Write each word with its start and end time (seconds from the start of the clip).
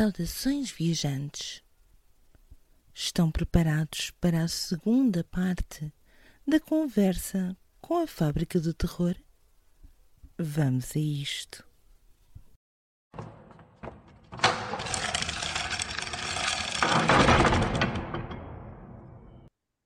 Saudações, 0.00 0.70
viajantes! 0.70 1.62
Estão 2.94 3.30
preparados 3.30 4.10
para 4.12 4.42
a 4.42 4.48
segunda 4.48 5.22
parte 5.22 5.92
da 6.48 6.58
conversa 6.58 7.54
com 7.82 7.98
a 7.98 8.06
Fábrica 8.06 8.58
do 8.58 8.72
Terror? 8.72 9.14
Vamos 10.38 10.96
a 10.96 10.98
isto. 10.98 11.62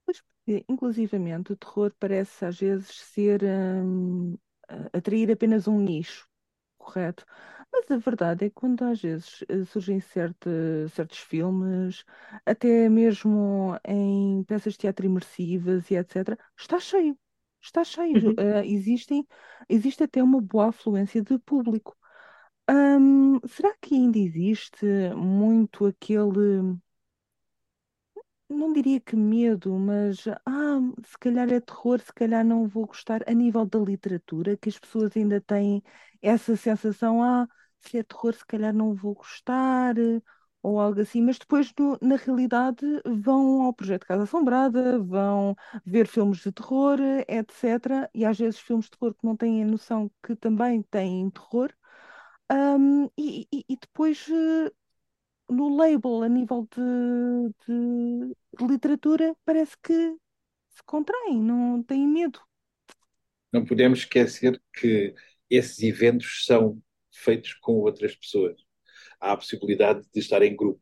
Pois, 0.05 0.21
porque, 0.21 0.63
inclusivamente, 0.69 1.51
o 1.51 1.57
terror 1.57 1.93
parece 1.99 2.45
às 2.45 2.57
vezes 2.57 2.87
ser 2.87 3.41
hum, 3.43 4.37
atrair 4.93 5.29
apenas 5.29 5.67
um 5.67 5.77
nicho, 5.77 6.25
correto? 6.77 7.25
Mas 7.75 7.91
a 7.91 7.97
verdade 7.97 8.45
é 8.45 8.49
que 8.49 8.55
quando 8.55 8.83
às 8.83 9.01
vezes 9.01 9.43
eh, 9.49 9.65
surgem 9.65 9.99
certa- 9.99 10.49
certos 10.89 11.19
filmes, 11.19 12.03
até 12.45 12.87
mesmo 12.89 13.77
em 13.85 14.43
peças 14.45 14.73
de 14.73 14.79
teatro 14.79 15.05
imersivas 15.05 15.89
e 15.91 15.95
etc., 15.95 16.37
está 16.57 16.79
cheio. 16.79 17.17
Está 17.61 17.83
cheio. 17.83 18.19
Uhum. 18.19 18.35
Eh, 18.37 18.65
existem, 18.67 19.27
existe 19.69 20.03
até 20.03 20.23
uma 20.23 20.41
boa 20.41 20.69
afluência 20.69 21.21
de 21.21 21.37
público. 21.39 21.95
Hum, 22.69 23.39
será 23.47 23.75
que 23.81 23.95
ainda 23.95 24.19
existe 24.19 24.85
muito 25.15 25.85
aquele 25.87 26.77
não 28.49 28.71
diria 28.73 28.99
que 29.01 29.15
medo, 29.15 29.77
mas 29.79 30.27
ah, 30.45 30.79
se 31.05 31.17
calhar 31.19 31.51
é 31.51 31.59
terror, 31.59 31.99
se 31.99 32.13
calhar 32.13 32.45
não 32.45 32.67
vou 32.67 32.85
gostar 32.87 33.21
a 33.27 33.33
nível 33.33 33.65
da 33.65 33.79
literatura, 33.79 34.55
que 34.57 34.69
as 34.69 34.77
pessoas 34.79 35.15
ainda 35.17 35.41
têm 35.41 35.83
essa 36.21 36.55
sensação, 36.55 37.23
ah, 37.23 37.47
se 37.81 37.97
é 37.99 38.03
terror, 38.03 38.33
se 38.33 38.45
calhar 38.45 38.73
não 38.73 38.93
vou 38.95 39.13
gostar, 39.15 39.95
ou 40.61 40.79
algo 40.79 40.99
assim, 41.01 41.21
mas 41.21 41.37
depois 41.37 41.71
no- 41.79 41.97
na 42.01 42.15
realidade 42.15 42.85
vão 43.05 43.61
ao 43.63 43.73
Projeto 43.73 44.05
Casa 44.07 44.23
Assombrada, 44.23 44.99
vão 44.99 45.55
ver 45.85 46.07
filmes 46.07 46.39
de 46.39 46.51
terror, 46.51 46.99
etc. 47.27 48.09
E 48.13 48.25
às 48.25 48.37
vezes 48.39 48.59
filmes 48.59 48.85
de 48.85 48.91
terror 48.91 49.13
que 49.13 49.25
não 49.25 49.35
têm 49.37 49.63
a 49.63 49.67
noção 49.67 50.11
que 50.23 50.35
também 50.35 50.81
têm 50.83 51.29
terror. 51.29 51.71
Ahm, 52.49 53.07
e, 53.17 53.47
e- 53.53 53.65
e 53.69 53.77
depois 53.77 54.27
no 55.49 55.69
label, 55.75 56.23
a 56.23 56.29
nível 56.29 56.67
de, 56.75 56.81
de- 57.67 58.35
de 58.57 58.65
literatura, 58.67 59.35
parece 59.45 59.75
que 59.83 59.93
se 60.69 60.83
contraem, 60.85 61.41
não 61.41 61.83
têm 61.83 62.07
medo. 62.07 62.39
Não 63.51 63.65
podemos 63.65 63.99
esquecer 63.99 64.61
que 64.73 65.13
esses 65.49 65.79
eventos 65.81 66.45
são 66.45 66.81
feitos 67.15 67.53
com 67.55 67.73
outras 67.73 68.15
pessoas. 68.15 68.55
Há 69.19 69.33
a 69.33 69.37
possibilidade 69.37 70.01
de 70.13 70.19
estar 70.19 70.41
em 70.43 70.55
grupo. 70.55 70.81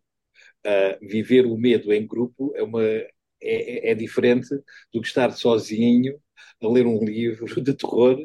Uh, 0.65 1.07
viver 1.07 1.45
o 1.45 1.57
medo 1.57 1.93
em 1.93 2.07
grupo 2.07 2.53
é, 2.55 2.63
uma, 2.63 2.83
é, 2.83 3.07
é- 3.41 3.91
é 3.91 3.95
diferente 3.95 4.49
do 4.93 5.01
que 5.01 5.07
estar 5.07 5.31
sozinho 5.31 6.19
a 6.61 6.67
ler 6.69 6.85
um 6.88 7.03
livro 7.03 7.45
de 7.61 7.73
terror 7.75 8.17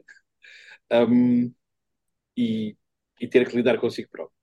um, 0.93 1.53
e, 2.37 2.77
e 3.21 3.29
ter 3.29 3.49
que 3.49 3.57
lidar 3.57 3.79
consigo 3.79 4.09
próprio. 4.11 4.37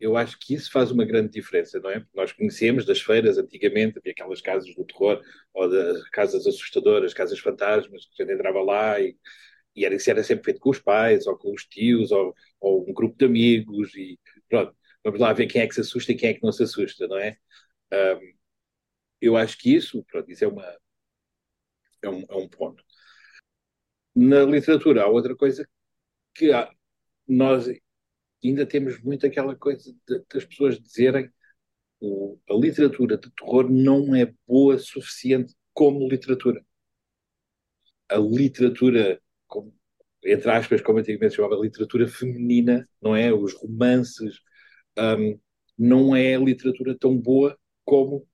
Eu 0.00 0.16
acho 0.16 0.38
que 0.38 0.54
isso 0.54 0.70
faz 0.72 0.90
uma 0.90 1.04
grande 1.04 1.30
diferença, 1.32 1.80
não 1.80 1.90
é? 1.90 2.00
Porque 2.00 2.16
nós 2.16 2.32
conhecemos 2.32 2.84
das 2.84 3.00
feiras 3.00 3.38
antigamente, 3.38 3.98
havia 3.98 4.12
aquelas 4.12 4.40
casas 4.40 4.74
do 4.74 4.84
terror, 4.84 5.22
ou 5.54 5.70
das 5.70 6.08
casas 6.10 6.46
assustadoras, 6.46 7.14
casas 7.14 7.38
fantasmas, 7.38 8.06
que 8.14 8.22
a 8.22 8.26
gente 8.26 8.34
entrava 8.36 8.62
lá 8.62 9.00
e, 9.00 9.16
e 9.74 9.84
era, 9.84 9.94
isso 9.94 10.10
era 10.10 10.22
sempre 10.22 10.44
feito 10.44 10.60
com 10.60 10.70
os 10.70 10.78
pais, 10.78 11.26
ou 11.26 11.36
com 11.36 11.52
os 11.52 11.64
tios, 11.64 12.12
ou, 12.12 12.34
ou 12.60 12.88
um 12.88 12.92
grupo 12.92 13.16
de 13.16 13.24
amigos, 13.24 13.94
e 13.94 14.18
pronto, 14.48 14.74
vamos 15.04 15.20
lá 15.20 15.32
ver 15.32 15.46
quem 15.46 15.62
é 15.62 15.66
que 15.66 15.74
se 15.74 15.80
assusta 15.80 16.12
e 16.12 16.16
quem 16.16 16.30
é 16.30 16.34
que 16.34 16.42
não 16.42 16.52
se 16.52 16.62
assusta, 16.62 17.06
não 17.08 17.18
é? 17.18 17.36
Um, 17.92 18.34
eu 19.20 19.36
acho 19.36 19.58
que 19.58 19.74
isso, 19.74 20.04
pronto, 20.04 20.30
isso 20.30 20.44
é, 20.44 20.48
uma, 20.48 20.76
é, 22.02 22.08
um, 22.08 22.24
é 22.28 22.34
um 22.36 22.48
ponto. 22.48 22.84
Na 24.14 24.44
literatura 24.44 25.02
há 25.02 25.06
outra 25.08 25.34
coisa 25.36 25.66
que 26.34 26.52
há, 26.52 26.70
nós 27.26 27.68
ainda 28.44 28.66
temos 28.66 29.00
muito 29.02 29.26
aquela 29.26 29.56
coisa 29.56 29.94
de, 30.08 30.24
das 30.32 30.44
pessoas 30.44 30.80
dizerem 30.80 31.30
o, 32.00 32.38
a 32.50 32.54
literatura 32.54 33.16
de 33.16 33.30
terror 33.30 33.70
não 33.70 34.14
é 34.14 34.34
boa 34.46 34.78
suficiente 34.78 35.54
como 35.72 36.08
literatura. 36.08 36.64
A 38.08 38.16
literatura, 38.16 39.20
como, 39.52 39.74
entre 40.24 40.50
aspas, 40.50 40.80
como 40.80 40.98
antigamente 40.98 41.32
se 41.32 41.36
chamava, 41.36 41.60
literatura 41.60 42.08
feminina, 42.08 42.88
não 43.02 43.14
é? 43.14 43.30
Os 43.30 43.52
romances, 43.52 44.40
um, 44.98 45.38
não 45.76 46.16
é 46.16 46.36
literatura 46.36 46.96
tão 46.98 47.18
boa 47.18 47.58
como 47.84 48.26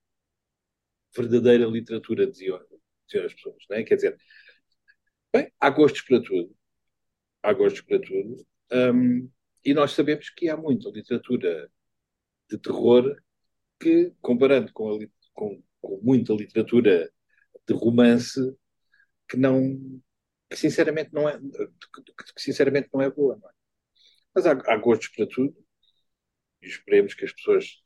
verdadeira 1.16 1.66
literatura, 1.66 2.24
diziam, 2.24 2.60
diziam 3.06 3.26
as 3.26 3.34
pessoas, 3.34 3.64
não 3.68 3.76
é? 3.76 3.82
Quer 3.82 3.96
dizer, 3.96 4.16
bem, 5.32 5.52
há 5.58 5.70
gostos 5.70 6.02
para 6.02 6.22
tudo. 6.22 6.54
Há 7.42 7.52
gostos 7.52 7.80
para 7.80 8.00
tudo. 8.00 8.46
Um, 8.72 9.28
e 9.64 9.74
nós 9.74 9.92
sabemos 9.92 10.30
que 10.30 10.48
há 10.48 10.56
muita 10.56 10.88
literatura 10.90 11.68
de 12.48 12.58
terror 12.58 13.16
que, 13.80 14.12
comparando 14.20 14.72
com, 14.72 14.94
a, 14.94 14.98
com, 15.32 15.62
com 15.80 16.00
muita 16.00 16.32
literatura 16.32 17.10
de 17.66 17.74
romance, 17.74 18.40
que 19.28 19.36
não 19.36 20.00
que 20.50 20.56
sinceramente 20.56 21.12
não 21.12 21.28
é 21.28 21.38
que 21.38 22.42
sinceramente 22.42 22.88
não 22.92 23.02
é 23.02 23.10
boa, 23.10 23.36
não 23.40 23.48
é? 23.48 23.52
Mas 24.34 24.46
há, 24.46 24.52
há 24.52 24.76
gostos 24.76 25.08
para 25.08 25.26
tudo 25.26 25.54
e 26.62 26.66
esperemos 26.66 27.14
que 27.14 27.24
as 27.24 27.32
pessoas 27.32 27.80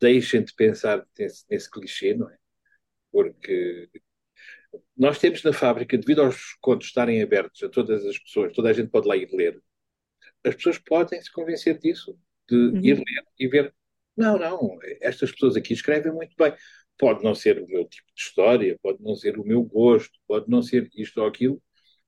deixem 0.00 0.42
de 0.44 0.54
pensar 0.54 1.06
nesse, 1.18 1.44
nesse 1.50 1.70
clichê, 1.70 2.14
não 2.14 2.28
é? 2.30 2.36
Porque 3.12 3.90
nós 4.96 5.18
temos 5.18 5.42
na 5.42 5.52
fábrica, 5.52 5.98
devido 5.98 6.22
aos 6.22 6.54
contos 6.60 6.88
estarem 6.88 7.22
abertos 7.22 7.62
a 7.62 7.68
todas 7.68 8.04
as 8.04 8.18
pessoas, 8.18 8.52
toda 8.52 8.70
a 8.70 8.72
gente 8.72 8.90
pode 8.90 9.08
lá 9.08 9.16
ir 9.16 9.28
ler, 9.32 9.60
as 10.44 10.54
pessoas 10.54 10.78
podem 10.78 11.20
se 11.22 11.32
convencer 11.32 11.78
disso, 11.78 12.18
de 12.48 12.56
Uhum. 12.56 12.80
ir 12.84 12.96
ler 12.96 13.24
e 13.38 13.48
ver. 13.48 13.74
Não, 14.16 14.38
não, 14.38 14.78
estas 15.00 15.32
pessoas 15.32 15.56
aqui 15.56 15.72
escrevem 15.72 16.12
muito 16.12 16.34
bem. 16.36 16.54
Pode 16.98 17.24
não 17.24 17.34
ser 17.34 17.58
o 17.60 17.66
meu 17.66 17.84
tipo 17.86 18.06
de 18.14 18.20
história, 18.22 18.78
pode 18.82 19.02
não 19.02 19.14
ser 19.14 19.38
o 19.38 19.44
meu 19.44 19.62
gosto, 19.62 20.12
pode 20.26 20.50
não 20.50 20.62
ser 20.62 20.88
isto 20.94 21.20
ou 21.20 21.26
aquilo, 21.26 21.62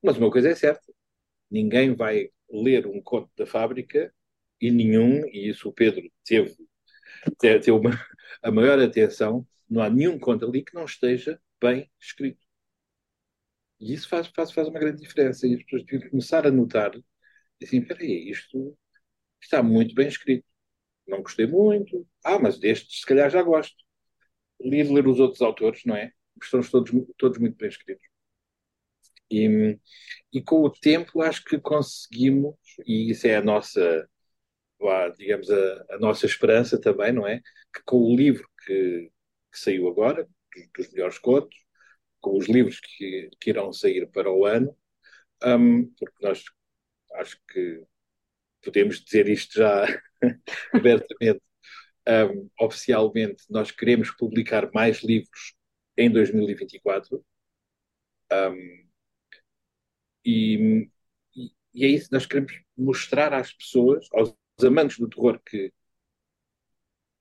mas 0.04 0.16
uma 0.19 0.31
coisa 0.31 0.50
é 0.50 0.54
certa: 0.54 0.92
ninguém 1.50 1.94
vai 1.94 2.31
ler 2.50 2.87
um 2.87 3.00
conto 3.03 3.31
da 3.37 3.47
fábrica 3.47 4.15
e 4.60 4.70
nenhum, 4.70 5.26
e 5.28 5.48
isso 5.50 5.69
o 5.69 5.72
Pedro 5.72 6.03
teve, 6.25 6.56
teve, 7.41 7.70
uma, 7.70 7.91
a 8.42 8.50
maior 8.50 8.78
atenção, 8.81 9.47
não 9.69 9.82
há 9.82 9.91
nenhum 9.91 10.19
conto 10.19 10.47
ali 10.47 10.65
que 10.65 10.75
não 10.75 10.84
esteja 10.84 11.41
bem 11.60 11.91
escrito. 12.00 12.44
E 13.81 13.92
isso 13.94 14.09
faz, 14.09 14.26
faz, 14.28 14.50
faz 14.53 14.69
uma 14.69 14.78
grande 14.81 15.00
diferença. 15.03 15.47
E 15.47 15.54
as 15.54 15.62
pessoas 15.65 15.84
têm 15.84 16.00
que 16.00 16.10
começar 16.10 16.47
a 16.47 16.50
notar 16.50 16.92
assim, 17.62 17.82
peraí, 17.82 18.31
isto 18.31 18.76
está 19.42 19.62
muito 19.62 19.94
bem 19.94 20.09
escrito. 20.09 20.47
Não 21.06 21.22
gostei 21.22 21.47
muito. 21.47 22.06
Ah, 22.24 22.39
mas 22.39 22.59
destes 22.59 23.01
se 23.01 23.06
calhar 23.06 23.30
já 23.30 23.42
gosto. 23.42 23.77
Ler, 24.60 24.91
ler 24.91 25.06
os 25.09 25.21
outros 25.21 25.42
autores, 25.42 25.84
não 25.84 25.97
é? 25.97 26.12
Estão 26.42 26.60
todos, 26.62 26.92
todos 27.18 27.39
muito 27.39 27.56
bem 27.56 27.68
escritos. 27.68 28.14
E, 29.39 29.81
e 30.33 30.42
com 30.42 30.63
o 30.63 30.71
tempo 30.71 31.22
acho 31.22 31.45
que 31.45 31.59
conseguimos, 31.59 32.57
e 32.86 33.10
isso 33.10 33.27
é 33.27 33.36
a 33.36 33.42
nossa, 33.42 34.09
digamos, 35.19 35.51
a, 35.51 35.84
a 35.91 35.98
nossa 35.98 36.27
esperança 36.27 36.81
também, 36.81 37.13
não 37.13 37.27
é? 37.27 37.41
Que 37.75 37.83
com 37.84 37.98
o 37.98 38.16
livro 38.16 38.48
que, 38.65 39.10
que 39.53 39.59
saiu 39.59 39.89
agora, 39.89 40.25
dos, 40.54 40.69
dos 40.77 40.92
melhores 40.92 41.19
contos, 41.19 41.57
com 42.21 42.36
os 42.39 42.48
livros 42.48 42.81
que, 42.81 43.31
que 43.41 43.51
irão 43.51 43.72
sair 43.72 44.07
para 44.10 44.31
o 44.33 44.47
ano, 44.47 44.77
um, 45.45 45.87
porque 45.98 46.16
nós 46.27 46.45
acho 47.15 47.39
que 47.48 47.84
podemos 48.63 49.04
dizer 49.04 49.28
isto 49.28 49.59
já 49.59 49.87
abertamente, 50.72 51.42
um, 52.09 52.51
oficialmente, 52.60 53.45
nós 53.51 53.71
queremos 53.71 54.10
publicar 54.10 54.71
mais 54.72 55.03
livros 55.03 55.54
em 55.97 56.10
2024. 56.10 57.25
Um, 58.33 58.84
e, 60.24 60.91
e, 61.74 61.84
é 61.84 61.88
isso, 61.88 62.09
nós 62.12 62.26
queremos 62.26 62.53
mostrar 62.76 63.32
às 63.34 63.53
pessoas, 63.53 64.09
aos 64.12 64.34
amantes 64.65 64.98
do 64.98 65.09
terror 65.09 65.41
que, 65.44 65.72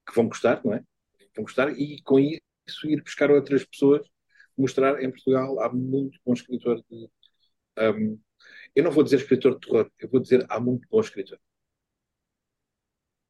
que 0.07 0.15
vão 0.15 0.27
gostar, 0.27 0.61
não 0.63 0.73
é? 0.73 0.83
Vão 1.35 1.43
gostar, 1.43 1.69
e 1.77 2.01
com 2.03 2.19
isso 2.19 2.41
ir 2.85 3.01
buscar 3.01 3.31
outras 3.31 3.65
pessoas, 3.65 4.07
mostrar 4.57 5.01
em 5.01 5.09
Portugal 5.09 5.59
há 5.59 5.71
muito 5.73 6.19
bom 6.25 6.33
escritor 6.33 6.83
de. 6.89 7.09
Um, 7.77 8.19
eu 8.75 8.83
não 8.83 8.91
vou 8.91 9.03
dizer 9.03 9.17
escritor 9.17 9.53
de 9.55 9.67
terror, 9.67 9.91
eu 9.99 10.09
vou 10.09 10.19
dizer 10.19 10.45
há 10.49 10.59
muito 10.59 10.87
bom 10.89 10.99
escritor. 11.01 11.39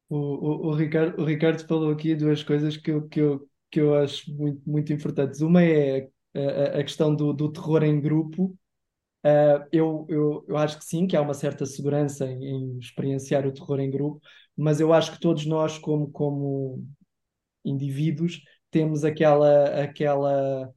O, 0.08 0.16
o, 0.16 0.66
o, 0.68 0.74
Ricardo, 0.74 1.20
o 1.20 1.24
Ricardo 1.24 1.66
falou 1.66 1.90
aqui 1.92 2.14
duas 2.14 2.42
coisas 2.42 2.76
que 2.76 2.90
eu, 2.90 3.08
que 3.08 3.20
eu, 3.20 3.48
que 3.70 3.80
eu 3.80 3.94
acho 3.94 4.32
muito, 4.32 4.62
muito 4.68 4.92
importantes. 4.92 5.40
Uma 5.40 5.62
é 5.64 6.08
a, 6.34 6.78
a 6.80 6.82
questão 6.82 7.14
do, 7.14 7.32
do 7.32 7.50
terror 7.50 7.82
em 7.82 8.00
grupo. 8.00 8.56
Uh, 9.24 9.64
eu, 9.72 10.06
eu, 10.10 10.44
eu 10.46 10.56
acho 10.58 10.78
que 10.78 10.84
sim, 10.84 11.06
que 11.06 11.16
há 11.16 11.22
uma 11.22 11.32
certa 11.32 11.64
segurança 11.64 12.26
em, 12.26 12.44
em, 12.44 12.78
experienciar 12.78 13.46
o 13.46 13.52
terror 13.52 13.80
em 13.80 13.90
grupo, 13.90 14.20
mas 14.54 14.80
eu 14.80 14.92
acho 14.92 15.12
que 15.12 15.20
todos 15.20 15.46
nós, 15.46 15.78
como, 15.78 16.10
como 16.10 16.86
indivíduos, 17.64 18.42
temos 18.70 19.02
aquela, 19.02 19.82
aquela 19.82 20.70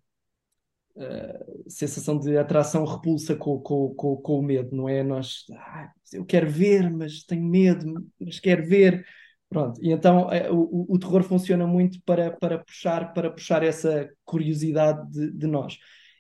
uh, 0.95 1.69
sensação 1.69 2.17
de 2.17 2.38
atração 2.38 2.85
repulsa 2.85 3.35
com, 3.35 3.59
com, 3.59 3.94
com, 3.95 4.15
com, 4.15 4.39
o 4.39 4.41
medo, 4.41 4.73
não 4.73 4.88
é? 4.88 5.03
Nós, 5.03 5.43
ah, 5.51 5.91
eu 6.13 6.25
quero 6.25 6.50
ver, 6.50 6.89
mas 6.89 7.23
tenho 7.23 7.43
medo, 7.43 7.85
mas 8.19 8.39
quero 8.39 8.65
ver. 8.65 9.05
Pronto, 9.50 9.81
e 9.83 9.91
então 9.91 10.27
uh, 10.27 10.53
o, 10.53 10.95
o 10.95 11.00
terror 11.00 11.23
funciona 11.23 11.67
muito 11.67 12.01
para, 12.03 12.31
para, 12.31 12.59
puxar, 12.59 13.13
para 13.13 13.29
puxar 13.29 13.63
essa 13.63 14.09
curiosidade 14.23 15.09
de, 15.11 15.31
de 15.31 15.47
nós. 15.47 15.77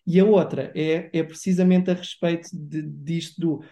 E 0.07 0.19
a 0.21 0.25
outra 0.25 0.71
é, 0.73 1.09
é 1.11 1.23
precisamente 1.23 1.91
a 1.91 1.93
respeito 1.93 2.49
de, 2.53 2.81
disto 2.81 3.41
do 3.41 3.65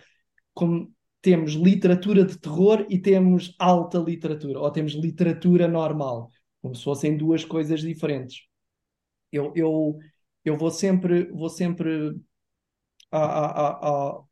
como 0.53 0.93
temos 1.21 1.53
literatura 1.53 2.25
de 2.25 2.37
terror 2.37 2.85
e 2.89 2.99
temos 2.99 3.55
alta 3.59 3.97
literatura, 3.97 4.59
ou 4.59 4.71
temos 4.71 4.93
literatura 4.93 5.67
normal, 5.67 6.29
como 6.61 6.75
se 6.75 6.83
fossem 6.83 7.17
duas 7.17 7.45
coisas 7.45 7.81
diferentes. 7.81 8.43
Eu, 9.31 9.51
eu, 9.55 9.97
eu 10.43 10.57
vou 10.57 10.71
sempre, 10.71 11.25
vou 11.31 11.49
sempre 11.49 12.15
a, 13.11 13.19
a, 13.19 13.69
a, 14.11 14.23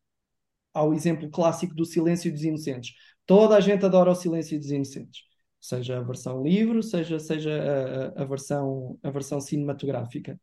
ao 0.74 0.94
exemplo 0.94 1.30
clássico 1.30 1.74
do 1.76 1.86
Silêncio 1.86 2.32
dos 2.32 2.44
Inocentes. 2.44 2.94
Toda 3.26 3.56
a 3.56 3.62
gente 3.62 3.86
adora 3.86 4.12
o 4.12 4.16
Silêncio 4.16 4.60
dos 4.60 4.70
Inocentes, 4.70 5.22
seja 5.60 5.98
a 5.98 6.02
versão 6.02 6.44
livro, 6.44 6.84
seja, 6.84 7.20
seja 7.20 8.12
a, 8.18 8.24
a, 8.24 8.26
versão, 8.26 9.00
a 9.02 9.10
versão 9.12 9.40
cinematográfica. 9.42 10.40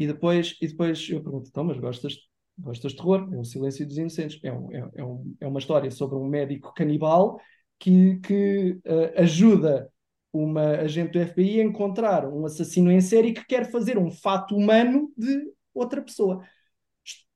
E 0.00 0.06
depois, 0.06 0.56
e 0.62 0.66
depois 0.66 1.10
eu 1.10 1.22
pergunto, 1.22 1.50
então, 1.50 1.62
mas 1.62 1.78
gostas, 1.78 2.16
gostas 2.58 2.92
de 2.92 2.96
terror? 2.96 3.28
É 3.34 3.36
o 3.36 3.44
Silêncio 3.44 3.86
dos 3.86 3.98
Inocentes. 3.98 4.40
É, 4.42 4.50
um, 4.50 4.72
é, 4.72 4.90
é, 4.94 5.04
um, 5.04 5.36
é 5.38 5.46
uma 5.46 5.58
história 5.58 5.90
sobre 5.90 6.16
um 6.16 6.26
médico 6.26 6.72
canibal 6.72 7.38
que, 7.78 8.16
que 8.20 8.80
uh, 8.86 9.20
ajuda 9.20 9.92
uma 10.32 10.62
agente 10.78 11.12
do 11.12 11.26
FBI 11.26 11.60
a 11.60 11.64
encontrar 11.64 12.26
um 12.26 12.46
assassino 12.46 12.90
em 12.90 13.02
série 13.02 13.34
que 13.34 13.44
quer 13.44 13.70
fazer 13.70 13.98
um 13.98 14.10
fato 14.10 14.56
humano 14.56 15.12
de 15.18 15.52
outra 15.74 16.00
pessoa. 16.00 16.42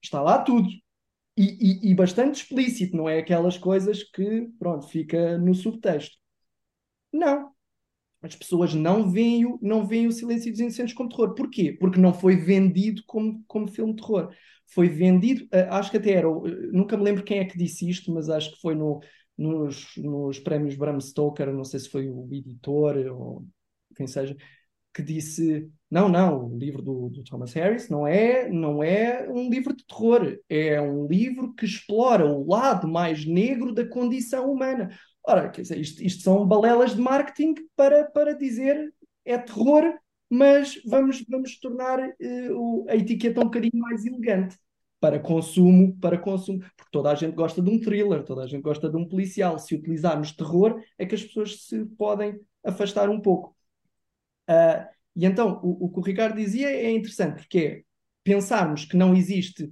Está 0.03 0.23
lá 0.23 0.39
tudo. 0.39 0.67
E, 1.37 1.43
e, 1.87 1.91
e, 1.91 1.95
bastante 1.95 2.37
explícito, 2.37 2.97
não 2.97 3.07
é 3.07 3.19
aquelas 3.19 3.59
coisas 3.59 4.03
que, 4.05 4.49
pronto, 4.59 4.89
fica 4.89 5.37
no 5.37 5.55
subtexto. 5.55 6.17
Não. 7.13 7.54
As 8.25 8.35
pessoas 8.35 8.75
não 8.75 9.11
veem 9.11 9.45
o, 9.45 9.59
não 9.61 9.87
veem 9.87 10.07
o 10.07 10.13
Silêncio 10.13 10.51
dos 10.51 10.61
Inocentes 10.61 10.95
como 10.95 11.09
terror. 11.11 11.35
Porquê? 11.35 11.77
Porque 11.79 12.01
não 12.01 12.15
foi 12.15 12.37
vendido 12.37 13.03
como, 13.07 13.45
como 13.47 13.69
filme 13.69 13.95
de 13.95 14.03
terror. 14.03 14.33
Foi 14.67 14.89
vendido, 14.89 15.45
uh, 15.45 15.71
acho 15.71 15.91
que 15.91 15.99
até 15.99 16.13
era, 16.13 16.29
uh, 16.31 16.43
nunca 16.73 16.97
me 16.97 17.05
lembro 17.05 17.23
quem 17.23 17.39
é 17.39 17.45
que 17.45 17.59
disse 17.59 17.89
isto, 17.89 18.13
mas 18.13 18.31
acho 18.31 18.53
que 18.53 18.61
foi 18.63 18.75
no, 18.75 19.01
nos, 19.37 19.93
nos 19.99 20.39
prémios 20.39 20.75
Bram 20.75 20.99
Stoker, 20.99 21.53
não 21.53 21.65
sei 21.65 21.81
se 21.81 21.91
foi 21.91 22.09
o 22.09 22.27
editor 22.33 22.97
ou 23.13 23.47
quem 23.95 24.07
seja, 24.07 24.35
que 24.95 25.03
disse: 25.03 25.71
não, 25.91 26.09
não, 26.09 26.47
o 26.47 26.59
livro 26.59 26.81
do, 26.81 27.11
do, 27.11 27.25
Thomas 27.25 27.53
Harris 27.53 27.89
não 27.89 28.07
é, 28.07 28.49
não 28.49 28.83
é 28.83 29.29
um 29.29 29.51
livro 29.51 29.77
de 29.77 29.85
terror, 29.85 30.39
é 30.49 30.81
um 30.81 31.07
livro 31.07 31.53
que 31.55 31.67
explora 31.67 32.25
o 32.25 32.49
lado 32.49 32.89
mais 32.89 33.27
negro 33.27 33.75
da 33.75 33.87
condição 33.87 34.51
humana. 34.51 34.91
Ora, 35.27 35.49
dizer, 35.49 35.79
isto, 35.79 36.03
isto 36.03 36.23
são 36.23 36.47
balelas 36.47 36.95
de 36.95 37.01
marketing 37.01 37.55
para, 37.75 38.05
para 38.05 38.35
dizer 38.35 38.93
é 39.25 39.39
terror, 39.39 39.99
mas 40.29 40.81
vamos, 40.85 41.25
vamos 41.29 41.59
tornar 41.59 41.99
uh, 41.99 42.87
a 42.89 42.97
etiqueta 42.97 43.41
um 43.41 43.45
bocadinho 43.45 43.79
mais 43.79 44.05
elegante 44.05 44.59
para 45.01 45.19
consumo, 45.19 45.97
para 45.99 46.19
consumo, 46.19 46.61
porque 46.61 46.91
toda 46.91 47.11
a 47.11 47.15
gente 47.15 47.35
gosta 47.35 47.61
de 47.61 47.71
um 47.71 47.79
thriller, 47.79 48.23
toda 48.25 48.43
a 48.43 48.47
gente 48.47 48.63
gosta 48.63 48.89
de 48.89 48.97
um 48.97 49.07
policial. 49.07 49.59
Se 49.59 49.75
utilizarmos 49.75 50.33
terror, 50.33 50.83
é 50.99 51.05
que 51.05 51.15
as 51.15 51.23
pessoas 51.23 51.67
se 51.67 51.85
podem 51.85 52.39
afastar 52.65 53.09
um 53.09 53.21
pouco. 53.21 53.55
Uh, 54.49 54.89
e 55.17 55.25
então, 55.25 55.61
o, 55.63 55.87
o, 55.87 55.91
que 55.91 56.01
o 56.01 56.03
Ricardo 56.03 56.37
dizia 56.37 56.71
é 56.71 56.91
interessante, 56.91 57.43
porque 57.43 57.59
é 57.59 57.83
pensarmos 58.23 58.85
que 58.85 58.97
não 58.97 59.15
existe 59.15 59.71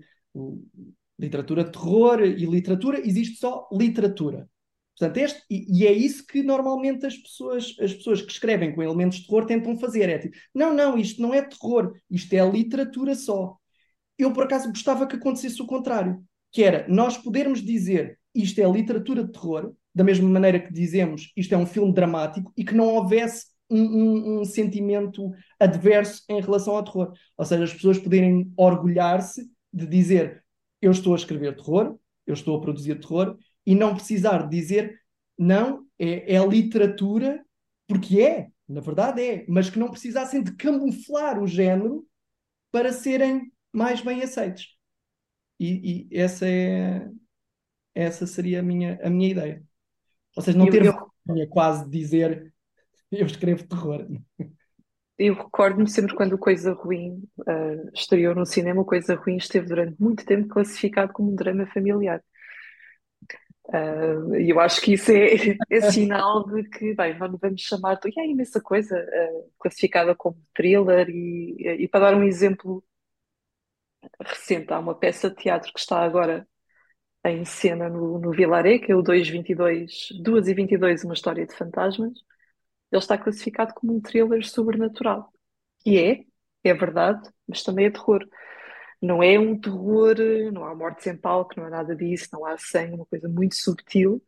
literatura 1.19 1.65
de 1.65 1.73
terror 1.73 2.21
e 2.21 2.45
literatura, 2.45 3.01
existe 3.01 3.39
só 3.39 3.69
literatura. 3.73 4.49
Portanto, 4.99 5.17
este, 5.17 5.43
e, 5.51 5.81
e, 5.81 5.87
é 5.87 5.93
isso 5.93 6.27
que 6.27 6.43
normalmente 6.43 7.07
as 7.07 7.17
pessoas, 7.17 7.75
as 7.81 7.95
pessoas 7.95 8.21
que 8.21 8.31
escrevem 8.31 8.75
com 8.75 8.83
elementos 8.83 9.19
de 9.19 9.27
terror 9.27 9.47
tentam 9.47 9.79
fazer. 9.79 10.09
É 10.09 10.19
tipo, 10.19 10.37
não, 10.55 10.75
não, 10.75 10.99
isto 10.99 11.21
não 11.21 11.33
é 11.33 11.43
terror, 11.43 11.93
isto 12.11 12.33
é 12.35 12.49
literatura 12.49 13.15
só 13.15 13.57
eu 14.19 14.33
por 14.33 14.45
acaso 14.45 14.69
gostava 14.69 15.07
que 15.07 15.17
acontecesse 15.17 15.61
o 15.61 15.67
contrário, 15.67 16.23
que 16.51 16.63
era 16.63 16.87
nós 16.89 17.17
podermos 17.17 17.63
dizer 17.63 18.19
isto 18.35 18.61
é 18.61 18.71
literatura 18.71 19.25
de 19.25 19.33
terror, 19.33 19.75
da 19.95 20.05
mesma 20.05 20.29
maneira 20.29 20.59
que 20.59 20.73
dizemos 20.73 21.33
isto 21.37 21.55
é 21.55 21.59
um 21.59 21.67
filme 21.67 21.93
dramático, 21.93 22.53
e 22.57 22.65
que 22.65 22.75
não 22.75 22.87
houvesse 22.87 23.47
um, 23.69 23.81
um, 23.81 24.41
um 24.41 24.45
sentimento 24.45 25.31
adverso 25.59 26.23
em 26.29 26.41
relação 26.41 26.77
ao 26.77 26.85
terror. 26.85 27.13
Ou 27.37 27.45
seja, 27.45 27.65
as 27.65 27.73
pessoas 27.73 27.99
poderem 27.99 28.53
orgulhar-se 28.57 29.51
de 29.73 29.87
dizer 29.87 30.43
eu 30.81 30.91
estou 30.91 31.13
a 31.13 31.17
escrever 31.17 31.57
terror, 31.57 31.97
eu 32.27 32.35
estou 32.35 32.57
a 32.57 32.61
produzir 32.61 32.99
terror, 33.01 33.37
e 33.67 33.75
não 33.75 33.95
precisar 33.95 34.49
dizer 34.49 35.01
não, 35.39 35.87
é, 35.99 36.35
é 36.35 36.47
literatura, 36.47 37.45
porque 37.87 38.21
é, 38.21 38.49
na 38.69 38.81
verdade 38.81 39.23
é, 39.23 39.45
mas 39.49 39.71
que 39.71 39.79
não 39.79 39.91
precisassem 39.91 40.43
de 40.43 40.55
camuflar 40.55 41.43
o 41.43 41.47
género 41.47 42.07
para 42.71 42.93
serem 42.93 43.53
mais 43.73 44.01
bem 44.01 44.23
aceitos. 44.23 44.77
E, 45.59 46.09
e, 46.11 46.19
essa 46.19 46.47
é 46.47 47.09
essa 47.95 48.27
seria 48.27 48.61
a 48.61 48.63
minha, 48.63 48.99
a 49.03 49.11
minha 49.11 49.31
ideia. 49.31 49.63
Ou 50.37 50.43
seja, 50.43 50.57
não 50.57 50.69
ter 50.69 50.85
eu... 50.85 51.49
quase 51.49 51.89
dizer 51.89 52.53
eu 53.13 53.27
escrevo 53.27 53.67
terror. 53.67 54.07
Eu 55.19 55.35
recordo-me 55.35 55.89
sempre 55.89 56.15
quando 56.15 56.39
Coisa 56.39 56.73
Ruim 56.73 57.23
uh, 57.41 57.91
estreou 57.95 58.35
no 58.35 58.47
cinema, 58.47 58.85
Coisa 58.85 59.15
Ruim 59.15 59.37
esteve 59.37 59.67
durante 59.67 60.01
muito 60.01 60.25
tempo 60.25 60.49
classificado 60.49 61.13
como 61.13 61.31
um 61.31 61.35
drama 61.35 61.67
familiar. 61.67 62.23
Uh, 63.67 64.35
eu 64.35 64.59
acho 64.59 64.81
que 64.81 64.95
isso 64.95 65.11
é, 65.13 65.35
é 65.71 65.81
sinal 65.91 66.45
de 66.49 66.65
que, 66.69 66.95
bem, 66.95 67.17
vamos 67.17 67.61
chamar, 67.61 67.99
e 68.05 68.21
há 68.21 68.27
imensa 68.27 68.61
coisa 68.61 68.99
uh, 68.99 69.51
classificada 69.59 70.15
como 70.15 70.37
thriller, 70.55 71.09
e, 71.09 71.85
e 71.85 71.89
para 71.89 72.11
dar 72.11 72.17
um 72.17 72.25
exemplo 72.25 72.85
recente. 74.21 74.73
Há 74.73 74.79
uma 74.79 74.95
peça 74.95 75.31
de 75.31 75.37
teatro 75.37 75.73
que 75.73 75.81
está 75.81 76.01
agora 76.03 76.47
em 77.25 77.45
cena 77.45 77.89
no, 77.89 78.19
no 78.19 78.33
Vilaré, 78.33 78.79
que 78.79 78.91
é 78.93 78.97
o 78.97 79.03
222, 79.03 80.09
2 80.23 80.49
e 80.49 80.55
22, 80.55 81.05
uma 81.05 81.15
história 81.15 81.47
de 81.47 81.55
fantasmas. 81.55 82.13
Ele 82.91 83.01
está 83.01 83.17
classificado 83.19 83.73
como 83.75 83.95
um 83.97 84.01
thriller 84.01 84.45
sobrenatural. 84.47 85.33
E 85.87 85.99
é, 85.99 86.25
é 86.65 86.75
verdade, 86.75 87.29
mas 87.49 87.63
também 87.63 87.87
é 87.87 87.91
terror. 87.91 88.27
Não 89.03 89.23
é 89.23 89.39
um 89.39 89.59
terror, 89.59 90.15
não 90.53 90.65
há 90.65 90.75
morte 90.75 91.03
sem 91.03 91.17
palco, 91.17 91.55
não 91.57 91.67
há 91.67 91.71
nada 91.71 91.97
disso, 91.97 92.29
não 92.33 92.47
há 92.47 92.57
sangue, 92.57 92.95
uma 92.95 93.07
coisa 93.07 93.29
muito 93.29 93.57
subtil, 93.57 94.23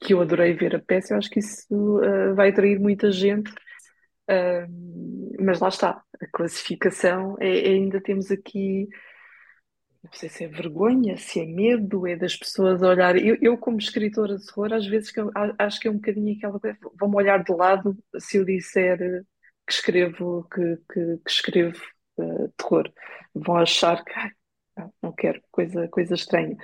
que 0.00 0.14
eu 0.14 0.20
adorei 0.20 0.54
ver 0.54 0.74
a 0.74 0.80
peça. 0.80 1.14
Eu 1.14 1.18
acho 1.18 1.30
que 1.30 1.40
isso 1.40 1.66
uh, 1.98 2.34
vai 2.34 2.48
atrair 2.50 2.80
muita 2.80 3.12
gente. 3.12 3.50
Uh, 4.30 5.36
mas 5.40 5.60
lá 5.60 5.68
está, 5.68 6.02
a 6.20 6.26
classificação 6.32 7.36
é, 7.38 7.68
ainda 7.68 8.00
temos 8.00 8.30
aqui 8.30 8.88
não 10.04 10.12
sei 10.12 10.28
se 10.28 10.44
é 10.44 10.48
vergonha, 10.48 11.16
se 11.16 11.40
é 11.40 11.46
medo, 11.46 12.06
é 12.06 12.14
das 12.14 12.36
pessoas 12.36 12.82
olharem. 12.82 13.26
Eu, 13.26 13.38
eu, 13.40 13.58
como 13.58 13.78
escritora 13.78 14.36
de 14.36 14.44
terror, 14.44 14.72
às 14.72 14.86
vezes 14.86 15.10
que 15.10 15.18
eu, 15.18 15.30
acho 15.58 15.80
que 15.80 15.88
é 15.88 15.90
um 15.90 15.94
bocadinho 15.94 16.36
aquela 16.36 16.60
coisa, 16.60 16.76
vão-me 17.00 17.16
olhar 17.16 17.42
de 17.42 17.52
lado 17.54 17.96
se 18.18 18.36
eu 18.36 18.44
disser 18.44 18.98
que 19.66 19.72
escrevo, 19.72 20.46
que, 20.52 20.76
que, 20.92 21.18
que 21.24 21.30
escrevo 21.30 21.80
uh, 22.18 22.52
terror. 22.56 22.92
Vão 23.34 23.56
achar 23.56 24.04
que 24.04 24.12
ah, 24.76 24.90
não 25.02 25.12
quero, 25.12 25.40
coisa, 25.50 25.88
coisa 25.88 26.14
estranha. 26.14 26.56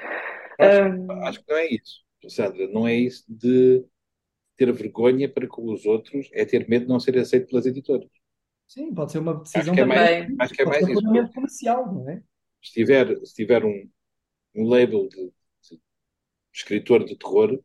Acho, 0.58 0.82
um... 0.82 1.12
acho 1.24 1.44
que 1.44 1.50
não 1.50 1.58
é 1.58 1.66
isso, 1.66 2.00
Sandra, 2.28 2.68
não 2.68 2.88
é 2.88 2.94
isso 2.94 3.24
de 3.28 3.84
ter 4.56 4.72
vergonha 4.72 5.28
para 5.28 5.46
com 5.46 5.72
os 5.72 5.86
outros, 5.86 6.28
é 6.32 6.44
ter 6.44 6.68
medo 6.68 6.82
de 6.82 6.90
não 6.90 7.00
ser 7.00 7.16
aceito 7.18 7.48
pelas 7.48 7.66
editoras. 7.66 8.08
Sim, 8.68 8.94
pode 8.94 9.12
ser 9.12 9.18
uma 9.18 9.34
decisão 9.34 9.60
acho 9.62 9.74
que 9.74 9.80
é 9.80 9.84
mais, 9.84 10.26
acho 10.38 10.54
que 10.54 10.62
é 10.62 10.64
mais 10.64 10.88
isso. 10.88 11.32
comercial, 11.32 11.92
não 11.92 12.08
é? 12.08 12.22
se 12.62 12.72
tiver, 12.72 13.24
se 13.24 13.34
tiver 13.34 13.64
um, 13.64 13.90
um 14.54 14.68
label 14.68 15.08
de, 15.08 15.32
de, 15.62 15.80
escritor 16.52 17.04
de 17.04 17.16
terror, 17.16 17.58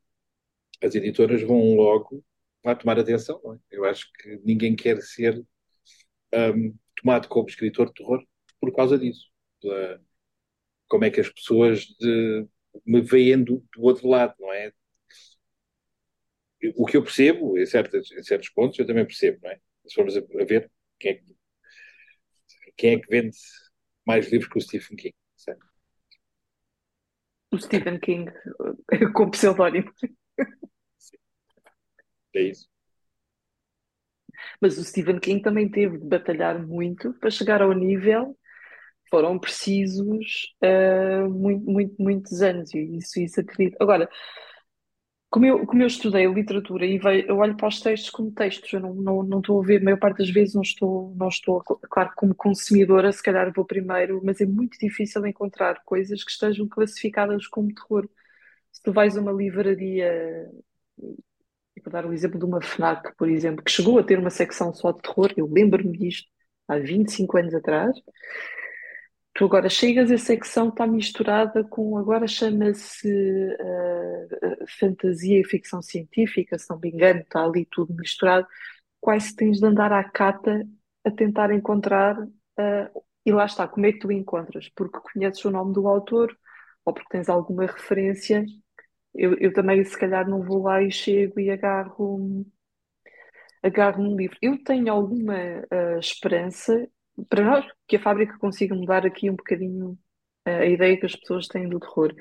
as 0.81 0.95
editoras 0.95 1.41
vão 1.41 1.75
logo 1.75 2.23
lá 2.63 2.75
tomar 2.75 2.99
atenção. 2.99 3.39
É? 3.53 3.77
Eu 3.77 3.85
acho 3.85 4.11
que 4.13 4.37
ninguém 4.43 4.75
quer 4.75 5.01
ser 5.01 5.45
um, 6.33 6.75
tomado 7.01 7.27
como 7.27 7.47
escritor 7.47 7.87
de 7.87 7.93
terror 7.93 8.25
por 8.59 8.73
causa 8.73 8.97
disso. 8.97 9.29
Pela, 9.61 10.01
como 10.87 11.05
é 11.05 11.11
que 11.11 11.21
as 11.21 11.29
pessoas 11.29 11.85
de, 11.99 12.47
me 12.85 13.01
veem 13.01 13.43
do, 13.43 13.63
do, 13.75 13.83
outro 13.83 14.07
lado, 14.07 14.35
não 14.39 14.51
é? 14.53 14.71
O 16.75 16.85
que 16.85 16.97
eu 16.97 17.03
percebo, 17.03 17.57
em 17.59 17.65
certos, 17.65 18.11
em 18.11 18.23
certos 18.23 18.49
pontos, 18.49 18.79
eu 18.79 18.87
também 18.87 19.05
percebo, 19.05 19.39
não 19.43 19.51
é? 19.51 19.59
Se 19.85 19.93
formos 19.93 20.17
a, 20.17 20.19
a 20.19 20.45
ver 20.45 20.71
quem 20.99 21.11
é 21.11 21.13
que, 21.15 21.35
quem 22.75 22.93
é 22.95 22.99
que 22.99 23.07
vende 23.07 23.37
mais 24.05 24.31
livros 24.31 24.49
que 24.49 24.57
o 24.57 24.61
Stephen 24.61 24.97
King. 24.97 25.15
Certo? 25.35 25.65
O 27.51 27.59
Stephen 27.59 27.99
King 27.99 28.31
com 29.13 29.29
pseudónimo. 29.29 29.91
É 32.33 32.41
isso. 32.41 32.74
Mas 34.61 34.77
o 34.77 34.83
Stephen 34.83 35.19
King 35.19 35.41
também 35.41 35.69
teve 35.69 35.97
de 35.97 36.05
batalhar 36.05 36.65
muito 36.65 37.13
para 37.13 37.29
chegar 37.29 37.61
ao 37.61 37.73
nível. 37.73 38.37
Foram 39.09 39.37
precisos 39.39 40.55
uh, 40.63 41.29
muito, 41.29 41.65
muito, 41.69 41.95
muitos 41.99 42.41
anos, 42.41 42.73
e 42.73 42.97
isso, 42.97 43.19
isso 43.19 43.39
acredito. 43.39 43.77
Agora, 43.79 44.09
como 45.29 45.45
eu, 45.45 45.65
como 45.65 45.81
eu 45.83 45.87
estudei 45.87 46.25
literatura 46.27 46.85
e 46.85 46.97
vejo, 46.97 47.27
eu 47.27 47.37
olho 47.37 47.57
para 47.57 47.67
os 47.67 47.81
textos 47.81 48.09
como 48.09 48.31
textos, 48.31 48.71
eu 48.71 48.79
não, 48.79 48.93
não, 48.93 49.23
não 49.23 49.39
estou 49.39 49.61
a 49.61 49.65
ver, 49.65 49.81
a 49.81 49.83
maior 49.83 49.99
parte 49.99 50.19
das 50.19 50.29
vezes 50.29 50.55
não 50.55 50.61
estou, 50.61 51.13
não 51.17 51.27
estou, 51.27 51.61
claro, 51.89 52.11
como 52.15 52.33
consumidora, 52.33 53.11
se 53.11 53.21
calhar 53.21 53.51
vou 53.53 53.65
primeiro, 53.65 54.21
mas 54.23 54.39
é 54.39 54.45
muito 54.45 54.77
difícil 54.79 55.25
encontrar 55.25 55.83
coisas 55.83 56.23
que 56.23 56.31
estejam 56.31 56.67
classificadas 56.69 57.47
como 57.47 57.73
terror. 57.73 58.07
Se 58.71 58.81
tu 58.83 58.93
vais 58.93 59.17
a 59.17 59.21
uma 59.21 59.31
livraria, 59.33 60.49
e 61.75 61.81
vou 61.81 61.91
dar 61.91 62.05
o 62.05 62.13
exemplo 62.13 62.39
de 62.39 62.45
uma 62.45 62.61
FNAC, 62.61 63.15
por 63.17 63.29
exemplo, 63.29 63.63
que 63.63 63.71
chegou 63.71 63.99
a 63.99 64.03
ter 64.03 64.19
uma 64.19 64.29
secção 64.29 64.73
só 64.73 64.91
de 64.91 65.01
terror, 65.01 65.31
eu 65.35 65.47
lembro-me 65.51 65.97
disto 65.97 66.27
há 66.67 66.77
25 66.79 67.37
anos 67.37 67.53
atrás, 67.53 67.95
Tu 69.35 69.43
agora 69.43 69.67
chegas, 69.69 70.09
a 70.11 70.17
secção 70.17 70.69
está 70.69 70.87
misturada 70.87 71.61
com, 71.65 71.97
agora 71.97 72.25
chama-se 72.25 73.09
uh, 73.09 74.65
fantasia 74.79 75.41
e 75.41 75.43
ficção 75.43 75.81
científica, 75.81 76.57
se 76.57 76.69
não 76.69 76.79
me 76.79 76.89
engano, 76.89 77.19
está 77.19 77.43
ali 77.43 77.67
tudo 77.69 77.93
misturado. 77.93 78.47
Quase 79.01 79.35
tens 79.35 79.59
de 79.59 79.65
andar 79.65 79.91
à 79.91 80.05
cata 80.05 80.65
a 81.03 81.11
tentar 81.11 81.51
encontrar, 81.51 82.17
uh, 82.17 83.03
e 83.25 83.31
lá 83.33 83.45
está, 83.45 83.67
como 83.67 83.85
é 83.85 83.91
que 83.91 83.99
tu 83.99 84.09
encontras? 84.09 84.69
Porque 84.69 84.99
conheces 84.99 85.43
o 85.43 85.51
nome 85.51 85.73
do 85.73 85.85
autor 85.85 86.33
ou 86.85 86.93
porque 86.93 87.09
tens 87.09 87.27
alguma 87.27 87.65
referência. 87.65 88.45
Eu, 89.15 89.35
eu 89.39 89.53
também, 89.53 89.83
se 89.83 89.97
calhar, 89.97 90.27
não 90.29 90.41
vou 90.43 90.63
lá 90.63 90.81
e 90.83 90.91
chego 90.91 91.39
e 91.39 91.49
agarro, 91.49 92.45
agarro 93.63 94.03
um 94.03 94.15
livro. 94.15 94.37
Eu 94.41 94.63
tenho 94.63 94.91
alguma 94.91 95.35
uh, 95.35 95.99
esperança 95.99 96.87
para 97.29 97.43
nós, 97.43 97.65
que 97.87 97.95
a 97.95 98.01
fábrica 98.01 98.37
consiga 98.37 98.75
mudar 98.75 99.05
aqui 99.05 99.29
um 99.29 99.35
bocadinho 99.35 99.97
eh, 100.45 100.59
a 100.59 100.65
ideia 100.65 100.99
que 100.99 101.05
as 101.05 101.15
pessoas 101.15 101.47
têm 101.47 101.69
do 101.69 101.79
terror. 101.79 102.13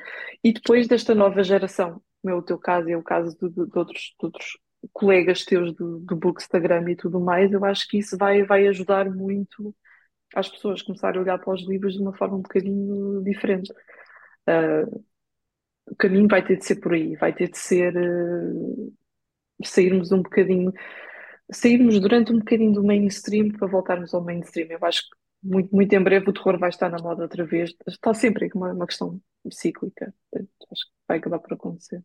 E 0.42 0.52
depois 0.52 0.88
desta 0.88 1.14
nova 1.14 1.42
geração, 1.42 2.00
como 2.22 2.34
é 2.34 2.38
o 2.38 2.42
teu 2.42 2.58
caso 2.58 2.88
e 2.88 2.92
é 2.92 2.96
o 2.96 3.02
caso 3.02 3.36
de, 3.38 3.48
de, 3.48 3.70
de 3.70 3.78
outros, 3.78 4.14
de 4.18 4.26
outros 4.26 4.58
colegas 4.92 5.44
teus 5.44 5.74
do, 5.74 6.00
do 6.00 6.16
Bookstagram 6.16 6.88
e 6.88 6.96
tudo 6.96 7.20
mais, 7.20 7.52
eu 7.52 7.64
acho 7.64 7.88
que 7.88 7.98
isso 7.98 8.16
vai, 8.16 8.44
vai 8.44 8.66
ajudar 8.68 9.10
muito 9.10 9.74
as 10.34 10.48
pessoas 10.48 10.82
começarem 10.82 11.18
a 11.18 11.22
olhar 11.22 11.38
para 11.38 11.54
os 11.54 11.66
livros 11.66 11.94
de 11.94 12.00
uma 12.02 12.16
forma 12.16 12.36
um 12.36 12.42
bocadinho 12.42 13.22
diferente. 13.22 13.72
Uh, 14.48 15.04
o 15.86 15.96
caminho 15.96 16.28
vai 16.28 16.44
ter 16.44 16.56
de 16.56 16.64
ser 16.64 16.76
por 16.76 16.92
aí, 16.92 17.16
vai 17.16 17.32
ter 17.32 17.50
de 17.50 17.58
ser 17.58 17.96
uh, 17.96 18.92
sairmos 19.62 20.12
um 20.12 20.22
bocadinho 20.22 20.72
sairmos 21.52 22.00
durante 22.00 22.32
um 22.32 22.38
bocadinho 22.38 22.72
do 22.72 22.84
mainstream 22.84 23.50
para 23.50 23.68
voltarmos 23.68 24.14
ao 24.14 24.24
mainstream. 24.24 24.68
Eu 24.70 24.78
acho 24.82 25.02
que 25.02 25.16
muito, 25.42 25.74
muito 25.74 25.92
em 25.92 26.02
breve 26.02 26.30
o 26.30 26.32
terror 26.32 26.58
vai 26.58 26.70
estar 26.70 26.88
na 26.90 26.98
moda 26.98 27.22
outra 27.22 27.44
vez. 27.44 27.74
Está 27.86 28.14
sempre 28.14 28.50
uma, 28.54 28.72
uma 28.72 28.86
questão 28.86 29.20
cíclica. 29.50 30.14
Acho 30.34 30.86
que 30.86 30.92
vai 31.06 31.18
acabar 31.18 31.38
por 31.38 31.52
acontecer. 31.52 32.02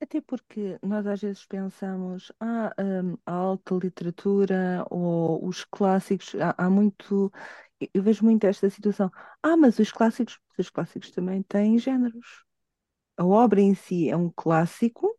Até 0.00 0.20
porque 0.20 0.78
nós 0.80 1.04
às 1.08 1.20
vezes 1.20 1.44
pensamos, 1.44 2.30
ah, 2.38 2.72
um, 2.78 3.16
a 3.26 3.32
alta 3.32 3.74
literatura 3.74 4.86
ou 4.90 5.44
os 5.44 5.64
clássicos, 5.64 6.36
há, 6.36 6.54
há, 6.56 6.70
muito, 6.70 7.32
eu 7.92 8.00
vejo 8.00 8.24
muito 8.24 8.44
esta 8.46 8.70
situação, 8.70 9.10
ah, 9.42 9.56
mas 9.56 9.76
os 9.80 9.90
clássicos, 9.90 10.38
os 10.56 10.70
clássicos 10.70 11.10
também 11.10 11.42
têm 11.42 11.78
géneros. 11.78 12.44
A 13.18 13.24
obra 13.26 13.60
em 13.60 13.74
si 13.74 14.08
é 14.10 14.16
um 14.16 14.30
clássico, 14.30 15.14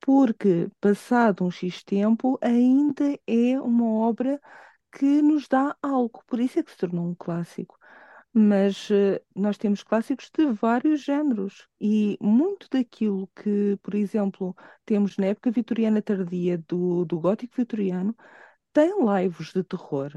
porque, 0.00 0.68
passado 0.80 1.44
um 1.44 1.50
X 1.50 1.82
tempo, 1.84 2.38
ainda 2.42 3.18
é 3.26 3.60
uma 3.60 3.86
obra 3.86 4.40
que 4.92 5.22
nos 5.22 5.48
dá 5.48 5.76
algo, 5.82 6.22
por 6.26 6.40
isso 6.40 6.58
é 6.60 6.62
que 6.62 6.70
se 6.72 6.78
tornou 6.78 7.06
um 7.08 7.14
clássico. 7.14 7.78
Mas 8.32 8.90
uh, 8.90 9.20
nós 9.36 9.58
temos 9.58 9.82
clássicos 9.82 10.30
de 10.36 10.46
vários 10.52 11.02
géneros 11.02 11.68
e 11.80 12.18
muito 12.20 12.68
daquilo 12.70 13.28
que, 13.36 13.78
por 13.82 13.94
exemplo, 13.94 14.56
temos 14.86 15.16
na 15.18 15.26
época 15.26 15.50
vitoriana 15.50 16.02
tardia 16.02 16.58
do, 16.68 17.04
do 17.06 17.20
gótico 17.20 17.54
vitoriano 17.56 18.16
tem 18.72 18.92
lives 19.04 19.52
de 19.52 19.64
terror. 19.64 20.12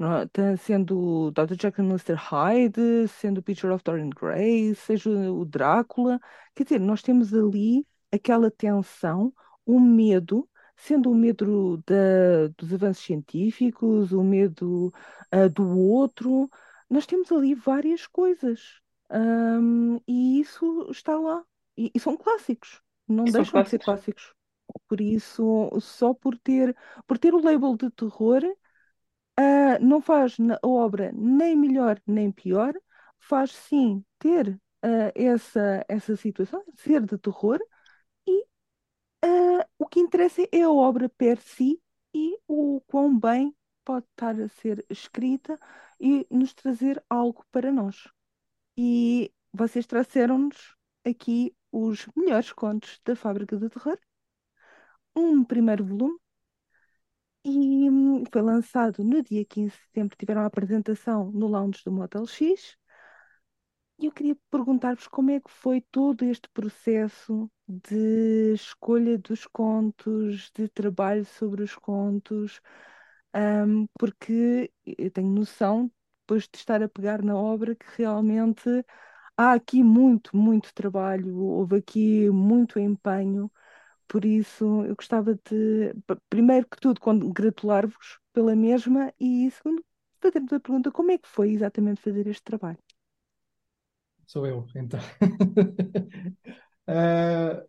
É? 0.00 0.56
Sendo 0.56 1.30
Dr. 1.32 1.56
Jekyll 1.60 1.84
and 1.84 1.88
Mr. 1.90 2.14
Hyde, 2.16 3.06
sendo 3.08 3.42
Picture 3.42 3.72
of 3.72 3.84
Dorian 3.84 4.08
Gray, 4.10 4.74
seja 4.74 5.10
o 5.10 5.44
Drácula, 5.44 6.18
quer 6.54 6.64
dizer, 6.64 6.80
nós 6.80 7.02
temos 7.02 7.34
ali 7.34 7.86
aquela 8.10 8.50
tensão, 8.50 9.32
o 9.66 9.78
medo, 9.78 10.48
sendo 10.74 11.10
o 11.10 11.14
medo 11.14 11.76
da, 11.86 12.48
dos 12.56 12.72
avanços 12.72 13.04
científicos, 13.04 14.12
o 14.12 14.22
medo 14.24 14.92
uh, 15.34 15.48
do 15.50 15.78
outro, 15.78 16.48
nós 16.88 17.04
temos 17.06 17.30
ali 17.30 17.54
várias 17.54 18.06
coisas. 18.06 18.80
Um, 19.10 19.96
e 20.08 20.40
isso 20.40 20.88
está 20.90 21.18
lá. 21.18 21.44
E, 21.76 21.90
e 21.94 22.00
são 22.00 22.16
clássicos. 22.16 22.80
Não 23.06 23.28
São 23.28 23.42
deixam 23.42 23.60
de 23.60 23.68
ser 23.68 23.78
clássicos. 23.78 23.84
clássicos. 23.84 24.34
Por 24.88 25.00
isso, 25.00 25.70
só 25.80 26.14
por 26.14 26.38
ter, 26.38 26.76
por 27.06 27.18
ter 27.18 27.34
o 27.34 27.40
label 27.42 27.76
de 27.76 27.90
terror, 27.90 28.42
ah, 29.36 29.78
não 29.80 30.00
faz 30.00 30.36
a 30.62 30.66
obra 30.66 31.12
nem 31.14 31.56
melhor 31.56 32.00
nem 32.06 32.30
pior, 32.32 32.74
faz 33.18 33.52
sim 33.52 34.04
ter 34.18 34.60
ah, 34.82 35.12
essa, 35.14 35.84
essa 35.88 36.16
situação, 36.16 36.64
ser 36.76 37.02
de 37.04 37.18
terror, 37.18 37.58
e 38.26 38.44
ah, 39.24 39.66
o 39.78 39.86
que 39.86 40.00
interessa 40.00 40.42
é 40.52 40.62
a 40.62 40.70
obra 40.70 41.08
per 41.08 41.38
si 41.40 41.80
e 42.14 42.38
o 42.48 42.80
quão 42.86 43.18
bem 43.18 43.54
pode 43.84 44.06
estar 44.06 44.40
a 44.40 44.48
ser 44.48 44.84
escrita 44.90 45.58
e 46.00 46.26
nos 46.30 46.54
trazer 46.54 47.02
algo 47.08 47.44
para 47.52 47.72
nós. 47.72 48.08
E 48.76 49.32
vocês 49.52 49.86
trouxeram-nos 49.86 50.76
aqui 51.04 51.54
os 51.72 52.06
melhores 52.16 52.52
contos 52.52 53.00
da 53.04 53.16
Fábrica 53.16 53.56
do 53.56 53.68
Terror, 53.70 53.98
um 55.14 55.44
primeiro 55.44 55.84
volume, 55.84 56.18
e 57.44 57.88
foi 58.32 58.42
lançado 58.42 59.02
no 59.04 59.22
dia 59.22 59.44
15 59.44 59.76
de 59.76 59.82
setembro. 59.84 60.16
Tiveram 60.16 60.42
a 60.42 60.46
apresentação 60.46 61.30
no 61.32 61.46
lounge 61.48 61.82
do 61.84 61.92
Motel 61.92 62.26
X. 62.26 62.76
E 64.00 64.06
eu 64.06 64.12
queria 64.12 64.36
perguntar-vos 64.50 65.06
como 65.06 65.30
é 65.30 65.38
que 65.40 65.50
foi 65.50 65.80
todo 65.92 66.24
este 66.24 66.48
processo 66.50 67.48
de 67.68 68.52
escolha 68.54 69.16
dos 69.18 69.46
contos, 69.46 70.50
de 70.54 70.68
trabalho 70.68 71.24
sobre 71.24 71.62
os 71.62 71.74
contos, 71.76 72.60
porque 73.98 74.72
eu 74.86 75.10
tenho 75.10 75.28
noção, 75.30 75.90
depois 76.22 76.44
de 76.48 76.58
estar 76.58 76.82
a 76.82 76.88
pegar 76.88 77.22
na 77.22 77.36
obra, 77.36 77.74
que 77.74 77.84
realmente 77.98 78.62
há 79.36 79.52
aqui 79.54 79.82
muito, 79.82 80.36
muito 80.36 80.72
trabalho, 80.74 81.38
houve 81.38 81.76
aqui 81.78 82.30
muito 82.30 82.78
empenho. 82.78 83.50
Por 84.10 84.24
isso, 84.26 84.64
eu 84.88 84.94
gostava 84.96 85.34
de, 85.36 85.94
primeiro 86.28 86.66
que 86.68 86.78
tudo, 86.80 87.00
congratular-vos 87.00 88.18
pela 88.32 88.54
mesma 88.56 89.02
e, 89.18 89.50
segundo, 89.52 89.84
fazer-vos 90.20 90.52
a 90.52 90.60
pergunta: 90.60 90.90
como 90.92 91.12
é 91.12 91.18
que 91.18 91.28
foi 91.28 91.48
exatamente 91.52 92.00
fazer 92.02 92.26
este 92.26 92.42
trabalho? 92.50 92.78
Sou 94.26 94.46
eu, 94.46 94.66
então. 94.76 95.00
Ah, 96.88 97.62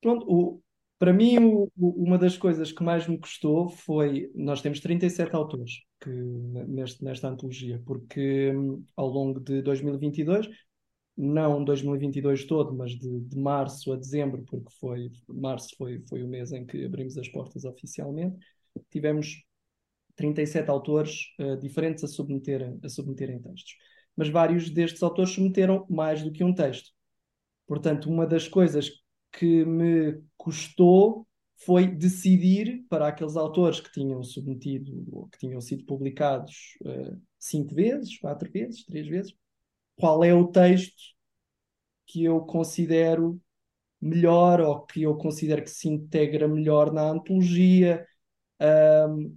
pronto, 0.00 0.24
o- 0.28 0.62
para 0.98 1.12
mim, 1.12 1.38
o- 1.38 1.70
o- 1.78 2.04
uma 2.04 2.18
das 2.18 2.36
coisas 2.38 2.72
que 2.72 2.82
mais 2.82 3.06
me 3.06 3.18
custou 3.18 3.68
foi. 3.68 4.30
Nós 4.34 4.62
temos 4.62 4.80
37 4.80 5.34
autores 5.36 5.72
que, 6.00 6.10
neste, 6.10 7.04
nesta 7.04 7.28
antologia, 7.28 7.82
porque 7.86 8.52
hum, 8.54 8.84
ao 8.96 9.08
longo 9.08 9.40
de 9.40 9.60
2022, 9.62 10.48
não 11.16 11.64
2022 11.64 12.44
todo, 12.44 12.74
mas 12.74 12.92
de, 12.92 13.20
de 13.20 13.38
março 13.38 13.92
a 13.92 13.96
dezembro, 13.96 14.44
porque 14.44 14.70
foi, 14.78 15.10
março 15.28 15.74
foi, 15.76 16.02
foi 16.08 16.22
o 16.22 16.28
mês 16.28 16.52
em 16.52 16.66
que 16.66 16.84
abrimos 16.84 17.16
as 17.16 17.28
portas 17.28 17.64
oficialmente, 17.64 18.36
tivemos 18.90 19.42
37 20.16 20.68
autores 20.70 21.34
uh, 21.38 21.56
diferentes 21.56 22.04
a 22.04 22.08
submeterem, 22.08 22.78
a 22.82 22.88
submeterem 22.88 23.40
textos. 23.40 23.76
Mas 24.14 24.28
vários 24.28 24.70
destes 24.70 25.02
autores 25.02 25.32
submeteram 25.32 25.86
mais 25.88 26.22
do 26.22 26.32
que 26.32 26.44
um 26.44 26.54
texto. 26.54 26.90
Portanto, 27.66 28.10
uma 28.10 28.26
das 28.26 28.48
coisas 28.48 28.90
que 29.32 29.64
me 29.64 30.20
custou 30.36 31.26
foi 31.58 31.86
decidir 31.86 32.84
para 32.88 33.08
aqueles 33.08 33.36
autores 33.36 33.80
que 33.80 33.90
tinham 33.90 34.22
submetido, 34.22 35.06
ou 35.10 35.28
que 35.28 35.38
tinham 35.38 35.60
sido 35.60 35.84
publicados 35.84 36.76
uh, 36.82 37.20
cinco 37.38 37.74
vezes, 37.74 38.18
quatro 38.18 38.50
vezes, 38.50 38.84
três 38.84 39.06
vezes, 39.06 39.34
qual 39.96 40.24
é 40.24 40.34
o 40.34 40.46
texto 40.46 40.94
que 42.06 42.24
eu 42.24 42.40
considero 42.40 43.40
melhor 44.00 44.60
ou 44.60 44.80
que 44.82 45.02
eu 45.02 45.16
considero 45.16 45.62
que 45.62 45.70
se 45.70 45.88
integra 45.88 46.46
melhor 46.48 46.92
na 46.92 47.02
antologia. 47.02 48.06
Um, 48.60 49.36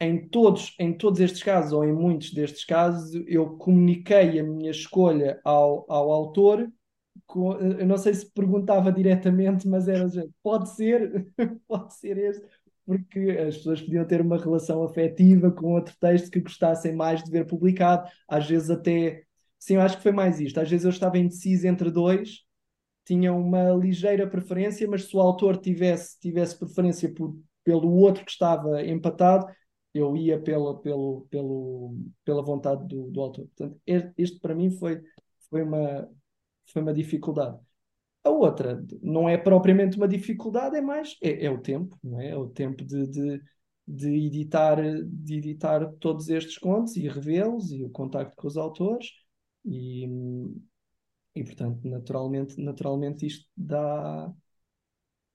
em 0.00 0.28
todos, 0.28 0.74
em 0.78 0.92
todos 0.96 1.20
estes 1.20 1.42
casos, 1.42 1.72
ou 1.72 1.84
em 1.84 1.92
muitos 1.92 2.32
destes 2.32 2.64
casos, 2.64 3.12
eu 3.26 3.56
comuniquei 3.56 4.38
a 4.38 4.44
minha 4.44 4.70
escolha 4.70 5.40
ao, 5.44 5.84
ao 5.90 6.12
autor. 6.12 6.70
Eu 7.34 7.86
não 7.86 7.98
sei 7.98 8.14
se 8.14 8.30
perguntava 8.32 8.92
diretamente, 8.92 9.66
mas 9.66 9.88
era 9.88 10.06
pode 10.42 10.70
ser, 10.70 11.26
pode 11.66 11.94
ser 11.94 12.16
este, 12.16 12.46
porque 12.86 13.18
as 13.46 13.56
pessoas 13.56 13.82
podiam 13.82 14.06
ter 14.06 14.20
uma 14.20 14.38
relação 14.38 14.84
afetiva 14.84 15.50
com 15.50 15.74
outro 15.74 15.94
texto 16.00 16.30
que 16.30 16.40
gostassem 16.40 16.94
mais 16.94 17.22
de 17.22 17.30
ver 17.30 17.44
publicado, 17.46 18.08
às 18.28 18.48
vezes 18.48 18.70
até, 18.70 19.24
sim, 19.58 19.74
eu 19.74 19.80
acho 19.80 19.96
que 19.96 20.02
foi 20.02 20.12
mais 20.12 20.40
isto, 20.40 20.60
às 20.60 20.70
vezes 20.70 20.84
eu 20.84 20.90
estava 20.90 21.18
indeciso 21.18 21.66
entre 21.66 21.90
dois, 21.90 22.44
tinha 23.04 23.32
uma 23.32 23.70
ligeira 23.70 24.28
preferência, 24.28 24.86
mas 24.86 25.04
se 25.04 25.16
o 25.16 25.20
autor 25.20 25.56
tivesse, 25.56 26.18
tivesse 26.20 26.58
preferência 26.58 27.12
por, 27.12 27.34
pelo 27.64 27.90
outro 27.90 28.24
que 28.24 28.30
estava 28.30 28.84
empatado, 28.84 29.46
eu 29.94 30.16
ia 30.16 30.38
pela, 30.38 30.78
pelo, 30.80 31.26
pelo, 31.30 31.96
pela 32.24 32.42
vontade 32.42 32.86
do, 32.86 33.10
do 33.10 33.20
autor. 33.20 33.46
Portanto, 33.46 33.80
este, 33.86 34.12
este 34.18 34.40
para 34.40 34.54
mim 34.54 34.70
foi, 34.70 35.00
foi 35.48 35.62
uma, 35.62 36.08
foi 36.70 36.82
uma 36.82 36.92
dificuldade. 36.92 37.58
A 38.24 38.30
outra 38.30 38.84
não 39.02 39.28
é 39.28 39.38
propriamente 39.38 39.96
uma 39.96 40.08
dificuldade, 40.08 40.76
é 40.76 40.80
mais 40.80 41.16
é, 41.22 41.46
é 41.46 41.50
o 41.50 41.58
tempo, 41.58 41.98
não 42.02 42.20
é? 42.20 42.30
É 42.30 42.36
o 42.36 42.48
tempo 42.48 42.84
de, 42.84 43.06
de, 43.06 43.42
de, 43.86 44.26
editar, 44.26 44.76
de 45.06 45.34
editar 45.36 45.90
todos 45.98 46.28
estes 46.28 46.58
contos 46.58 46.96
e 46.96 47.08
revê-los 47.08 47.70
e 47.72 47.84
o 47.84 47.90
contacto 47.90 48.36
com 48.36 48.46
os 48.46 48.56
autores 48.56 49.06
e, 49.68 50.06
e 51.34 51.44
portanto, 51.44 51.86
naturalmente, 51.86 52.60
naturalmente 52.60 53.26
isto 53.26 53.46
dá, 53.56 54.32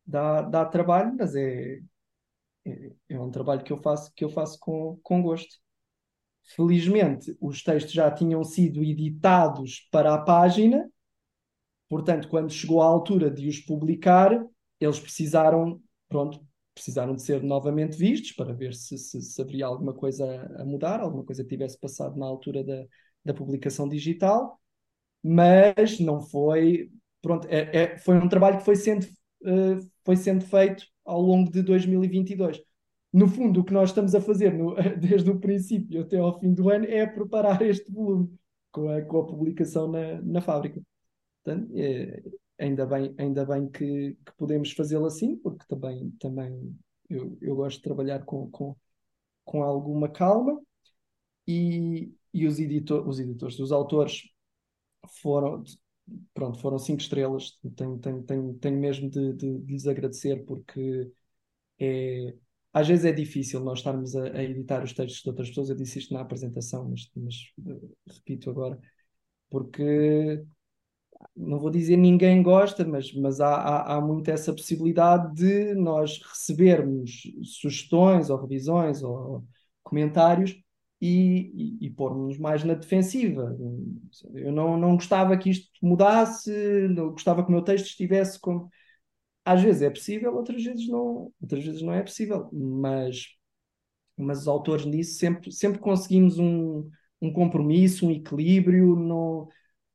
dá, 0.05 0.41
dá 0.41 0.65
trabalho, 0.65 1.15
mas 1.17 1.35
é, 1.35 1.81
é, 2.65 2.91
é 3.09 3.19
um 3.19 3.31
trabalho 3.31 3.63
que 3.63 3.73
eu 3.73 3.77
faço, 3.77 4.11
que 4.15 4.23
eu 4.23 4.29
faço 4.29 4.59
com, 4.59 4.99
com 5.03 5.21
gosto. 5.21 5.57
Felizmente, 6.55 7.35
os 7.39 7.63
textos 7.63 7.93
já 7.93 8.11
tinham 8.11 8.43
sido 8.43 8.83
editados 8.83 9.87
para 9.91 10.13
a 10.13 10.17
página 10.19 10.89
Portanto, 11.93 12.27
quando 12.27 12.51
chegou 12.51 12.81
à 12.81 12.85
altura 12.85 13.29
de 13.29 13.47
os 13.47 13.59
publicar, 13.59 14.43
eles 14.79 14.99
precisaram, 14.99 15.79
pronto, 16.09 16.43
precisaram 16.73 17.15
de 17.15 17.21
ser 17.21 17.43
novamente 17.43 17.95
vistos 17.95 18.31
para 18.31 18.51
ver 18.51 18.73
se, 18.73 18.97
se, 18.97 19.21
se 19.21 19.39
haveria 19.39 19.67
alguma 19.67 19.93
coisa 19.93 20.25
a 20.57 20.65
mudar, 20.65 20.99
alguma 20.99 21.23
coisa 21.23 21.43
que 21.43 21.49
tivesse 21.49 21.79
passado 21.79 22.17
na 22.17 22.25
altura 22.25 22.63
da, 22.63 22.83
da 23.23 23.33
publicação 23.33 23.87
digital, 23.87 24.59
mas 25.23 25.99
não 25.99 26.21
foi, 26.21 26.91
pronto, 27.21 27.47
é, 27.49 27.83
é, 27.83 27.97
foi 27.97 28.17
um 28.17 28.27
trabalho 28.27 28.57
que 28.57 28.65
foi 28.65 28.75
sendo, 28.75 29.05
uh, 29.43 29.79
foi 30.03 30.15
sendo 30.15 30.45
feito 30.45 30.85
ao 31.05 31.21
longo 31.21 31.51
de 31.51 31.61
2022. 31.61 32.61
No 33.11 33.27
fundo, 33.27 33.61
o 33.61 33.63
que 33.63 33.73
nós 33.73 33.89
estamos 33.89 34.15
a 34.15 34.21
fazer 34.21 34.53
no, 34.53 34.75
desde 34.99 35.29
o 35.29 35.39
princípio 35.39 36.01
até 36.01 36.17
ao 36.17 36.39
fim 36.39 36.53
do 36.53 36.69
ano 36.69 36.85
é 36.85 37.05
preparar 37.05 37.61
este 37.61 37.91
volume 37.91 38.37
com 38.71 38.89
a, 38.89 39.01
com 39.01 39.19
a 39.19 39.25
publicação 39.25 39.87
na, 39.89 40.21
na 40.21 40.41
fábrica. 40.41 40.81
Portanto, 41.43 41.71
é, 41.75 42.23
ainda 42.59 42.85
bem, 42.85 43.13
ainda 43.17 43.45
bem 43.45 43.69
que, 43.69 44.17
que 44.25 44.33
podemos 44.37 44.71
fazê-lo 44.71 45.05
assim, 45.05 45.37
porque 45.37 45.65
também, 45.67 46.11
também 46.19 46.75
eu, 47.09 47.37
eu 47.41 47.55
gosto 47.55 47.77
de 47.77 47.83
trabalhar 47.83 48.25
com, 48.25 48.49
com, 48.49 48.75
com 49.45 49.63
alguma 49.63 50.09
calma 50.09 50.59
e, 51.47 52.13
e 52.33 52.47
os, 52.47 52.59
editor, 52.59 53.07
os 53.07 53.19
editores, 53.19 53.59
os 53.59 53.71
autores 53.71 54.23
foram, 55.21 55.63
pronto, 56.33 56.59
foram 56.59 56.79
cinco 56.79 57.01
estrelas. 57.01 57.59
Tenho, 57.75 57.99
tenho, 57.99 58.23
tenho, 58.23 58.53
tenho 58.55 58.79
mesmo 58.79 59.09
de, 59.09 59.33
de, 59.33 59.59
de, 59.59 59.73
lhes 59.73 59.87
agradecer 59.87 60.45
porque 60.45 61.11
é, 61.79 62.35
às 62.73 62.87
vezes 62.87 63.05
é 63.05 63.11
difícil 63.11 63.59
nós 63.61 63.79
estarmos 63.79 64.15
a, 64.15 64.23
a, 64.23 64.43
editar 64.43 64.83
os 64.83 64.93
textos 64.93 65.21
de 65.21 65.29
outras 65.29 65.49
pessoas. 65.49 65.69
Eu 65.69 65.75
disse 65.75 65.99
isto 65.99 66.13
na 66.13 66.21
apresentação, 66.21 66.89
mas, 66.89 67.09
mas 67.15 67.35
repito 68.07 68.49
agora, 68.49 68.79
porque 69.49 70.43
não 71.35 71.59
vou 71.59 71.69
dizer 71.69 71.97
ninguém 71.97 72.41
gosta, 72.43 72.85
mas, 72.85 73.13
mas 73.13 73.39
há, 73.39 73.55
há, 73.55 73.95
há 73.95 74.01
muito 74.01 74.29
essa 74.29 74.53
possibilidade 74.53 75.33
de 75.35 75.73
nós 75.75 76.19
recebermos 76.23 77.23
sugestões 77.43 78.29
ou 78.29 78.37
revisões 78.41 79.03
ou 79.03 79.45
comentários 79.83 80.55
e, 81.03 81.51
e, 81.81 81.87
e 81.87 81.89
pormos 81.89 82.37
mais 82.37 82.63
na 82.63 82.75
defensiva. 82.75 83.57
Eu 84.33 84.53
não, 84.53 84.77
não 84.77 84.95
gostava 84.95 85.37
que 85.37 85.49
isto 85.49 85.69
mudasse, 85.81 86.49
não 86.87 87.11
gostava 87.11 87.43
que 87.43 87.49
o 87.49 87.51
meu 87.51 87.61
texto 87.61 87.87
estivesse 87.87 88.39
como. 88.39 88.69
Às 89.43 89.61
vezes 89.61 89.81
é 89.81 89.89
possível, 89.89 90.33
outras 90.33 90.63
vezes 90.63 90.87
não, 90.87 91.29
outras 91.41 91.65
vezes 91.65 91.81
não 91.81 91.91
é 91.93 92.01
possível, 92.01 92.49
mas, 92.53 93.27
mas 94.17 94.41
os 94.41 94.47
autores 94.47 94.85
nisso 94.85 95.17
sempre, 95.19 95.51
sempre 95.51 95.79
conseguimos 95.79 96.39
um, 96.39 96.89
um 97.21 97.33
compromisso, 97.33 98.07
um 98.07 98.11
equilíbrio. 98.11 98.95
No, 98.95 99.49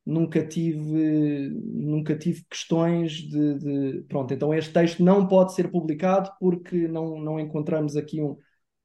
nunca 0.05 0.47
tive, 0.47 1.51
nunca 1.65 2.19
tive 2.19 2.45
questões 2.51 3.13
de, 3.13 3.55
de, 3.59 4.03
Pronto, 4.09 4.35
então 4.35 4.53
este 4.53 4.73
texto 4.75 5.03
não 5.03 5.27
pode 5.27 5.55
ser 5.55 5.71
publicado 5.71 6.31
porque 6.39 6.87
não, 6.87 7.19
não 7.19 7.41
encontramos 7.41 7.97
aqui 7.97 8.21
um, 8.23 8.37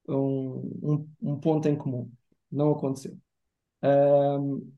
um, 0.08 1.08
um 1.22 1.40
ponto 1.40 1.68
em 1.68 1.76
comum. 1.76 2.12
Não 2.52 2.72
aconteceu. 2.72 3.18
Um, 3.84 4.74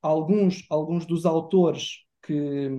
alguns, 0.00 0.64
alguns 0.70 1.06
dos 1.06 1.26
autores 1.26 2.04
que, 2.22 2.70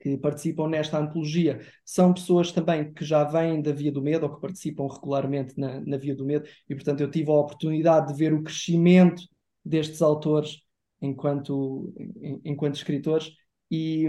que 0.00 0.16
participam 0.18 0.68
nesta 0.68 0.98
antologia 0.98 1.60
são 1.84 2.12
pessoas 2.12 2.50
também 2.50 2.92
que 2.92 3.04
já 3.04 3.24
vêm 3.24 3.62
da 3.62 3.72
Via 3.72 3.92
do 3.92 4.02
Medo 4.02 4.26
ou 4.26 4.34
que 4.34 4.40
participam 4.40 4.88
regularmente 4.88 5.58
na, 5.58 5.80
na 5.80 5.96
Via 5.96 6.14
do 6.14 6.24
Medo, 6.24 6.48
e 6.68 6.74
portanto 6.74 7.00
eu 7.00 7.10
tive 7.10 7.30
a 7.30 7.34
oportunidade 7.34 8.08
de 8.08 8.18
ver 8.18 8.32
o 8.32 8.42
crescimento 8.42 9.22
destes 9.64 10.02
autores 10.02 10.62
enquanto, 11.00 11.92
enquanto 12.44 12.74
escritores 12.74 13.30
e, 13.70 14.08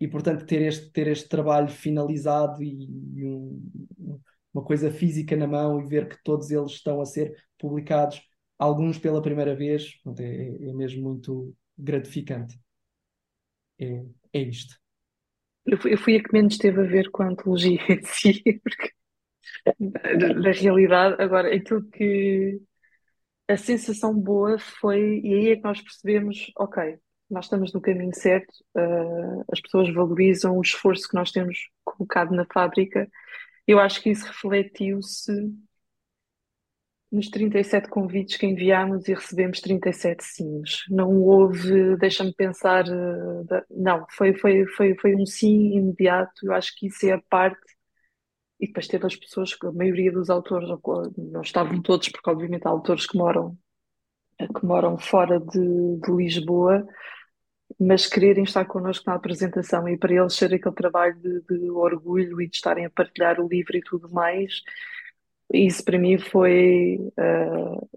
e 0.00 0.08
portanto 0.08 0.44
ter 0.44 0.62
este, 0.62 0.90
ter 0.90 1.06
este 1.06 1.28
trabalho 1.28 1.68
finalizado 1.68 2.62
e, 2.62 2.88
e 3.14 3.24
um, 3.24 4.20
uma 4.52 4.64
coisa 4.64 4.90
física 4.90 5.36
na 5.36 5.46
mão 5.46 5.80
e 5.80 5.86
ver 5.86 6.08
que 6.08 6.22
todos 6.22 6.50
eles 6.50 6.72
estão 6.72 7.00
a 7.00 7.06
ser 7.06 7.34
publicados, 7.58 8.22
alguns 8.58 8.98
pela 8.98 9.22
primeira 9.22 9.54
vez, 9.54 10.00
é, 10.18 10.22
é, 10.22 10.68
é 10.68 10.72
mesmo 10.72 11.02
muito 11.02 11.54
gratificante. 11.76 12.58
É, 13.78 14.04
é 14.32 14.40
isto. 14.40 14.76
Eu 15.64 15.78
fui, 15.78 15.92
eu 15.94 15.98
fui, 15.98 16.16
a 16.16 16.22
que 16.22 16.32
menos 16.32 16.58
teve 16.58 16.80
a 16.80 16.84
ver 16.84 17.10
com 17.10 17.22
a 17.22 17.28
antologia 17.28 17.78
em 17.88 18.02
si, 18.02 18.42
porque 18.62 18.90
na 19.78 20.50
realidade, 20.50 21.22
agora, 21.22 21.54
aquilo 21.54 21.88
que, 21.90 22.60
a 23.48 23.56
sensação 23.56 24.14
boa 24.18 24.58
foi, 24.58 25.20
e 25.22 25.34
aí 25.34 25.48
é 25.50 25.56
que 25.56 25.62
nós 25.62 25.80
percebemos, 25.80 26.50
ok, 26.56 26.98
nós 27.30 27.46
estamos 27.46 27.72
no 27.72 27.80
caminho 27.80 28.14
certo, 28.14 28.52
uh, 28.76 29.44
as 29.50 29.60
pessoas 29.60 29.92
valorizam 29.92 30.56
o 30.56 30.62
esforço 30.62 31.08
que 31.08 31.14
nós 31.14 31.30
temos 31.30 31.58
colocado 31.84 32.34
na 32.34 32.46
fábrica. 32.52 33.08
Eu 33.66 33.78
acho 33.78 34.02
que 34.02 34.10
isso 34.10 34.26
refletiu-se 34.26 35.32
nos 37.10 37.28
37 37.28 37.88
convites 37.88 38.36
que 38.38 38.46
enviámos 38.46 39.06
e 39.06 39.14
recebemos 39.14 39.60
37 39.60 40.24
sims. 40.24 40.84
Não 40.88 41.10
houve, 41.20 41.96
deixa-me 41.98 42.32
pensar, 42.32 42.84
da, 43.44 43.64
não, 43.70 44.06
foi, 44.10 44.34
foi, 44.34 44.66
foi, 44.66 44.96
foi 44.96 45.14
um 45.14 45.26
sim 45.26 45.76
imediato. 45.76 46.32
Eu 46.46 46.54
acho 46.54 46.74
que 46.76 46.86
isso 46.86 47.04
é 47.06 47.12
a 47.12 47.22
parte 47.28 47.60
e 48.58 48.66
depois 48.66 48.86
teve 48.86 49.06
as 49.06 49.16
pessoas, 49.16 49.56
a 49.62 49.72
maioria 49.72 50.12
dos 50.12 50.30
autores, 50.30 50.68
não 51.18 51.42
estavam 51.42 51.82
todos, 51.82 52.08
porque 52.08 52.30
obviamente 52.30 52.66
há 52.66 52.70
autores 52.70 53.06
que 53.06 53.18
moram, 53.18 53.58
que 54.38 54.64
moram 54.64 54.96
fora 54.98 55.40
de, 55.40 55.96
de 56.00 56.12
Lisboa, 56.12 56.86
mas 57.78 58.06
quererem 58.06 58.44
estar 58.44 58.64
connosco 58.64 59.04
na 59.08 59.16
apresentação 59.16 59.88
e 59.88 59.96
para 59.96 60.14
eles 60.14 60.34
ser 60.34 60.52
aquele 60.54 60.74
trabalho 60.74 61.14
de, 61.16 61.40
de, 61.42 61.70
orgulho 61.70 62.40
e 62.40 62.48
de 62.48 62.56
estarem 62.56 62.84
a 62.86 62.90
partilhar 62.90 63.40
o 63.40 63.48
livro 63.48 63.76
e 63.76 63.82
tudo 63.82 64.10
mais, 64.10 64.62
isso 65.52 65.84
para 65.84 65.98
mim 65.98 66.18
foi 66.18 66.98
uh, 67.18 67.88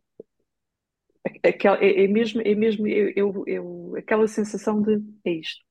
aquela, 1.43 1.77
é, 1.83 2.03
é, 2.03 2.07
mesmo, 2.07 2.41
é 2.41 2.55
mesmo 2.55 2.87
eu, 2.87 3.11
eu, 3.15 3.43
eu, 3.47 3.95
aquela 3.97 4.27
sensação 4.27 4.81
de 4.81 5.01
é 5.25 5.31
isto, 5.31 5.63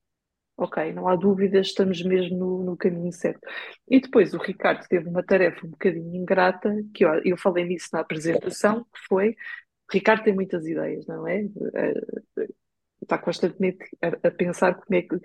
Ok, 0.57 0.93
não 0.93 1.09
há 1.09 1.17
dúvidas, 1.17 1.67
estamos 1.67 2.01
mesmo 2.05 2.39
no, 2.39 2.65
no, 2.65 2.77
caminho 2.77 3.13
certo. 3.13 3.41
E 3.89 4.01
depois 4.01 4.35
o 4.35 4.39
Ricardo 4.39 4.87
teve 4.87 5.09
uma 5.09 5.23
tarefa 5.23 5.67
um 5.67 5.71
bocadinho 5.71 6.15
ingrata, 6.15 6.71
que 6.95 7.05
eu, 7.05 7.11
eu 7.25 7.37
falei 7.37 7.65
nisso 7.65 7.89
na 7.93 8.01
apresentação, 8.01 8.85
que 8.85 9.01
foi, 9.09 9.37
Ricardo 9.93 10.23
tem 10.25 10.35
muitas 10.35 10.65
ideias, 10.67 11.07
não 11.07 11.27
é? 11.27 11.45
Está 13.05 13.19
constantemente 13.19 13.85
a, 14.03 14.29
a 14.29 14.31
pensar 14.31 14.75
como 14.75 14.99
é 14.99 15.03
que 15.03 15.17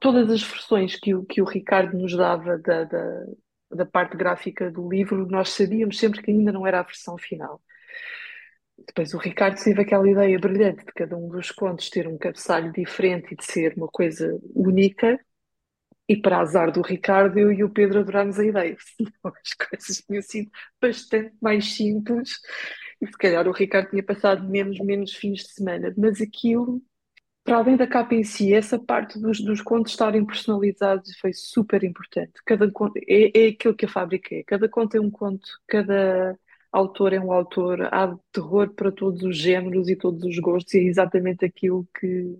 todas 0.00 0.30
as 0.30 0.42
versões 0.42 0.96
que 0.96 1.14
o, 1.14 1.24
que 1.24 1.40
o 1.40 1.44
Ricardo 1.44 1.96
nos 1.96 2.14
dava 2.16 2.58
da, 2.58 2.84
da, 2.84 3.24
da 3.70 3.86
parte 3.86 4.16
gráfica 4.16 4.70
do 4.70 4.88
livro, 4.88 5.26
nós 5.26 5.50
sabíamos 5.50 5.98
sempre 5.98 6.22
que 6.22 6.30
ainda 6.30 6.52
não 6.52 6.66
era 6.66 6.80
a 6.80 6.84
versão 6.84 7.16
final. 7.16 7.62
Depois 8.86 9.14
o 9.14 9.18
Ricardo 9.18 9.62
teve 9.62 9.80
aquela 9.80 10.08
ideia 10.08 10.38
brilhante 10.38 10.84
de 10.84 10.92
cada 10.92 11.16
um 11.16 11.28
dos 11.28 11.50
contos 11.50 11.88
ter 11.88 12.06
um 12.06 12.18
cabeçalho 12.18 12.72
diferente 12.72 13.32
e 13.32 13.36
de 13.36 13.44
ser 13.44 13.74
uma 13.76 13.88
coisa 13.88 14.38
única. 14.54 15.18
E 16.08 16.16
para 16.16 16.38
azar 16.38 16.70
do 16.70 16.82
Ricardo, 16.82 17.38
eu 17.38 17.50
e 17.50 17.64
o 17.64 17.70
Pedro 17.70 18.00
adorámos 18.00 18.38
a 18.38 18.44
ideia. 18.44 18.76
As 19.24 19.54
coisas 19.54 20.02
tinham 20.06 20.22
sido 20.22 20.50
bastante 20.80 21.34
mais 21.40 21.74
simples. 21.74 22.38
E 23.00 23.06
se 23.06 23.18
calhar 23.18 23.48
o 23.48 23.52
Ricardo 23.52 23.90
tinha 23.90 24.02
passado 24.02 24.48
menos, 24.48 24.78
menos 24.78 25.14
fins 25.14 25.40
de 25.40 25.52
semana. 25.52 25.92
Mas 25.96 26.20
aquilo 26.20 26.82
para 27.46 27.58
além 27.58 27.76
da 27.76 27.86
capa 27.86 28.14
em 28.14 28.24
si, 28.24 28.52
essa 28.52 28.76
parte 28.76 29.20
dos, 29.20 29.40
dos 29.40 29.62
contos 29.62 29.92
estarem 29.92 30.26
personalizados 30.26 31.16
foi 31.18 31.32
super 31.32 31.84
importante. 31.84 32.32
Cada 32.44 32.68
conto 32.72 32.98
é, 33.08 33.30
é 33.38 33.48
aquilo 33.50 33.74
que 33.74 33.86
a 33.86 33.88
fábrica 33.88 34.34
é. 34.34 34.42
Cada 34.42 34.68
conto 34.68 34.96
é 34.96 35.00
um 35.00 35.10
conto, 35.10 35.48
cada 35.66 36.36
autor 36.72 37.12
é 37.12 37.20
um 37.20 37.32
autor. 37.32 37.82
Há 37.94 38.18
terror 38.32 38.74
para 38.74 38.90
todos 38.90 39.22
os 39.22 39.38
géneros 39.38 39.88
e 39.88 39.94
todos 39.94 40.24
os 40.24 40.36
gostos, 40.40 40.74
e 40.74 40.78
é 40.78 40.82
exatamente 40.82 41.44
aquilo 41.44 41.88
que, 41.98 42.36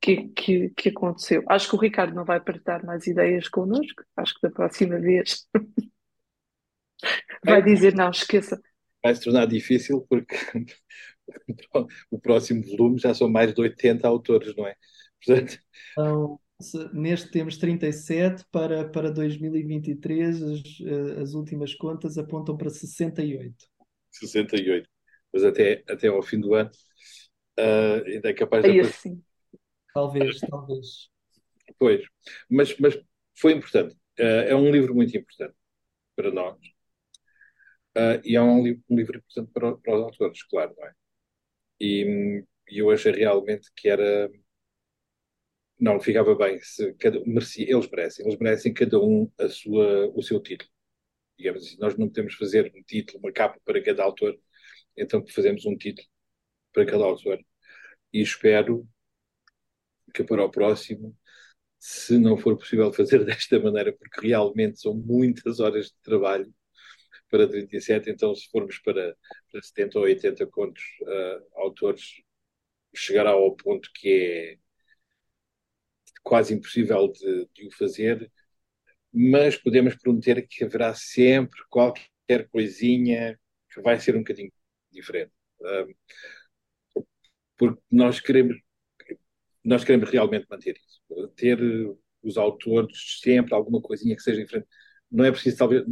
que, 0.00 0.28
que, 0.28 0.70
que 0.70 0.88
aconteceu. 0.88 1.44
Acho 1.46 1.68
que 1.68 1.76
o 1.76 1.78
Ricardo 1.78 2.14
não 2.14 2.24
vai 2.24 2.40
partilhar 2.40 2.84
mais 2.86 3.06
ideias 3.06 3.48
connosco. 3.48 4.02
Acho 4.16 4.34
que 4.34 4.48
da 4.48 4.50
próxima 4.50 4.98
vez 4.98 5.46
vai 7.44 7.62
dizer: 7.62 7.94
não, 7.94 8.08
esqueça. 8.08 8.58
Vai 9.04 9.14
se 9.14 9.24
tornar 9.24 9.46
difícil 9.46 10.06
porque 10.08 10.36
o 12.10 12.18
próximo 12.18 12.62
volume 12.64 12.98
já 12.98 13.14
são 13.14 13.28
mais 13.28 13.54
de 13.54 13.60
80 13.60 14.06
autores, 14.06 14.54
não 14.56 14.66
é? 14.66 14.74
Portanto... 15.24 15.58
Então, 15.92 16.40
neste 16.92 17.30
temos 17.30 17.56
37, 17.56 18.44
para, 18.50 18.88
para 18.88 19.10
2023 19.10 20.42
as, 20.42 20.60
as 21.22 21.34
últimas 21.34 21.74
contas 21.74 22.18
apontam 22.18 22.56
para 22.56 22.70
68. 22.70 23.54
68. 24.12 24.88
Mas 25.32 25.44
até, 25.44 25.82
até 25.88 26.08
ao 26.08 26.22
fim 26.22 26.38
do 26.38 26.54
ano 26.54 26.70
uh, 27.58 28.04
ainda 28.06 28.28
é 28.28 28.32
capaz 28.32 28.62
de. 28.62 28.80
Assim. 28.80 29.22
Talvez, 29.94 30.38
talvez. 30.40 31.10
Pois, 31.78 32.04
mas, 32.50 32.76
mas 32.78 32.98
foi 33.34 33.52
importante. 33.52 33.94
Uh, 34.18 34.44
é 34.48 34.54
um 34.54 34.70
livro 34.70 34.94
muito 34.94 35.16
importante 35.16 35.54
para 36.14 36.30
nós. 36.30 36.56
Uh, 37.96 38.20
e 38.24 38.36
é 38.36 38.42
um, 38.42 38.62
li 38.62 38.80
um 38.88 38.96
livro 38.96 39.18
importante 39.18 39.50
para, 39.52 39.76
para, 39.76 39.96
os 39.96 40.02
autores, 40.04 40.42
claro, 40.44 40.74
não 40.76 40.86
é? 40.86 40.92
E, 41.82 42.44
e 42.70 42.78
eu 42.78 42.90
achei 42.90 43.12
realmente 43.12 43.70
que 43.74 43.88
era. 43.88 44.30
Não, 45.78 46.00
ficava 46.00 46.34
bem. 46.34 46.60
Se 46.62 46.94
cada, 46.94 47.20
merecia, 47.26 47.66
eles 47.70 47.88
merecem, 47.90 48.26
eles 48.26 48.38
merecem 48.38 48.72
cada 48.72 49.00
um 49.00 49.30
a 49.38 49.48
sua, 49.48 50.08
o 50.14 50.22
seu 50.22 50.40
título. 50.40 50.70
Digamos 51.38 51.64
assim, 51.66 51.78
nós 51.80 51.96
não 51.98 52.08
podemos 52.08 52.34
fazer 52.34 52.72
um 52.76 52.82
título, 52.84 53.20
uma 53.20 53.32
capa 53.32 53.60
para 53.64 53.82
cada 53.82 54.04
autor, 54.04 54.38
então 54.96 55.24
fazemos 55.28 55.66
um 55.66 55.76
título 55.76 56.06
para 56.72 56.86
cada 56.86 57.04
autor. 57.04 57.40
E 58.12 58.22
espero 58.22 58.88
que 60.14 60.24
para 60.24 60.44
o 60.44 60.50
próximo, 60.50 61.16
se 61.78 62.18
não 62.18 62.36
for 62.38 62.56
possível 62.58 62.92
fazer 62.92 63.24
desta 63.26 63.58
maneira, 63.60 63.92
porque 63.92 64.28
realmente 64.28 64.80
são 64.80 64.94
muitas 64.94 65.60
horas 65.60 65.86
de 65.86 65.96
trabalho 66.02 66.52
para 67.32 67.48
37, 67.48 68.10
então 68.10 68.34
se 68.34 68.46
formos 68.50 68.78
para, 68.78 69.16
para 69.50 69.62
70 69.62 69.98
ou 69.98 70.04
80 70.04 70.46
contos 70.48 70.82
uh, 71.00 71.60
autores, 71.62 72.22
chegará 72.94 73.30
ao 73.30 73.56
ponto 73.56 73.90
que 73.94 74.08
é 74.10 74.58
quase 76.22 76.52
impossível 76.52 77.08
de, 77.08 77.48
de, 77.54 77.66
o 77.66 77.70
fazer, 77.72 78.30
mas 79.10 79.56
podemos 79.56 79.96
prometer 79.96 80.46
que 80.46 80.62
haverá 80.62 80.94
sempre 80.94 81.58
qualquer 81.70 82.48
coisinha 82.50 83.40
que 83.72 83.80
vai 83.80 83.98
ser 83.98 84.14
um 84.14 84.18
bocadinho 84.18 84.52
diferente. 84.90 85.32
Uh, 85.60 87.04
porque 87.56 87.80
nós 87.90 88.20
queremos, 88.20 88.58
nós 89.64 89.84
queremos 89.84 90.10
realmente 90.10 90.46
manter 90.50 90.76
isso. 90.76 91.00
Ter 91.34 91.58
os 92.22 92.36
autores 92.36 93.20
sempre 93.22 93.54
alguma 93.54 93.80
coisinha 93.80 94.14
que 94.14 94.22
seja 94.22 94.42
diferente. 94.42 94.68
Não 95.10 95.24
é 95.24 95.30
preciso, 95.32 95.56
talvez, 95.56 95.82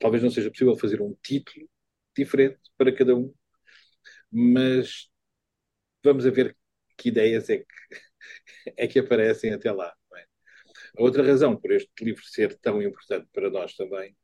talvez 0.00 0.22
não 0.22 0.30
seja 0.30 0.50
possível 0.50 0.76
fazer 0.76 1.00
um 1.00 1.14
título 1.22 1.68
diferente 2.16 2.58
para 2.76 2.92
cada 2.94 3.14
um, 3.14 3.32
mas 4.32 5.08
vamos 6.02 6.26
a 6.26 6.30
ver 6.30 6.56
que 6.96 7.10
ideias 7.10 7.48
é 7.50 7.58
que, 7.58 7.66
é 8.76 8.88
que 8.88 8.98
aparecem 8.98 9.52
até 9.52 9.70
lá. 9.70 9.94
É? 10.16 10.24
A 10.98 11.02
outra 11.02 11.22
razão 11.24 11.56
por 11.56 11.72
este 11.72 11.92
livro 12.02 12.24
ser 12.24 12.58
tão 12.58 12.82
importante 12.82 13.28
para 13.32 13.50
nós 13.50 13.76
também, 13.76 14.16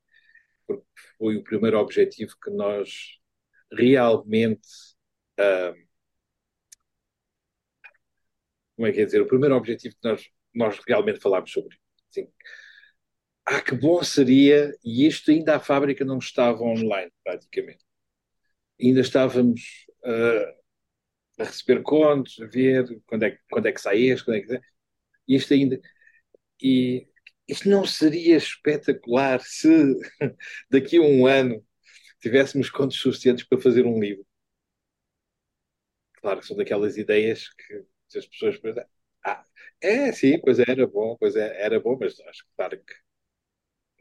porque 0.66 0.84
foi 1.18 1.36
o 1.36 1.44
primeiro 1.44 1.78
objetivo 1.78 2.34
que 2.42 2.50
nós 2.50 3.18
realmente. 3.72 4.68
Uh, 5.38 5.86
como 8.74 8.86
é 8.86 8.92
que 8.92 9.00
é 9.00 9.04
dizer? 9.04 9.22
O 9.22 9.26
primeiro 9.26 9.56
objetivo 9.56 9.94
que 9.96 10.08
nós, 10.08 10.30
nós 10.54 10.78
realmente 10.86 11.20
falámos 11.20 11.50
sobre. 11.52 11.78
Assim, 12.10 12.28
ah, 13.46 13.60
que 13.62 13.74
bom 13.74 14.02
seria, 14.02 14.72
e 14.84 15.06
isto 15.06 15.30
ainda 15.30 15.56
a 15.56 15.60
fábrica 15.60 16.04
não 16.04 16.18
estava 16.18 16.62
online, 16.62 17.12
praticamente. 17.24 17.84
Ainda 18.80 19.00
estávamos 19.00 19.86
uh, 20.04 21.42
a 21.42 21.44
receber 21.44 21.82
contos, 21.82 22.40
a 22.40 22.46
ver 22.46 23.00
quando 23.06 23.24
é, 23.24 23.38
quando 23.50 23.66
é 23.66 23.72
que 23.72 23.80
sai 23.80 24.02
este, 24.02 24.24
quando 24.24 24.38
é 24.38 24.42
que... 24.42 24.60
Isto 25.28 25.54
ainda... 25.54 25.80
E 26.62 27.08
isto 27.48 27.68
não 27.68 27.86
seria 27.86 28.36
espetacular 28.36 29.40
se 29.42 29.68
daqui 30.70 30.96
a 30.98 31.02
um 31.02 31.26
ano 31.26 31.64
tivéssemos 32.20 32.70
contos 32.70 32.98
suficientes 32.98 33.44
para 33.46 33.60
fazer 33.60 33.86
um 33.86 34.00
livro. 34.00 34.26
Claro 36.20 36.40
que 36.40 36.46
são 36.46 36.56
daquelas 36.56 36.96
ideias 36.96 37.48
que 37.54 37.84
as 38.18 38.26
pessoas 38.26 38.58
pensam, 38.58 38.84
ah, 39.24 39.44
é, 39.80 40.12
sim, 40.12 40.40
pois 40.40 40.58
era 40.58 40.86
bom, 40.86 41.16
pois 41.18 41.36
é, 41.36 41.62
era 41.62 41.78
bom, 41.80 41.96
mas 42.00 42.18
acho 42.20 42.44
que 42.44 42.50
claro 42.56 42.78
que 42.84 43.05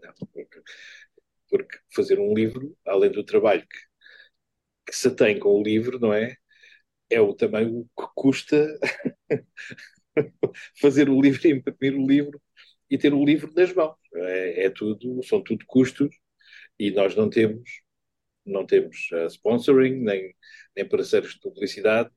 não, 0.07 0.27
porque, 0.27 0.61
porque 1.49 1.79
fazer 1.93 2.19
um 2.19 2.33
livro, 2.33 2.77
além 2.85 3.11
do 3.11 3.23
trabalho 3.23 3.61
que, 3.67 3.79
que 4.87 4.95
se 4.95 5.11
tem 5.15 5.39
com 5.39 5.49
o 5.59 5.63
livro, 5.63 5.99
não 5.99 6.13
é? 6.13 6.35
É 7.09 7.21
o 7.21 7.33
também 7.35 7.67
o 7.67 7.85
que 7.85 8.07
custa 8.15 8.67
fazer 10.81 11.09
o 11.09 11.21
livro, 11.21 11.47
imprimir 11.47 11.99
o 11.99 12.07
livro 12.07 12.41
e 12.89 12.97
ter 12.97 13.13
o 13.13 13.25
livro 13.25 13.51
nas 13.55 13.73
mãos. 13.73 13.97
É, 14.15 14.65
é 14.65 14.69
tudo, 14.69 15.21
são 15.23 15.41
tudo 15.43 15.65
custos 15.67 16.15
e 16.79 16.91
nós 16.91 17.15
não 17.15 17.29
temos, 17.29 17.81
não 18.45 18.65
temos 18.65 19.09
uh, 19.13 19.27
sponsoring, 19.27 19.95
nem, 20.03 20.35
nem 20.75 20.87
parceiros 20.87 21.33
de 21.35 21.41
publicidade. 21.41 22.11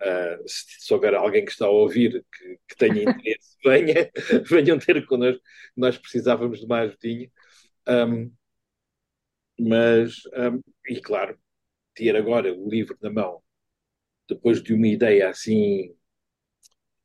Uh, 0.00 0.48
se, 0.48 0.64
se, 0.86 0.94
houver 0.94 1.14
alguém 1.14 1.44
que 1.44 1.52
está 1.52 1.66
a 1.66 1.70
ouvir 1.70 2.24
que, 2.32 2.58
que 2.68 2.76
tenha 2.76 3.02
interesse, 3.10 3.56
venha, 3.64 4.10
venham 4.48 4.78
ter 4.78 5.04
connosco. 5.06 5.42
Nós 5.76 5.98
precisávamos 5.98 6.60
de 6.60 6.66
mais 6.66 6.90
ajudinha. 6.90 7.30
Um, 7.88 8.32
mas, 9.58 10.22
um, 10.34 10.62
e 10.88 11.00
claro, 11.00 11.38
ter 11.94 12.16
agora 12.16 12.52
o 12.54 12.68
livro 12.68 12.96
na 13.02 13.10
mão, 13.10 13.42
depois 14.28 14.62
de 14.62 14.74
uma 14.74 14.88
ideia 14.88 15.28
assim, 15.28 15.94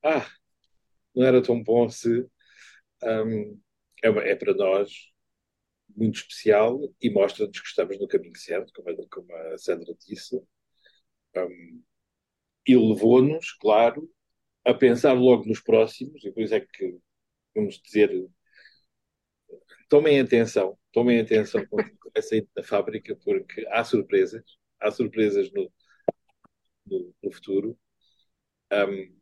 ah, 0.03 0.27
não 1.15 1.25
era 1.25 1.41
tão 1.41 1.61
bom 1.63 1.89
se. 1.89 2.27
Um, 3.03 3.59
é, 4.03 4.07
é, 4.31 4.35
para 4.35 4.53
nós 4.53 4.91
muito 5.95 6.17
especial 6.17 6.79
e 7.01 7.09
mostra-nos 7.09 7.59
que 7.59 7.67
estamos 7.67 7.99
no 7.99 8.07
caminho 8.07 8.37
certo, 8.37 8.71
como 8.73 8.89
a, 8.89 9.09
como 9.09 9.35
a 9.35 9.57
Sandra 9.57 9.93
disse. 10.07 10.35
Um, 11.35 11.83
e 12.67 12.75
levou-nos, 12.75 13.51
claro, 13.53 14.09
a 14.65 14.73
pensar 14.73 15.13
logo 15.13 15.45
nos 15.45 15.61
próximos, 15.61 16.23
e 16.25 16.31
por 16.31 16.43
isso 16.43 16.55
é 16.55 16.61
que 16.61 16.97
vamos 17.55 17.79
dizer 17.81 18.11
tomem 19.89 20.19
atenção, 20.19 20.77
tomem 20.91 21.19
atenção 21.19 21.65
quando 21.67 21.91
sair 22.21 22.47
da 22.55 22.63
fábrica, 22.63 23.15
porque 23.23 23.65
há 23.69 23.83
surpresas, 23.83 24.43
há 24.79 24.91
surpresas 24.91 25.51
no, 25.51 25.71
no, 26.85 27.13
no 27.23 27.31
futuro. 27.31 27.77
Um, 28.71 29.15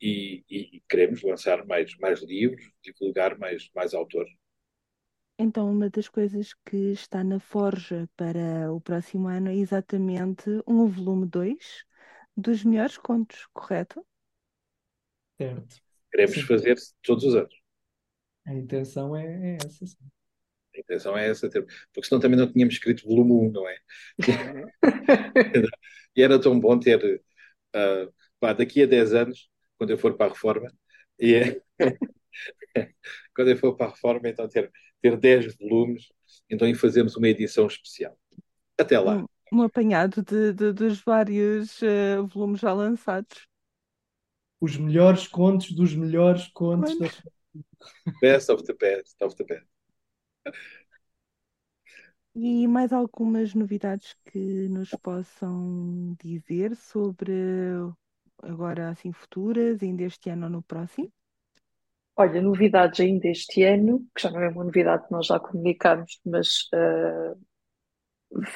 e, 0.00 0.44
e, 0.50 0.82
queremos 0.88 1.22
lançar 1.22 1.64
mais, 1.66 1.96
mais 1.96 2.22
livros, 2.22 2.70
divulgar 2.82 3.38
mais, 3.38 3.70
mais 3.74 3.94
autores. 3.94 4.30
Então, 5.38 5.70
uma 5.70 5.88
das 5.88 6.08
coisas 6.08 6.52
que 6.64 6.92
está 6.92 7.24
na 7.24 7.40
forja 7.40 8.08
para 8.16 8.72
o 8.72 8.80
próximo 8.80 9.28
ano 9.28 9.48
é 9.48 9.54
exatamente 9.54 10.50
um 10.66 10.86
volume 10.86 11.26
2 11.26 11.85
dos 12.36 12.64
melhores 12.64 12.98
contos, 12.98 13.46
correto? 13.52 14.04
Certo. 15.40 15.76
Queremos 16.10 16.34
sim. 16.34 16.42
fazer 16.42 16.76
todos 17.02 17.24
os 17.24 17.34
anos. 17.34 17.54
A 18.46 18.54
intenção 18.54 19.16
é, 19.16 19.54
é 19.54 19.56
essa, 19.56 19.86
sim. 19.86 19.96
A 20.74 20.78
intenção 20.78 21.16
é 21.16 21.28
essa, 21.28 21.48
porque 21.48 22.08
senão 22.08 22.20
também 22.20 22.38
não 22.38 22.50
tínhamos 22.52 22.74
escrito 22.74 23.06
volume 23.06 23.48
1, 23.48 23.52
não 23.52 23.68
é? 23.68 23.78
e 26.14 26.22
era 26.22 26.40
tão 26.40 26.58
bom 26.60 26.78
ter, 26.78 27.22
uh, 27.74 28.14
pá, 28.38 28.52
daqui 28.52 28.82
a 28.82 28.86
10 28.86 29.14
anos, 29.14 29.50
quando 29.78 29.90
eu 29.90 29.98
for 29.98 30.16
para 30.16 30.26
a 30.26 30.28
reforma, 30.28 30.70
e 31.18 31.34
é, 31.34 31.62
quando 33.34 33.48
eu 33.48 33.56
for 33.56 33.74
para 33.74 33.86
a 33.86 33.90
reforma, 33.90 34.28
então 34.28 34.46
ter, 34.48 34.70
ter 35.00 35.16
10 35.16 35.56
volumes, 35.56 36.12
então 36.48 36.68
e 36.68 36.74
fazemos 36.74 37.16
uma 37.16 37.28
edição 37.28 37.66
especial. 37.66 38.16
Até 38.78 39.00
lá. 39.00 39.16
Um, 39.16 39.26
um 39.52 39.62
apanhado 39.62 40.22
de, 40.22 40.52
de, 40.52 40.72
dos 40.72 41.00
vários 41.00 41.80
uh, 41.82 42.26
volumes 42.26 42.60
já 42.60 42.72
lançados. 42.72 43.46
Os 44.60 44.76
melhores 44.76 45.26
contos 45.28 45.72
dos 45.72 45.94
melhores 45.94 46.48
contos 46.48 46.98
da 46.98 47.08
Best 48.20 48.50
of 48.50 48.64
the 48.64 48.74
best 48.74 49.22
of 49.22 49.36
the 49.36 49.44
best. 49.44 49.66
E 52.34 52.68
mais 52.68 52.92
algumas 52.92 53.54
novidades 53.54 54.14
que 54.26 54.68
nos 54.68 54.90
possam 55.02 56.14
dizer 56.22 56.76
sobre 56.76 57.32
agora 58.42 58.90
assim 58.90 59.10
futuras, 59.12 59.82
ainda 59.82 60.02
este 60.02 60.28
ano 60.28 60.44
ou 60.44 60.50
no 60.50 60.62
próximo? 60.62 61.10
Olha, 62.14 62.40
novidades 62.40 63.00
ainda 63.00 63.28
este 63.28 63.62
ano, 63.62 64.06
que 64.14 64.22
já 64.22 64.30
não 64.30 64.40
é 64.40 64.48
uma 64.48 64.64
novidade 64.64 65.06
que 65.06 65.12
nós 65.12 65.26
já 65.26 65.38
comunicamos, 65.40 66.20
mas 66.24 66.68
uh, 66.74 67.38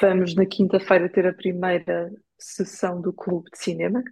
vamos 0.00 0.34
na 0.34 0.46
quinta-feira 0.46 1.08
ter 1.08 1.26
a 1.26 1.32
primeira 1.34 2.10
sessão 2.38 3.00
do 3.00 3.12
Clube 3.12 3.50
de 3.50 3.58
Cinema 3.58 4.02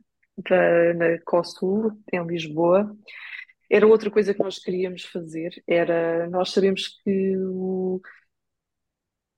da, 0.48 0.94
na 0.94 1.18
COSUL, 1.24 1.92
em 2.12 2.24
Lisboa. 2.26 2.96
Era 3.70 3.86
outra 3.86 4.10
coisa 4.10 4.34
que 4.34 4.42
nós 4.42 4.58
queríamos 4.58 5.04
fazer, 5.04 5.50
era 5.66 6.28
nós 6.30 6.50
sabemos 6.52 6.88
que 7.04 7.36
o, 7.38 8.00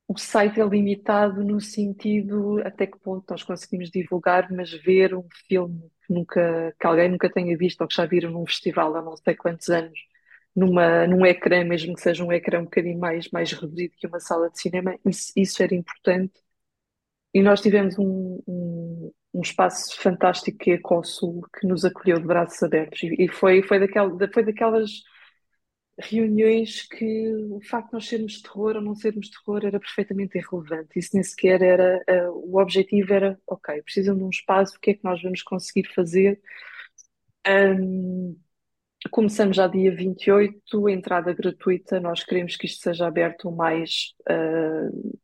o 0.09 0.19
site 0.19 0.61
é 0.61 0.65
limitado 0.65 1.45
no 1.45 1.61
sentido 1.61 2.61
até 2.67 2.87
que 2.87 2.99
ponto 2.99 3.25
nós 3.31 3.43
conseguimos 3.45 3.91
divulgar, 3.91 4.51
mas 4.53 4.71
ver 4.73 5.15
um 5.15 5.27
filme 5.47 5.81
que 6.07 6.13
nunca, 6.13 6.75
que 6.79 6.87
alguém 6.87 7.09
nunca 7.09 7.31
tenha 7.31 7.57
visto 7.57 7.81
ou 7.81 7.89
que 7.89 7.95
já 7.95 8.07
viram 8.07 8.31
num 8.33 8.47
festival 8.47 8.95
há 8.97 9.03
não 9.03 9.17
sei 9.17 9.37
quantos 9.37 9.69
anos, 9.69 9.99
numa, 10.55 11.07
num 11.07 11.25
ecrã, 11.27 11.65
mesmo 11.65 11.95
que 11.95 12.01
seja 12.01 12.25
um 12.25 12.33
ecrã 12.33 12.61
um 12.61 12.65
bocadinho 12.65 12.99
mais, 12.99 13.31
mais 13.31 13.53
reduzido 13.53 13.95
que 13.97 14.07
uma 14.07 14.21
sala 14.21 14.51
de 14.51 14.61
cinema, 14.61 14.99
isso, 15.07 15.33
isso 15.37 15.63
era 15.63 15.75
importante. 15.75 16.35
E 17.33 17.43
nós 17.43 17.61
tivemos 17.61 17.97
um, 17.99 18.43
um, 18.47 19.13
um 19.35 19.41
espaço 19.41 19.99
fantástico 20.01 20.59
que 20.59 20.73
é 20.73 20.75
a 20.75 20.81
Consul, 20.83 21.43
que 21.59 21.67
nos 21.67 21.85
acolheu 21.85 22.19
de 22.21 22.27
braços 22.27 22.63
abertos. 22.63 23.03
E, 23.03 23.25
e 23.25 23.29
foi, 23.29 23.63
foi, 23.63 23.79
daquela, 23.81 24.11
foi 24.33 24.45
daquelas 24.45 24.91
reuniões 25.99 26.87
que 26.89 27.33
o 27.51 27.61
facto 27.63 27.89
de 27.89 27.93
nós 27.95 28.09
sermos 28.09 28.41
terror 28.43 28.77
ou 28.77 28.83
não 28.83 28.95
sermos 28.95 29.29
terror 29.31 29.65
era 29.65 29.79
perfeitamente 29.79 30.39
irrelevante. 30.39 30.99
Isso 30.99 31.11
nem 31.15 31.23
sequer 31.23 31.63
era. 31.63 32.03
Uh, 32.09 32.53
o 32.55 32.61
objetivo 32.61 33.13
era, 33.13 33.41
ok, 33.47 33.83
precisam 33.83 34.17
de 34.17 34.23
um 34.25 34.31
espaço, 34.31 34.77
o 34.77 34.81
que 34.81 34.91
é 34.91 34.95
que 34.95 35.05
nós 35.05 35.23
vamos 35.23 35.43
conseguir 35.43 35.87
fazer? 35.95 36.41
Um, 37.47 38.37
começamos 39.11 39.57
já 39.57 39.67
dia 39.67 39.95
28, 39.95 40.89
entrada 40.89 41.33
gratuita. 41.33 42.01
Nós 42.01 42.23
queremos 42.25 42.57
que 42.57 42.67
isto 42.67 42.83
seja 42.83 43.07
aberto 43.07 43.49
o 43.49 43.57
mais. 43.57 44.15
Uh, 44.29 45.19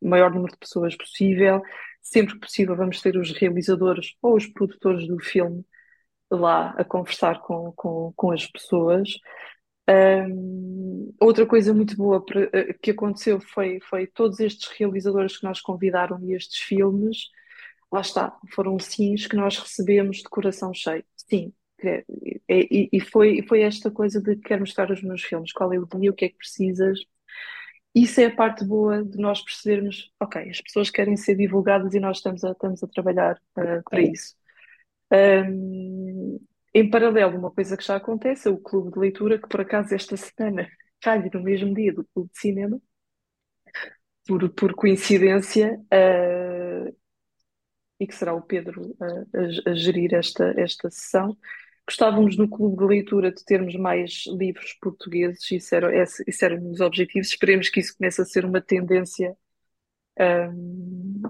maior 0.00 0.32
número 0.32 0.52
de 0.52 0.58
pessoas 0.58 0.96
possível. 0.96 1.62
Sempre 2.02 2.34
que 2.34 2.40
possível, 2.40 2.76
vamos 2.76 3.00
ter 3.00 3.16
os 3.16 3.32
realizadores 3.32 4.14
ou 4.22 4.36
os 4.36 4.46
produtores 4.46 5.06
do 5.08 5.18
filme 5.18 5.64
lá 6.30 6.70
a 6.76 6.84
conversar 6.84 7.40
com, 7.40 7.72
com, 7.72 8.12
com 8.14 8.30
as 8.30 8.46
pessoas. 8.46 9.18
Um, 9.88 11.14
outra 11.20 11.46
coisa 11.46 11.72
muito 11.72 11.96
boa 11.96 12.24
eh, 12.52 12.74
que 12.82 12.90
aconteceu 12.90 13.40
foi, 13.40 13.78
foi 13.80 14.06
todos 14.06 14.40
estes 14.40 14.68
realizadores 14.76 15.38
que 15.38 15.44
nós 15.44 15.60
convidaram 15.60 16.20
e 16.24 16.34
estes 16.34 16.58
filmes, 16.58 17.30
lá 17.92 18.00
está, 18.00 18.36
foram 18.52 18.78
sims 18.80 19.26
que 19.26 19.36
nós 19.36 19.58
recebemos 19.58 20.18
de 20.18 20.24
coração 20.24 20.74
cheio. 20.74 21.04
Sim, 21.16 21.52
é, 21.82 22.04
e, 22.48 23.00
foi, 23.00 23.42
foi 23.46 23.62
esta 23.62 23.90
coisa 23.90 24.20
de 24.20 24.36
quero 24.36 24.60
mostrar 24.60 24.90
os 24.90 25.02
meus 25.02 25.22
filmes, 25.22 25.52
qual 25.52 25.72
é 25.72 25.78
o 25.78 25.86
dia, 25.86 26.10
o 26.10 26.14
que 26.14 26.26
é 26.26 26.28
que 26.28 26.38
precisas. 26.38 27.00
Isso 27.94 28.20
é 28.20 28.26
a 28.26 28.34
parte 28.34 28.64
boa 28.64 29.02
de 29.02 29.18
nós 29.18 29.42
percebermos, 29.42 30.12
ok, 30.20 30.50
as 30.50 30.60
pessoas 30.60 30.90
querem 30.90 31.16
ser 31.16 31.34
divulgadas 31.36 31.94
e 31.94 32.00
nós 32.00 32.18
estamos 32.18 32.44
a, 32.44 32.52
estamos 32.52 32.82
a 32.82 32.86
trabalhar 32.88 33.40
uh, 33.58 33.82
para 33.88 34.00
isso. 34.00 34.34
Um, 35.12 36.38
em 36.74 36.90
paralelo, 36.90 37.38
uma 37.38 37.50
coisa 37.50 37.76
que 37.76 37.84
já 37.84 37.96
acontece 37.96 38.48
é 38.48 38.50
o 38.50 38.58
clube 38.58 38.92
de 38.92 38.98
leitura, 38.98 39.38
que 39.38 39.48
por 39.48 39.60
acaso 39.62 39.94
esta 39.94 40.16
semana 40.16 40.68
calha 41.00 41.30
no 41.32 41.42
mesmo 41.42 41.74
dia 41.74 41.92
do 41.92 42.04
clube 42.12 42.30
de 42.32 42.38
cinema, 42.38 42.80
por, 44.26 44.48
por 44.50 44.74
coincidência, 44.74 45.80
uh, 45.92 46.96
e 47.98 48.06
que 48.06 48.14
será 48.14 48.34
o 48.34 48.42
Pedro 48.42 48.94
a, 49.00 49.06
a, 49.06 49.70
a, 49.70 49.74
gerir 49.74 50.14
esta, 50.14 50.52
esta 50.60 50.90
sessão. 50.90 51.36
Gostávamos 51.86 52.36
no 52.36 52.48
clube 52.48 52.76
de 52.78 52.84
leitura 52.84 53.30
de 53.30 53.44
termos 53.44 53.74
mais 53.76 54.24
livros 54.26 54.72
portugueses, 54.80 55.50
isso 55.50 55.74
era, 55.74 56.04
isso 56.26 56.44
era 56.44 56.56
um 56.56 56.70
dos 56.70 56.80
objetivos. 56.80 57.28
Esperemos 57.28 57.68
que 57.68 57.80
isso 57.80 57.96
comece 57.96 58.20
a 58.20 58.24
ser 58.24 58.44
uma 58.44 58.60
tendência 58.60 59.36
um, 60.18 61.22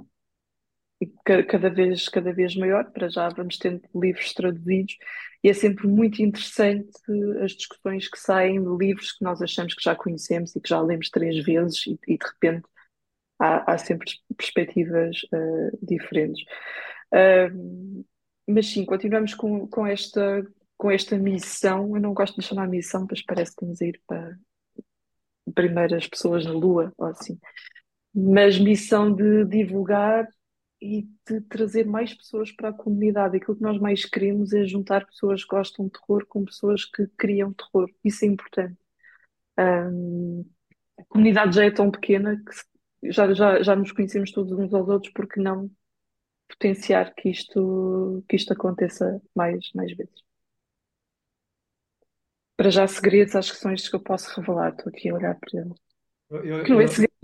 cada 1.24 1.68
vez, 1.68 2.08
cada 2.08 2.32
vez 2.32 2.56
maior. 2.56 2.90
Para 2.90 3.08
já 3.08 3.28
vamos 3.28 3.58
tendo 3.58 3.82
livros 3.94 4.32
traduzidos 4.32 4.96
e 5.44 5.50
é 5.50 5.52
sempre 5.52 5.86
muito 5.86 6.22
interessante 6.22 6.90
as 7.42 7.52
discussões 7.52 8.08
que 8.08 8.18
saem 8.18 8.62
de 8.62 8.76
livros 8.76 9.12
que 9.12 9.24
nós 9.24 9.42
achamos 9.42 9.74
que 9.74 9.82
já 9.82 9.94
conhecemos 9.94 10.56
e 10.56 10.60
que 10.60 10.68
já 10.68 10.80
lemos 10.80 11.10
três 11.10 11.44
vezes 11.44 11.86
e, 11.86 11.98
e 12.08 12.18
de 12.18 12.26
repente 12.26 12.66
há, 13.38 13.72
há 13.72 13.78
sempre 13.78 14.10
perspectivas 14.36 15.22
uh, 15.32 15.78
diferentes. 15.82 16.42
Uh, 17.12 18.04
mas 18.46 18.66
sim, 18.66 18.84
continuamos 18.84 19.34
com, 19.34 19.66
com, 19.66 19.86
esta, 19.86 20.46
com 20.76 20.90
esta 20.90 21.18
missão. 21.18 21.96
Eu 21.96 22.00
não 22.00 22.14
gosto 22.14 22.40
de 22.40 22.46
chamar 22.46 22.68
missão, 22.68 23.06
mas 23.08 23.22
parece 23.22 23.50
que 23.50 23.64
estamos 23.64 23.82
a 23.82 23.86
ir 23.86 24.00
para 24.06 24.38
primeiras 25.54 26.06
pessoas 26.06 26.44
na 26.44 26.52
Lua, 26.52 26.92
ou 26.96 27.06
assim. 27.08 27.38
Mas 28.14 28.58
missão 28.58 29.12
de 29.12 29.44
divulgar 29.44 30.28
e 30.80 31.08
de 31.28 31.40
trazer 31.42 31.86
mais 31.86 32.14
pessoas 32.14 32.52
para 32.52 32.70
a 32.70 32.72
comunidade. 32.72 33.36
Aquilo 33.36 33.56
que 33.56 33.62
nós 33.62 33.78
mais 33.80 34.04
queremos 34.04 34.52
é 34.52 34.64
juntar 34.64 35.06
pessoas 35.06 35.42
que 35.42 35.54
gostam 35.54 35.86
de 35.86 35.92
terror 35.92 36.26
com 36.26 36.44
pessoas 36.44 36.84
que 36.84 37.06
criam 37.16 37.52
terror. 37.52 37.90
Isso 38.04 38.24
é 38.24 38.28
importante. 38.28 38.78
Um, 39.58 40.44
a 40.98 41.04
comunidade 41.04 41.56
já 41.56 41.64
é 41.64 41.70
tão 41.70 41.90
pequena 41.90 42.36
que 42.36 43.12
já, 43.12 43.32
já, 43.32 43.62
já 43.62 43.76
nos 43.76 43.92
conhecemos 43.92 44.30
todos 44.32 44.52
uns 44.52 44.72
aos 44.72 44.88
outros, 44.88 45.12
porque 45.12 45.40
não 45.40 45.70
potenciar 46.48 47.14
que 47.14 47.28
isto, 47.28 48.24
que 48.28 48.36
isto 48.36 48.52
aconteça 48.52 49.20
mais, 49.34 49.70
mais 49.74 49.94
vezes? 49.96 50.24
Para 52.56 52.70
já, 52.70 52.86
segredos, 52.86 53.36
acho 53.36 53.52
que 53.52 53.58
são 53.58 53.72
estes 53.72 53.90
que 53.90 53.96
eu 53.96 54.02
posso 54.02 54.34
revelar. 54.40 54.70
Estou 54.70 54.90
aqui 54.90 55.08
a 55.08 55.14
olhar 55.14 55.38
para 55.38 55.60
ele. 55.60 55.74
Eu, 56.30 56.44
eu, 56.44 56.68
não 56.68 56.80
é 56.80 56.86
segredo 56.86 57.16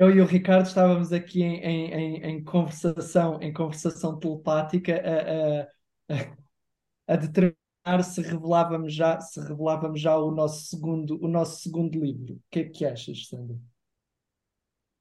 eu 0.00 0.10
e 0.10 0.18
o 0.18 0.24
Ricardo 0.24 0.66
estávamos 0.66 1.12
aqui 1.12 1.42
em, 1.42 1.92
em, 1.92 2.24
em 2.24 2.42
conversação, 2.42 3.38
em 3.42 3.52
conversação 3.52 4.18
telepática 4.18 4.94
a, 4.94 6.14
a, 6.14 7.12
a, 7.12 7.16
determinar 7.16 8.02
se 8.02 8.22
revelávamos 8.22 8.94
já, 8.94 9.20
se 9.20 9.38
revelávamos 9.38 10.00
já 10.00 10.16
o 10.16 10.30
nosso 10.30 10.64
segundo, 10.64 11.22
o 11.22 11.28
nosso 11.28 11.60
segundo 11.60 12.02
livro. 12.02 12.36
O 12.36 12.42
que 12.50 12.60
é 12.60 12.64
que 12.70 12.86
achas, 12.86 13.28
Sandra? 13.28 13.58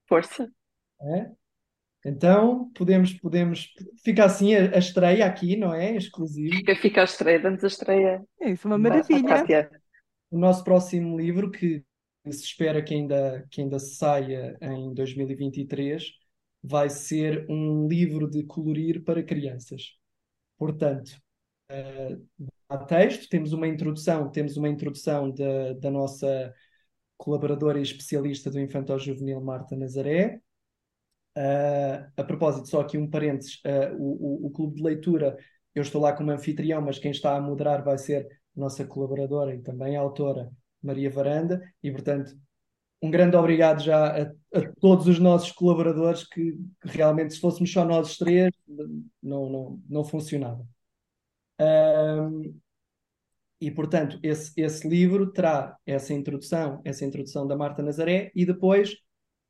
Força. 0.05 0.51
É? 1.01 1.31
Então, 2.05 2.71
podemos, 2.73 3.13
podemos. 3.13 3.73
Fica 4.03 4.23
assim 4.23 4.55
a, 4.55 4.75
a 4.75 4.79
estreia 4.79 5.25
aqui, 5.25 5.57
não 5.57 5.73
é? 5.73 5.95
Exclusivo. 5.95 6.55
Fica, 6.55 6.75
fica 6.75 7.01
a 7.01 7.03
estreia, 7.03 7.39
damos 7.39 7.63
a 7.63 7.67
estreia. 7.67 8.23
É 8.39 8.51
isso, 8.51 8.67
uma 8.67 8.77
maravilha. 8.77 9.69
O 10.31 10.37
nosso 10.37 10.63
próximo 10.63 11.17
livro, 11.17 11.51
que 11.51 11.83
se 12.29 12.43
espera 12.43 12.81
que 12.81 12.93
ainda, 12.93 13.45
que 13.49 13.61
ainda 13.61 13.79
saia 13.79 14.57
em 14.61 14.93
2023, 14.93 16.03
vai 16.63 16.89
ser 16.89 17.45
um 17.49 17.87
livro 17.87 18.29
de 18.29 18.43
colorir 18.43 19.03
para 19.03 19.23
crianças. 19.23 19.97
Portanto, 20.57 21.09
uh, 21.71 22.49
há 22.69 22.77
texto, 22.77 23.27
temos 23.29 23.53
uma 23.53 23.67
introdução, 23.67 24.29
temos 24.29 24.57
uma 24.57 24.69
introdução 24.69 25.31
da, 25.31 25.73
da 25.73 25.91
nossa 25.91 26.53
colaboradora 27.17 27.79
e 27.79 27.83
especialista 27.83 28.49
do 28.49 28.59
Infantil 28.59 28.99
Juvenil 28.99 29.41
Marta 29.41 29.75
Nazaré. 29.75 30.41
Uh, 31.39 32.11
a 32.17 32.23
propósito, 32.25 32.67
só 32.67 32.81
aqui 32.81 32.97
um 32.97 33.09
parênteses, 33.09 33.61
uh, 33.65 33.95
o, 33.97 34.43
o, 34.43 34.47
o, 34.47 34.51
clube 34.51 34.75
de 34.75 34.83
leitura, 34.83 35.37
eu 35.73 35.81
estou 35.81 36.01
lá 36.01 36.11
como 36.11 36.31
anfitrião, 36.31 36.81
mas 36.81 36.99
quem 36.99 37.11
está 37.11 37.37
a 37.37 37.39
moderar 37.41 37.81
vai 37.81 37.97
ser 37.97 38.27
a 38.57 38.59
nossa 38.59 38.85
colaboradora 38.85 39.55
e 39.55 39.61
também 39.61 39.95
autora, 39.95 40.51
Maria 40.83 41.09
Varanda, 41.09 41.61
e 41.81 41.89
portanto, 41.91 42.37
um 43.01 43.09
grande 43.09 43.37
obrigado 43.37 43.81
já 43.81 44.23
a, 44.23 44.23
a 44.23 44.71
todos 44.81 45.07
os 45.07 45.17
nossos 45.17 45.53
colaboradores 45.53 46.27
que, 46.27 46.57
que, 46.81 46.87
realmente, 46.89 47.33
se 47.33 47.39
fôssemos 47.39 47.71
só 47.71 47.85
nós 47.85 48.17
três, 48.17 48.51
não, 49.23 49.49
não, 49.49 49.81
não 49.87 50.03
funcionava. 50.03 50.67
E, 53.61 53.71
portanto, 53.71 54.19
esse, 54.21 54.51
esse 54.57 54.85
livro 54.87 55.31
terá 55.31 55.77
essa 55.85 56.13
introdução, 56.13 56.81
essa 56.83 57.05
introdução 57.05 57.47
da 57.47 57.55
Marta 57.55 57.81
Nazaré 57.81 58.29
e 58.35 58.45
depois 58.45 58.97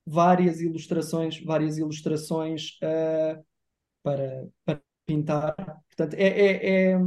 várias 0.09 0.59
ilustrações, 0.59 1.39
várias 1.43 1.77
ilustrações 1.77 2.79
uh, 2.83 3.43
para, 4.01 4.47
para 4.65 4.81
pintar. 5.05 5.55
Portanto, 5.87 6.15
é, 6.15 6.27
é, 6.27 6.91
é, 6.93 6.99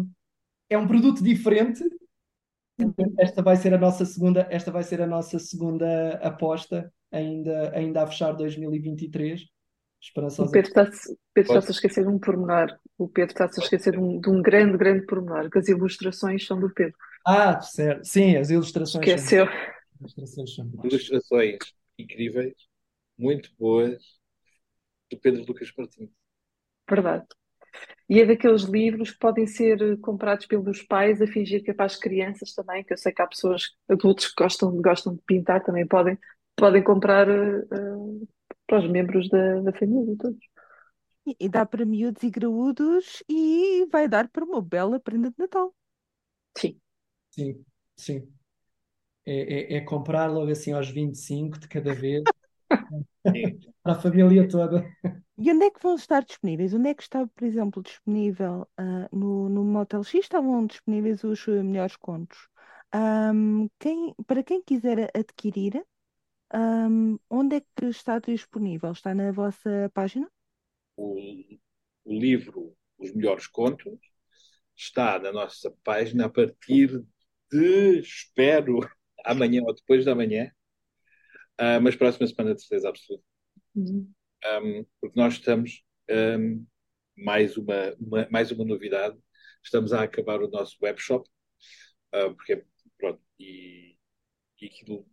é 0.70 0.78
um 0.78 0.86
produto 0.86 1.22
diferente, 1.22 1.82
esta 3.18 3.42
vai 3.42 3.56
ser 3.56 3.74
a 3.74 3.78
nossa 3.78 4.04
segunda, 4.04 4.46
esta 4.50 4.70
vai 4.70 4.84
ser 4.84 5.02
a 5.02 5.06
nossa 5.06 5.38
segunda 5.38 6.14
aposta, 6.22 6.92
ainda, 7.10 7.76
ainda 7.76 8.02
a 8.02 8.06
fechar 8.06 8.32
2023. 8.32 9.42
O 10.38 10.50
Pedro 10.50 10.68
está-se 10.68 11.16
está 11.36 11.54
a 11.54 11.58
esquecer 11.58 12.02
de 12.02 12.08
um 12.08 12.18
pormenor. 12.18 12.76
O 12.98 13.08
Pedro 13.08 13.32
está-se 13.32 13.60
a 13.60 13.62
esquecer 13.62 13.92
de 13.92 13.98
um, 13.98 14.20
de 14.20 14.28
um, 14.28 14.42
grande, 14.42 14.76
grande 14.76 15.06
pormenor, 15.06 15.48
que 15.48 15.58
as 15.58 15.68
ilustrações 15.68 16.44
são 16.44 16.58
do 16.58 16.70
Pedro. 16.70 16.96
Ah, 17.24 17.60
certo. 17.60 18.04
Sim, 18.04 18.36
as 18.36 18.50
ilustrações 18.50 19.06
Esqueceu. 19.06 19.46
São... 19.46 19.54
Ilustrações 20.00 20.54
são 20.54 20.70
Ilustrações 20.82 21.58
incríveis, 21.96 22.54
muito 23.22 23.50
boas, 23.58 24.02
do 25.10 25.18
Pedro 25.18 25.44
Lucas 25.46 25.72
Martins. 25.76 26.10
Verdade. 26.88 27.26
E 28.08 28.20
é 28.20 28.26
daqueles 28.26 28.62
livros 28.62 29.12
que 29.12 29.18
podem 29.18 29.46
ser 29.46 29.98
comprados 30.00 30.44
pelos 30.46 30.82
pais 30.82 31.22
a 31.22 31.26
fingir 31.26 31.62
que 31.62 31.70
é 31.70 31.74
para 31.74 31.86
as 31.86 31.96
crianças 31.96 32.52
também, 32.52 32.84
que 32.84 32.92
eu 32.92 32.98
sei 32.98 33.12
que 33.12 33.22
há 33.22 33.26
pessoas, 33.26 33.70
adultos 33.88 34.26
que 34.26 34.42
gostam, 34.42 34.82
gostam 34.82 35.14
de 35.14 35.22
pintar, 35.22 35.62
também 35.62 35.86
podem, 35.86 36.18
podem 36.56 36.82
comprar 36.82 37.28
uh, 37.28 38.28
para 38.66 38.80
os 38.80 38.90
membros 38.90 39.28
da, 39.30 39.60
da 39.60 39.72
família 39.72 40.16
todos. 40.18 40.38
E, 41.26 41.36
e 41.40 41.48
dá 41.48 41.64
para 41.64 41.86
miúdos 41.86 42.22
e 42.22 42.30
graúdos 42.30 43.22
e 43.28 43.86
vai 43.90 44.08
dar 44.08 44.28
para 44.28 44.44
uma 44.44 44.60
bela 44.60 45.00
prenda 45.00 45.30
de 45.30 45.36
Natal. 45.38 45.74
Sim. 46.58 46.78
Sim, 47.30 47.64
sim. 47.96 48.32
É, 49.24 49.74
é, 49.74 49.76
é 49.76 49.80
comprar 49.80 50.26
logo 50.26 50.50
assim 50.50 50.72
aos 50.72 50.90
25 50.90 51.58
de 51.58 51.68
cada 51.68 51.94
vez 51.94 52.24
para 53.82 53.92
a 53.92 54.00
família 54.00 54.48
toda. 54.48 54.84
E 55.38 55.50
onde 55.50 55.64
é 55.64 55.70
que 55.70 55.82
vão 55.82 55.94
estar 55.94 56.22
disponíveis? 56.22 56.74
Onde 56.74 56.90
é 56.90 56.94
que 56.94 57.02
está, 57.02 57.26
por 57.26 57.44
exemplo, 57.44 57.82
disponível 57.82 58.68
uh, 58.78 59.16
no, 59.16 59.48
no 59.48 59.64
Motel 59.64 60.04
X? 60.04 60.20
Estavam 60.20 60.66
disponíveis 60.66 61.24
os 61.24 61.46
uh, 61.46 61.64
melhores 61.64 61.96
contos. 61.96 62.48
Um, 62.94 63.68
quem, 63.78 64.14
para 64.26 64.42
quem 64.42 64.62
quiser 64.62 65.10
adquirir, 65.16 65.84
um, 66.54 67.18
onde 67.30 67.56
é 67.56 67.60
que 67.60 67.86
está 67.86 68.18
disponível? 68.18 68.92
Está 68.92 69.14
na 69.14 69.32
vossa 69.32 69.90
página? 69.94 70.30
O, 70.96 71.16
o 72.04 72.12
livro 72.12 72.76
Os 72.98 73.12
Melhores 73.14 73.46
Contos 73.46 73.98
está 74.76 75.18
na 75.18 75.32
nossa 75.32 75.74
página 75.82 76.26
a 76.26 76.30
partir 76.30 77.02
de, 77.50 78.00
espero, 78.00 78.80
amanhã 79.24 79.62
ou 79.62 79.74
depois 79.74 80.04
da 80.04 80.14
manhã, 80.14 80.52
uh, 81.60 81.80
mas 81.82 81.96
próxima 81.96 82.26
semana 82.26 82.54
de 82.54 82.62
certeza 82.62 82.88
absoluta. 82.88 83.24
Uhum. 83.74 84.12
Um, 84.44 84.84
porque 85.00 85.18
nós 85.18 85.34
estamos, 85.34 85.84
um, 86.10 86.66
mais, 87.16 87.56
uma, 87.56 87.94
uma, 88.00 88.28
mais 88.30 88.50
uma 88.50 88.64
novidade, 88.64 89.16
estamos 89.62 89.92
a 89.92 90.02
acabar 90.02 90.42
o 90.42 90.48
nosso 90.48 90.76
webshop, 90.82 91.28
uh, 92.14 92.34
porque, 92.34 92.64
pronto, 92.98 93.22
e, 93.38 93.96
e 94.60 94.66
aquilo 94.66 95.06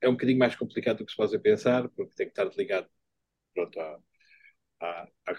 é 0.00 0.08
um 0.08 0.12
bocadinho 0.12 0.38
mais 0.38 0.56
complicado 0.56 0.98
do 0.98 1.06
que 1.06 1.12
se 1.12 1.16
pode 1.16 1.38
pensar, 1.38 1.88
porque 1.90 2.14
tem 2.14 2.26
que 2.26 2.32
estar 2.32 2.46
ligado, 2.56 2.88
pronto, 3.54 3.80
à, 3.80 4.00
à, 4.80 5.08
à 5.26 5.34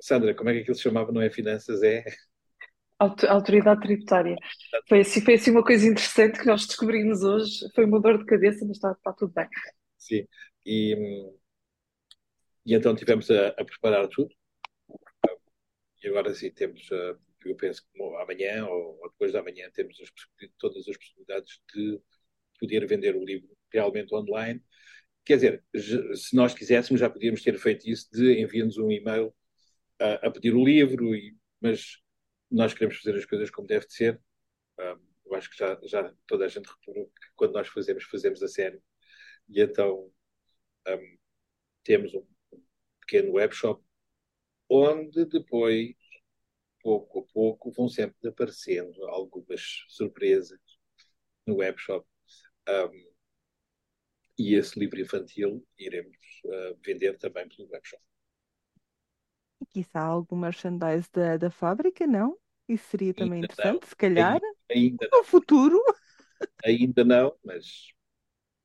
Sandra, 0.00 0.34
como 0.34 0.50
é 0.50 0.54
que 0.54 0.60
aquilo 0.60 0.74
se 0.74 0.82
chamava? 0.82 1.12
Não 1.12 1.22
é 1.22 1.30
finanças, 1.30 1.82
é 1.82 2.04
autoridade 3.28 3.80
tributária. 3.80 4.36
Foi 4.88 5.00
assim, 5.00 5.20
foi 5.20 5.34
assim 5.34 5.50
uma 5.50 5.64
coisa 5.64 5.86
interessante 5.86 6.38
que 6.38 6.46
nós 6.46 6.66
descobrimos 6.66 7.22
hoje. 7.22 7.66
Foi 7.74 7.84
uma 7.84 8.00
dor 8.00 8.18
de 8.18 8.24
cabeça, 8.24 8.64
mas 8.66 8.76
está, 8.76 8.92
está 8.92 9.12
tudo 9.12 9.32
bem. 9.32 9.48
Sim, 9.98 10.26
e, 10.64 11.32
e 12.64 12.74
então 12.74 12.94
tivemos 12.94 13.30
a, 13.30 13.48
a, 13.48 13.64
preparar 13.64 14.08
tudo. 14.08 14.34
E 16.02 16.08
agora 16.08 16.34
sim, 16.34 16.50
temos, 16.50 16.88
eu 16.90 17.56
penso 17.56 17.82
que 17.82 18.02
amanhã 18.20 18.66
ou, 18.66 18.98
ou 19.00 19.10
depois 19.10 19.32
da 19.32 19.42
manhã, 19.42 19.70
temos 19.72 20.00
as, 20.00 20.08
todas 20.58 20.88
as 20.88 20.96
possibilidades 20.96 21.60
de 21.72 22.00
poder 22.58 22.86
vender 22.86 23.16
o 23.16 23.24
livro 23.24 23.48
realmente 23.72 24.14
online. 24.14 24.62
Quer 25.24 25.36
dizer, 25.36 25.64
se 26.14 26.34
nós 26.34 26.54
quiséssemos, 26.54 27.00
já 27.00 27.08
podíamos 27.08 27.42
ter 27.42 27.56
feito 27.58 27.88
isso 27.88 28.08
de 28.12 28.40
enviar-nos 28.40 28.76
um 28.78 28.90
e-mail 28.90 29.32
a, 30.00 30.26
a 30.26 30.30
pedir 30.30 30.54
o 30.54 30.64
livro, 30.64 31.14
e, 31.14 31.36
mas 31.60 32.01
nós 32.52 32.74
queremos 32.74 32.98
fazer 32.98 33.16
as 33.16 33.24
coisas 33.24 33.50
como 33.50 33.66
deve 33.66 33.86
de 33.86 33.94
ser. 33.94 34.20
Eu 35.24 35.34
acho 35.34 35.50
que 35.50 35.56
já, 35.56 35.78
já 35.84 36.14
toda 36.26 36.44
a 36.44 36.48
gente 36.48 36.66
reparou 36.66 37.06
que 37.06 37.28
quando 37.34 37.52
nós 37.54 37.68
fazemos, 37.68 38.04
fazemos 38.04 38.42
a 38.42 38.48
sério. 38.48 38.82
E 39.48 39.60
então 39.60 40.12
um, 40.86 41.18
temos 41.82 42.14
um 42.14 42.26
pequeno 43.00 43.32
webshop 43.32 43.82
onde 44.68 45.24
depois, 45.26 45.94
pouco 46.82 47.20
a 47.20 47.32
pouco, 47.32 47.70
vão 47.72 47.88
sempre 47.88 48.28
aparecendo 48.28 49.04
algumas 49.06 49.84
surpresas 49.88 50.60
no 51.46 51.56
webshop. 51.56 52.06
Um, 52.68 53.12
e 54.38 54.54
esse 54.54 54.78
livro 54.78 55.00
infantil 55.00 55.66
iremos 55.78 56.16
uh, 56.44 56.78
vender 56.84 57.18
também 57.18 57.48
pelo 57.48 57.68
webshop. 57.70 58.02
E 59.60 59.66
quizá 59.66 60.00
algum 60.00 60.36
merchandise 60.36 61.08
da, 61.12 61.36
da 61.36 61.50
fábrica, 61.50 62.06
não? 62.06 62.41
Isso 62.68 62.84
seria 62.90 63.14
também 63.14 63.40
Ainda 63.40 63.48
interessante, 63.48 63.86
não. 63.86 63.86
se 63.88 63.96
calhar, 63.96 64.40
Ainda, 64.40 64.46
ainda 64.70 65.08
no 65.12 65.24
não. 65.24 65.24
futuro. 65.24 65.80
Ainda 66.64 67.04
não, 67.04 67.36
mas 67.44 67.92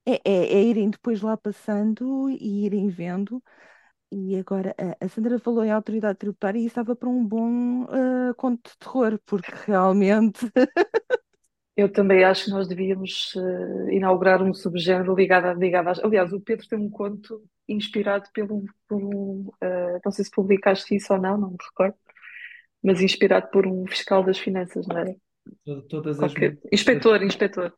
É, 0.06 0.14
é, 0.26 0.54
é 0.60 0.64
irem 0.64 0.90
depois 0.90 1.22
lá 1.22 1.36
passando 1.38 2.30
e 2.30 2.66
irem 2.66 2.88
vendo. 2.90 3.44
E 4.12 4.38
agora, 4.38 4.76
a, 5.02 5.06
a 5.06 5.10
Sandra 5.10 5.40
falou 5.40 5.64
em 5.66 5.72
autoridade 5.72 6.20
tributária 6.20 6.60
e 6.60 6.64
isso 6.64 6.70
estava 6.70 6.96
para 6.96 7.10
um 7.10 7.26
bom 7.26 7.84
uh, 7.86 8.36
conto 8.38 8.72
de 8.72 8.78
terror, 8.80 9.20
porque 9.26 9.52
realmente. 9.68 10.40
Eu 11.76 11.92
também 11.92 12.24
acho 12.24 12.46
que 12.46 12.50
nós 12.52 12.68
devíamos 12.68 13.34
uh, 13.36 13.90
inaugurar 13.92 14.42
um 14.42 14.54
subgénero 14.54 15.14
ligado, 15.16 15.58
ligado 15.60 15.90
às. 15.90 16.00
Aliás, 16.00 16.34
o 16.34 16.42
Pedro 16.42 16.68
tem 16.68 16.80
um 16.80 16.90
conto 16.90 17.44
inspirado 17.68 18.28
pelo. 18.34 18.64
pelo 18.88 19.50
uh, 19.64 20.00
não 20.04 20.12
sei 20.12 20.26
se 20.26 20.32
publicaste 20.32 20.96
isso 20.96 21.14
ou 21.14 21.20
não, 21.22 21.38
não 21.38 21.52
me 21.52 21.58
recordo, 21.70 21.96
mas 22.84 23.02
inspirado 23.02 23.50
por 23.52 23.66
um 23.68 23.86
fiscal 23.88 24.24
das 24.24 24.38
finanças, 24.38 24.88
não 24.88 24.98
era? 24.98 25.16
Todas 25.90 26.22
as, 26.22 26.34
Qualquer... 26.34 26.58
Inspetor, 26.72 27.24
inspetor. 27.24 27.74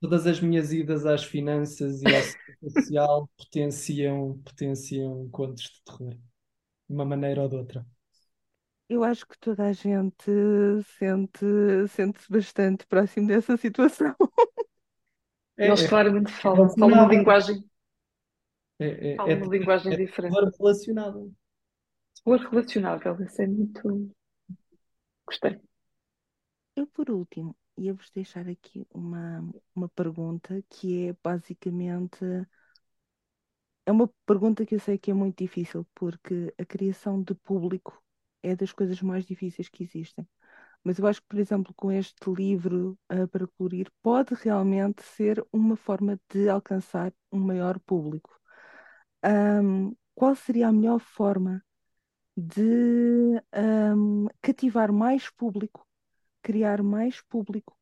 todas 0.00 0.26
as 0.26 0.40
minhas 0.40 0.72
idas 0.72 1.06
às 1.06 1.24
finanças 1.24 2.02
e 2.02 2.08
setor 2.10 2.70
social 2.70 3.30
potenciam, 3.36 4.38
potenciam 4.44 5.28
contos 5.30 5.64
de 5.64 5.82
terror, 5.84 6.10
de 6.14 6.18
uma 6.94 7.04
maneira 7.04 7.42
ou 7.42 7.48
de 7.48 7.56
outra. 7.56 7.86
Eu 8.88 9.02
acho 9.02 9.26
que 9.26 9.38
toda 9.38 9.64
a 9.64 9.72
gente 9.72 10.30
sente, 10.98 11.44
sente-se 11.88 12.30
bastante 12.30 12.86
próximo 12.86 13.26
dessa 13.28 13.56
situação. 13.56 14.14
É, 15.56 15.68
Eles 15.68 15.84
é, 15.84 15.88
claramente 15.88 16.32
é 16.32 16.36
falam, 16.36 16.68
falam 16.76 17.04
uma 17.04 17.06
linguagem, 17.06 17.64
É, 18.78 19.12
é, 19.12 19.16
falam 19.16 19.32
é, 19.32 19.36
uma 19.36 19.46
linguagem 19.56 19.92
é 19.92 19.96
diferente. 19.96 20.34
terror 20.34 20.52
relacionado. 20.58 21.32
Terror 22.24 22.50
relacionável, 22.50 23.16
isso 23.24 23.40
é 23.42 23.46
muito. 23.46 24.10
Gostei. 25.26 25.60
Eu, 26.76 26.86
por 26.86 27.10
último, 27.10 27.56
ia-vos 27.76 28.10
deixar 28.10 28.48
aqui 28.48 28.86
uma, 28.92 29.40
uma 29.74 29.88
pergunta 29.88 30.62
que 30.70 31.08
é 31.08 31.16
basicamente. 31.22 32.24
É 33.86 33.92
uma 33.92 34.08
pergunta 34.26 34.64
que 34.64 34.74
eu 34.74 34.80
sei 34.80 34.98
que 34.98 35.10
é 35.10 35.14
muito 35.14 35.38
difícil, 35.38 35.86
porque 35.94 36.52
a 36.58 36.64
criação 36.64 37.22
de 37.22 37.34
público 37.34 38.02
é 38.42 38.56
das 38.56 38.72
coisas 38.72 39.00
mais 39.02 39.24
difíceis 39.26 39.68
que 39.68 39.82
existem. 39.84 40.26
Mas 40.84 40.98
eu 40.98 41.06
acho 41.06 41.22
que, 41.22 41.28
por 41.28 41.38
exemplo, 41.40 41.74
com 41.76 41.92
este 41.92 42.30
livro 42.30 42.98
uh, 43.12 43.28
para 43.28 43.46
colorir, 43.48 43.90
pode 44.02 44.34
realmente 44.34 45.02
ser 45.02 45.44
uma 45.52 45.76
forma 45.76 46.20
de 46.32 46.48
alcançar 46.48 47.12
um 47.32 47.40
maior 47.40 47.78
público. 47.80 48.30
Um, 49.24 49.96
qual 50.14 50.36
seria 50.36 50.68
a 50.68 50.72
melhor 50.72 51.00
forma 51.00 51.63
de 52.36 53.40
um, 53.96 54.26
cativar 54.42 54.92
mais 54.92 55.30
público, 55.30 55.86
criar 56.42 56.82
mais 56.82 57.20
público 57.22 57.76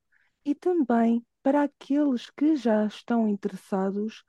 e 0.44 0.54
também 0.54 1.24
para 1.42 1.64
aqueles 1.64 2.30
que 2.30 2.56
já 2.56 2.86
estão 2.86 3.28
interessados, 3.28 4.24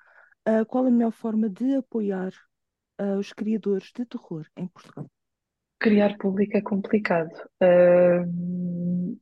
uh, 0.47 0.65
qual 0.67 0.85
a 0.87 0.91
melhor 0.91 1.11
forma 1.11 1.49
de 1.49 1.75
apoiar 1.75 2.33
uh, 3.01 3.17
os 3.19 3.33
criadores 3.33 3.91
de 3.95 4.05
terror 4.05 4.47
em 4.57 4.67
Portugal? 4.67 5.09
Criar 5.79 6.17
público 6.17 6.57
é 6.57 6.61
complicado. 6.61 7.29
Ahm, 7.61 9.17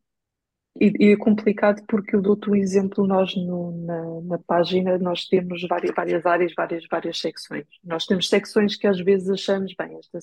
e, 0.79 0.93
e 0.99 1.13
é 1.13 1.17
complicado 1.17 1.83
porque 1.87 2.15
eu 2.15 2.21
dou-te 2.21 2.49
um 2.49 2.55
exemplo, 2.55 3.05
nós 3.07 3.35
no- 3.35 3.71
na, 3.85 4.21
na 4.21 4.39
página 4.39 4.97
nós 4.97 5.25
temos 5.27 5.61
várias, 5.67 5.93
várias 5.95 6.25
áreas, 6.25 6.53
várias, 6.55 6.85
várias 6.89 7.19
secções. 7.19 7.65
Nós 7.83 8.05
temos 8.05 8.29
secções 8.29 8.75
que 8.75 8.87
às 8.87 8.99
vezes 8.99 9.29
achamos, 9.29 9.73
bem, 9.77 9.97
esta, 9.97 10.19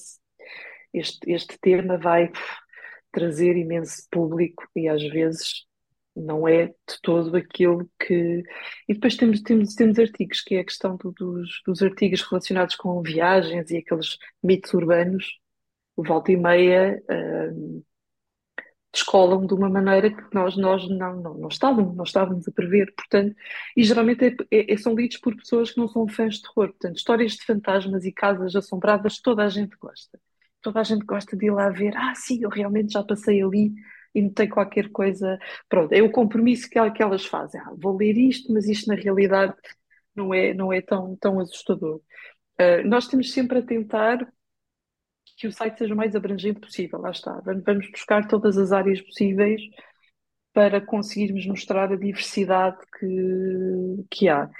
este, 0.93 1.31
este 1.33 1.59
tema 1.61 1.99
vai 1.99 2.31
trazer 3.13 3.57
imenso 3.57 4.07
público 4.11 4.65
e 4.77 4.89
às 4.89 5.03
vezes 5.03 5.65
não 6.17 6.49
é 6.49 6.69
de 6.69 6.75
todo 7.03 7.37
aquilo 7.37 7.89
que. 8.01 8.43
E 8.89 8.95
depois 8.95 9.17
temos, 9.17 9.41
temos, 9.43 9.75
temos 9.75 9.99
artigos, 9.99 10.41
que 10.43 10.57
é 10.57 10.61
a 10.61 10.65
questão 10.65 10.97
do- 10.97 11.13
dos, 11.13 11.63
dos 11.67 11.83
artigos 11.83 12.23
relacionados 12.23 12.75
com 12.77 13.01
viagens 13.03 13.71
e 13.71 13.77
aqueles 13.79 14.19
mitos 14.43 14.75
urbanos, 14.75 15.39
volta 15.97 16.33
e 16.33 16.37
meia, 16.37 17.03
hum, 17.55 17.83
descolam 18.93 19.47
de 19.47 19.55
uma 19.55 19.69
maneira 19.69 20.11
que 20.11 20.35
nós, 20.35 20.57
nós 20.57 20.89
não, 20.89 21.17
não, 21.21 21.35
não 21.35 21.49
estávamos, 21.49 21.95
não 21.97 22.05
estávamos 22.05 22.49
a 22.49 22.53
prever, 22.53 22.93
portanto, 22.95 23.35
e 23.77 23.85
geralmente 23.85 24.25
é- 24.51 24.73
é- 24.73 24.77
são 24.77 24.95
lidos 24.95 25.19
por 25.19 25.37
pessoas 25.37 25.71
que 25.71 25.79
não 25.79 25.89
são 25.89 26.09
fãs 26.09 26.37
de 26.37 26.43
terror, 26.43 26.69
portanto, 26.69 26.97
histórias 26.97 27.33
de 27.33 27.45
fantasmas 27.45 28.05
e 28.05 28.13
casas 28.13 28.57
assombradas, 28.57 29.21
toda 29.21 29.45
a 29.45 29.49
gente 29.49 29.77
gosta. 29.77 30.19
Toda 30.63 30.81
a 30.81 30.85
gente 30.85 31.05
gosta 31.05 31.37
de 31.37 31.47
ir 31.47 31.51
lá 31.51 31.71
ver, 31.71 31.97
ah, 31.97 32.15
sim, 32.15 32.41
eu 32.43 32.51
realmente 32.51 32.93
já 32.93 33.03
passei 33.05 33.43
ali 33.43 33.73
e 34.15 34.23
notei 34.23 34.49
qualquer 34.49 34.91
coisa. 34.91 35.39
Pronto, 35.69 35.93
é 35.93 36.03
o 36.03 36.11
compromisso 36.11 36.69
que, 36.69 36.91
que 36.93 37.03
elas 37.03 37.25
fazem. 37.27 37.61
Ah, 37.61 37.73
vou 37.77 37.97
ler 37.97 38.17
isto, 38.17 38.53
mas 38.53 38.67
isto 38.69 38.89
na 38.89 38.95
realidade 38.95 39.55
não 40.15 40.35
é, 40.35 40.55
não 40.55 40.73
é 40.73 40.81
tão, 40.83 41.17
tão 41.17 41.41
assustador. 41.41 42.01
Uh, 42.61 42.87
nós 42.87 43.07
temos 43.09 43.33
sempre 43.33 43.59
a 43.59 43.63
tentar 43.63 44.19
que 45.37 45.47
o 45.47 45.53
site 45.53 45.79
seja 45.79 45.95
o 45.95 45.97
mais 45.97 46.17
abrangente 46.17 46.61
possível, 46.61 47.01
lá 47.01 47.11
está. 47.11 47.41
Vamos 47.65 47.91
buscar 47.91 48.27
todas 48.27 48.59
as 48.59 48.73
áreas 48.73 49.01
possíveis 49.01 49.63
para 50.53 50.81
conseguirmos 50.81 51.47
mostrar 51.47 51.93
a 51.93 51.97
diversidade 51.97 52.79
que, 52.99 54.07
que 54.11 54.29
há. 54.29 54.51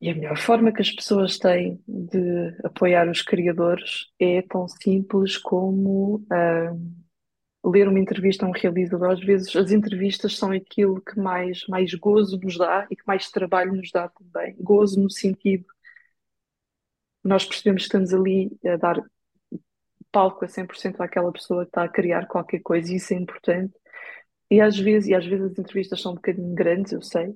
E 0.00 0.08
a 0.10 0.14
melhor 0.14 0.38
forma 0.38 0.72
que 0.72 0.80
as 0.80 0.90
pessoas 0.90 1.38
têm 1.38 1.82
de 1.86 2.56
apoiar 2.64 3.08
os 3.08 3.22
criadores 3.22 4.06
é 4.18 4.42
tão 4.42 4.66
simples 4.66 5.36
como 5.36 6.16
uh, 6.32 7.70
ler 7.70 7.86
uma 7.86 8.00
entrevista 8.00 8.46
a 8.46 8.48
um 8.48 8.52
realizador. 8.52 9.10
Às 9.10 9.20
vezes 9.20 9.54
as 9.54 9.70
entrevistas 9.70 10.36
são 10.36 10.52
aquilo 10.52 11.02
que 11.02 11.18
mais, 11.18 11.66
mais 11.68 11.92
gozo 11.94 12.38
nos 12.40 12.56
dá 12.56 12.86
e 12.90 12.96
que 12.96 13.02
mais 13.06 13.30
trabalho 13.30 13.74
nos 13.74 13.90
dá 13.92 14.08
também. 14.08 14.56
Gozo 14.58 15.00
no 15.00 15.10
sentido 15.10 15.66
nós 17.22 17.44
percebemos 17.44 17.82
que 17.82 17.86
estamos 17.86 18.14
ali 18.14 18.50
a 18.66 18.76
dar 18.76 19.02
palco 20.12 20.44
a 20.44 20.48
100% 20.48 21.00
àquela 21.00 21.32
pessoa 21.32 21.64
que 21.64 21.70
está 21.70 21.84
a 21.84 21.88
criar 21.88 22.26
qualquer 22.26 22.60
coisa 22.60 22.92
e 22.92 22.96
isso 22.96 23.14
é 23.14 23.16
importante. 23.16 23.74
E 24.50 24.60
às 24.60 24.78
vezes, 24.78 25.08
e 25.08 25.14
às 25.14 25.24
vezes 25.26 25.52
as 25.52 25.58
entrevistas 25.58 26.00
são 26.00 26.12
um 26.12 26.16
bocadinho 26.16 26.54
grandes, 26.54 26.92
eu 26.92 27.02
sei, 27.02 27.34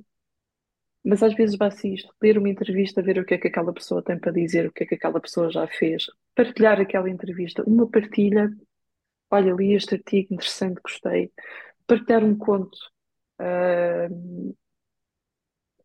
mas 1.04 1.22
às 1.22 1.34
vezes 1.34 1.56
basta 1.56 1.86
isto, 1.86 2.12
ler 2.22 2.38
uma 2.38 2.48
entrevista, 2.48 3.02
ver 3.02 3.18
o 3.18 3.24
que 3.24 3.34
é 3.34 3.38
que 3.38 3.48
aquela 3.48 3.72
pessoa 3.72 4.02
tem 4.02 4.18
para 4.18 4.32
dizer, 4.32 4.66
o 4.66 4.72
que 4.72 4.84
é 4.84 4.86
que 4.86 4.94
aquela 4.94 5.20
pessoa 5.20 5.50
já 5.50 5.66
fez, 5.66 6.06
partilhar 6.34 6.80
aquela 6.80 7.10
entrevista, 7.10 7.62
uma 7.66 7.88
partilha, 7.88 8.50
olha, 9.30 9.52
li 9.52 9.74
este 9.74 9.96
artigo 9.96 10.32
interessante, 10.34 10.80
gostei, 10.82 11.30
partilhar 11.86 12.24
um 12.24 12.36
conto 12.36 12.76
uh, 13.40 14.54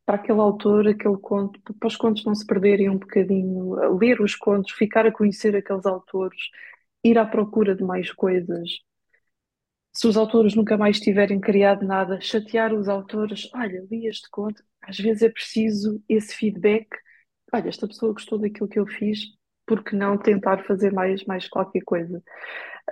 para 0.05 0.15
aquele 0.15 0.39
autor, 0.39 0.87
aquele 0.87 1.17
conto, 1.17 1.61
para 1.61 1.87
os 1.87 1.95
contos 1.97 2.25
não 2.25 2.33
se 2.33 2.45
perderem 2.45 2.89
um 2.89 2.97
bocadinho, 2.97 3.75
ler 3.97 4.21
os 4.21 4.35
contos, 4.35 4.71
ficar 4.71 5.05
a 5.05 5.11
conhecer 5.11 5.55
aqueles 5.55 5.85
autores, 5.85 6.49
ir 7.03 7.17
à 7.17 7.25
procura 7.25 7.75
de 7.75 7.83
mais 7.83 8.11
coisas. 8.11 8.79
Se 9.93 10.07
os 10.07 10.17
autores 10.17 10.55
nunca 10.55 10.77
mais 10.77 10.99
tiverem 10.99 11.39
criado 11.39 11.85
nada, 11.85 12.19
chatear 12.21 12.73
os 12.73 12.87
autores, 12.87 13.49
olha, 13.53 13.85
li 13.91 14.07
este 14.07 14.29
conto, 14.31 14.63
às 14.89 14.97
vezes 14.97 15.21
é 15.21 15.29
preciso 15.29 16.03
esse 16.09 16.35
feedback. 16.35 16.87
Olha, 17.53 17.69
esta 17.69 17.87
pessoa 17.87 18.13
gostou 18.13 18.39
daquilo 18.39 18.67
que 18.67 18.79
eu 18.79 18.87
fiz, 18.87 19.19
por 19.65 19.83
que 19.83 19.95
não 19.95 20.17
tentar 20.17 20.65
fazer 20.65 20.91
mais, 20.91 21.23
mais 21.25 21.47
qualquer 21.47 21.81
coisa? 21.81 22.23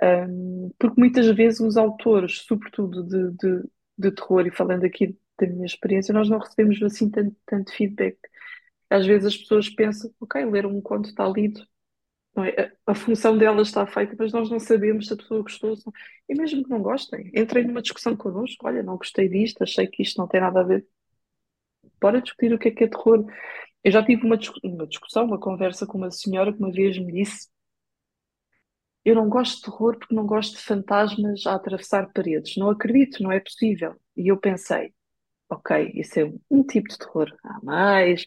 Um, 0.02 0.70
porque 0.78 1.00
muitas 1.00 1.26
vezes 1.34 1.60
os 1.60 1.76
autores, 1.76 2.42
sobretudo 2.42 3.02
de, 3.04 3.30
de, 3.36 3.68
de, 3.98 4.12
terror, 4.12 4.46
e 4.46 4.52
falando 4.52 4.84
aqui 4.84 5.18
da 5.40 5.46
minha 5.46 5.66
experiência, 5.66 6.14
nós 6.14 6.28
não 6.28 6.38
recebemos 6.38 6.80
assim 6.82 7.10
tanto, 7.10 7.36
tanto 7.46 7.72
feedback. 7.72 8.16
Às 8.90 9.06
vezes 9.06 9.26
as 9.26 9.36
pessoas 9.36 9.68
pensam, 9.68 10.10
ok, 10.20 10.44
ler 10.44 10.66
um 10.66 10.80
conto 10.80 11.08
está 11.08 11.28
lido, 11.28 11.60
é? 12.38 12.72
a, 12.86 12.92
a, 12.92 12.94
função 12.94 13.36
delas 13.36 13.68
está 13.68 13.86
feita, 13.86 14.14
mas 14.18 14.32
nós 14.32 14.48
não 14.50 14.60
sabemos 14.60 15.08
se 15.08 15.14
a 15.14 15.16
pessoa 15.16 15.42
gostou. 15.42 15.74
E 16.28 16.34
mesmo 16.34 16.62
que 16.62 16.70
não 16.70 16.80
gostem, 16.80 17.30
entrem 17.34 17.66
numa 17.66 17.82
discussão 17.82 18.16
connosco, 18.16 18.66
olha, 18.66 18.82
não 18.82 18.96
gostei 18.96 19.28
disto, 19.28 19.62
achei 19.62 19.86
que 19.88 20.02
isto 20.02 20.18
não 20.18 20.28
tem 20.28 20.40
nada 20.40 20.60
a 20.60 20.64
ver 20.64 20.86
bora 22.00 22.20
discutir 22.22 22.52
o 22.52 22.58
que 22.58 22.68
é 22.68 22.70
que 22.70 22.84
é 22.84 22.88
terror. 22.88 23.24
Eu 23.84 23.92
já 23.92 24.04
tive 24.04 24.24
uma, 24.26 24.38
uma 24.64 24.86
discussão, 24.86 25.24
uma 25.26 25.38
conversa 25.40 25.86
com 25.86 25.98
uma 25.98 26.10
senhora 26.10 26.52
que 26.52 26.58
uma 26.58 26.72
vez 26.72 26.98
me 26.98 27.12
disse: 27.12 27.48
Eu 29.04 29.14
não 29.14 29.28
gosto 29.28 29.56
de 29.56 29.62
terror 29.62 29.98
porque 29.98 30.14
não 30.14 30.26
gosto 30.26 30.56
de 30.56 30.62
fantasmas 30.62 31.46
a 31.46 31.54
atravessar 31.54 32.12
paredes. 32.12 32.56
Não 32.56 32.70
acredito, 32.70 33.22
não 33.22 33.32
é 33.32 33.40
possível. 33.40 33.94
E 34.16 34.28
eu 34.28 34.36
pensei: 34.38 34.92
Ok, 35.50 35.92
isso 35.94 36.20
é 36.20 36.32
um 36.50 36.64
tipo 36.64 36.88
de 36.88 36.98
terror. 36.98 37.34
Há 37.44 37.60
mais. 37.64 38.24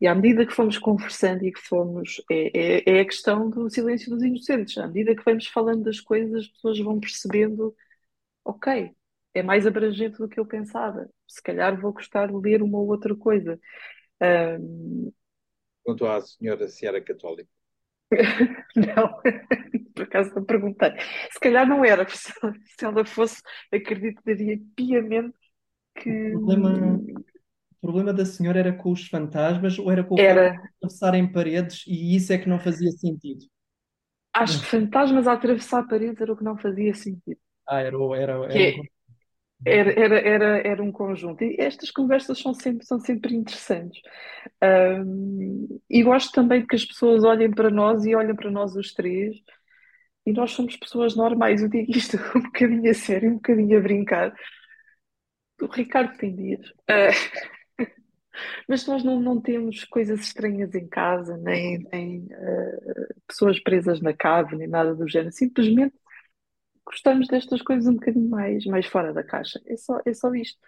E 0.00 0.06
à 0.06 0.14
medida 0.14 0.46
que 0.46 0.52
fomos 0.54 0.78
conversando 0.78 1.44
e 1.44 1.52
que 1.52 1.60
fomos. 1.60 2.22
É, 2.30 2.78
é, 2.88 2.98
é, 2.98 3.00
a 3.00 3.04
questão 3.06 3.50
do 3.50 3.70
silêncio 3.70 4.10
dos 4.10 4.22
inocentes. 4.24 4.78
À 4.78 4.86
medida 4.86 5.14
que 5.16 5.24
vamos 5.24 5.46
falando 5.48 5.84
das 5.84 6.00
coisas, 6.00 6.44
as 6.44 6.48
pessoas 6.48 6.78
vão 6.80 7.00
percebendo: 7.00 7.74
Ok, 8.44 8.92
é 9.34 9.42
mais 9.42 9.66
abrangente 9.66 10.18
do 10.18 10.28
que 10.28 10.38
eu 10.38 10.46
pensava. 10.46 11.08
Se 11.26 11.42
calhar 11.42 11.80
vou 11.80 11.92
gostar 11.92 12.26
de 12.26 12.36
ler 12.36 12.62
uma 12.62 12.78
ou 12.78 12.88
outra 12.88 13.14
coisa. 13.14 13.58
Um... 14.60 15.12
Quanto 15.82 16.06
à 16.06 16.20
senhora 16.20 16.68
se 16.68 16.86
era 16.86 17.00
católica? 17.00 17.48
não, 18.74 19.20
por 19.94 20.02
acaso 20.02 20.34
não 20.34 20.44
perguntei. 20.44 20.92
Se 21.30 21.38
calhar 21.40 21.66
não 21.66 21.84
era, 21.84 22.06
se 22.08 22.32
ela 22.84 23.04
fosse, 23.04 23.40
acreditaria 23.72 24.60
piamente 24.74 25.36
que. 25.94 26.34
O 26.34 26.46
problema, 26.46 26.96
o 26.96 27.80
problema 27.80 28.12
da 28.12 28.24
senhora 28.24 28.58
era 28.58 28.72
com 28.72 28.90
os 28.90 29.06
fantasmas 29.06 29.78
ou 29.78 29.90
era 29.90 30.02
com 30.02 30.16
o 30.16 30.20
era... 30.20 30.60
atravessar 30.76 31.14
em 31.14 31.30
paredes 31.30 31.84
e 31.86 32.16
isso 32.16 32.32
é 32.32 32.38
que 32.38 32.48
não 32.48 32.58
fazia 32.58 32.90
sentido? 32.90 33.46
Acho 34.32 34.60
que 34.60 34.66
fantasmas 34.66 35.26
a 35.26 35.32
atravessar 35.32 35.86
paredes 35.86 36.20
era 36.20 36.32
o 36.32 36.36
que 36.36 36.44
não 36.44 36.58
fazia 36.58 36.94
sentido. 36.94 37.40
Ah, 37.66 37.80
era, 37.80 37.96
era, 38.16 38.32
era, 38.32 38.58
era 38.58 38.82
era, 39.64 39.92
era, 39.92 40.18
era, 40.18 40.58
era 40.58 40.82
um 40.82 40.90
conjunto. 40.92 41.44
E 41.44 41.56
estas 41.58 41.90
conversas 41.90 42.38
são 42.38 42.54
sempre, 42.54 42.86
são 42.86 42.98
sempre 42.98 43.34
interessantes. 43.34 44.00
Um, 44.62 45.80
e 45.88 46.02
gosto 46.02 46.32
também 46.32 46.62
de 46.62 46.66
que 46.66 46.76
as 46.76 46.84
pessoas 46.84 47.24
olhem 47.24 47.50
para 47.50 47.70
nós 47.70 48.04
e 48.04 48.14
olhem 48.14 48.34
para 48.34 48.50
nós 48.50 48.74
os 48.74 48.92
três. 48.94 49.36
E 50.24 50.32
nós 50.32 50.52
somos 50.52 50.76
pessoas 50.76 51.14
normais. 51.16 51.62
Eu 51.62 51.68
digo 51.68 51.90
isto 51.90 52.16
um 52.36 52.42
bocadinho 52.42 52.90
a 52.90 52.94
sério, 52.94 53.30
um 53.30 53.34
bocadinho 53.34 53.78
a 53.78 53.80
brincar. 53.82 54.34
O 55.60 55.66
Ricardo 55.66 56.16
tem 56.16 56.34
dias. 56.34 56.66
Uh, 56.88 57.84
mas 58.68 58.86
nós 58.86 59.04
não, 59.04 59.20
não 59.20 59.40
temos 59.40 59.84
coisas 59.84 60.20
estranhas 60.20 60.74
em 60.74 60.88
casa, 60.88 61.36
nem, 61.36 61.86
nem 61.92 62.20
uh, 62.20 63.14
pessoas 63.28 63.60
presas 63.60 64.00
na 64.00 64.14
cave, 64.14 64.56
nem 64.56 64.68
nada 64.68 64.94
do 64.94 65.06
género. 65.06 65.32
Simplesmente 65.32 65.94
gostamos 66.90 67.28
destas 67.28 67.62
coisas 67.62 67.86
um 67.86 67.94
bocadinho 67.94 68.28
mais, 68.28 68.64
mais 68.66 68.86
fora 68.86 69.12
da 69.12 69.22
caixa. 69.22 69.60
É 69.66 69.76
só, 69.76 70.00
é 70.04 70.12
só 70.12 70.34
isto. 70.34 70.58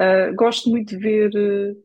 Uh, 0.00 0.34
gosto 0.36 0.70
muito 0.70 0.90
de 0.90 0.96
ver 0.96 1.30
uh, 1.34 1.84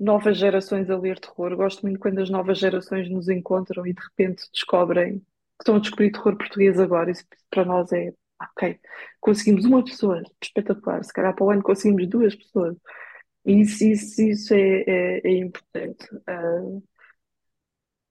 novas 0.00 0.38
gerações 0.38 0.90
a 0.90 0.98
ler 0.98 1.18
terror. 1.20 1.56
Gosto 1.56 1.82
muito 1.82 2.00
quando 2.00 2.18
as 2.20 2.30
novas 2.30 2.58
gerações 2.58 3.08
nos 3.10 3.28
encontram 3.28 3.86
e 3.86 3.92
de 3.94 4.02
repente 4.02 4.44
descobrem 4.52 5.20
que 5.20 5.24
estão 5.62 5.76
a 5.76 5.80
descobrir 5.80 6.12
terror 6.12 6.36
português 6.36 6.78
agora. 6.80 7.10
Isso 7.10 7.24
para 7.50 7.64
nós 7.64 7.92
é 7.92 8.12
ok. 8.40 8.80
Conseguimos 9.20 9.64
uma 9.64 9.84
pessoa, 9.84 10.22
espetacular. 10.42 11.04
Se 11.04 11.12
calhar 11.12 11.34
para 11.34 11.44
o 11.44 11.50
ano 11.50 11.62
conseguimos 11.62 12.08
duas 12.08 12.34
pessoas. 12.34 12.76
Isso, 13.44 13.84
isso, 13.84 14.22
isso 14.22 14.54
é, 14.54 14.84
é, 14.86 15.20
é 15.24 15.38
importante. 15.38 16.04
Uh, 16.28 16.82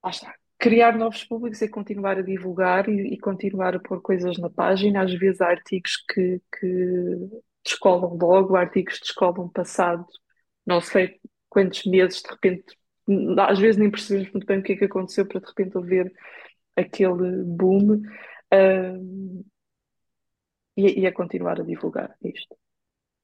lá 0.03 0.09
está 0.11 0.33
criar 0.57 0.97
novos 0.97 1.23
públicos 1.23 1.61
é 1.61 1.67
continuar 1.67 2.17
a 2.17 2.21
divulgar 2.21 2.89
e, 2.89 3.13
e, 3.13 3.17
continuar 3.19 3.75
a 3.75 3.79
pôr 3.79 4.01
coisas 4.01 4.37
na 4.37 4.49
página. 4.49 5.03
Às 5.03 5.13
vezes 5.13 5.41
há 5.41 5.47
artigos 5.47 5.97
que, 6.09 6.41
que 6.59 7.29
descolam 7.63 8.17
logo, 8.17 8.55
artigos 8.55 8.95
que 8.95 9.05
descolam 9.05 9.49
passado 9.49 10.05
não 10.65 10.81
sei 10.81 11.19
quantos 11.49 11.85
meses, 11.85 12.21
de 12.21 12.29
repente, 12.29 12.77
às 13.39 13.57
vezes 13.57 13.77
nem 13.77 13.89
percebemos 13.89 14.31
muito 14.33 14.45
bem 14.45 14.59
o 14.59 14.63
que 14.63 14.73
é 14.73 14.75
que 14.75 14.85
aconteceu 14.85 15.25
para 15.25 15.39
de 15.39 15.47
repente 15.47 15.77
haver 15.77 16.13
aquele 16.75 17.43
boom. 17.43 18.01
Uh, 18.53 19.45
e, 20.77 21.01
e 21.01 21.07
a 21.07 21.11
continuar 21.11 21.59
a 21.59 21.63
divulgar 21.63 22.15
isto. 22.23 22.55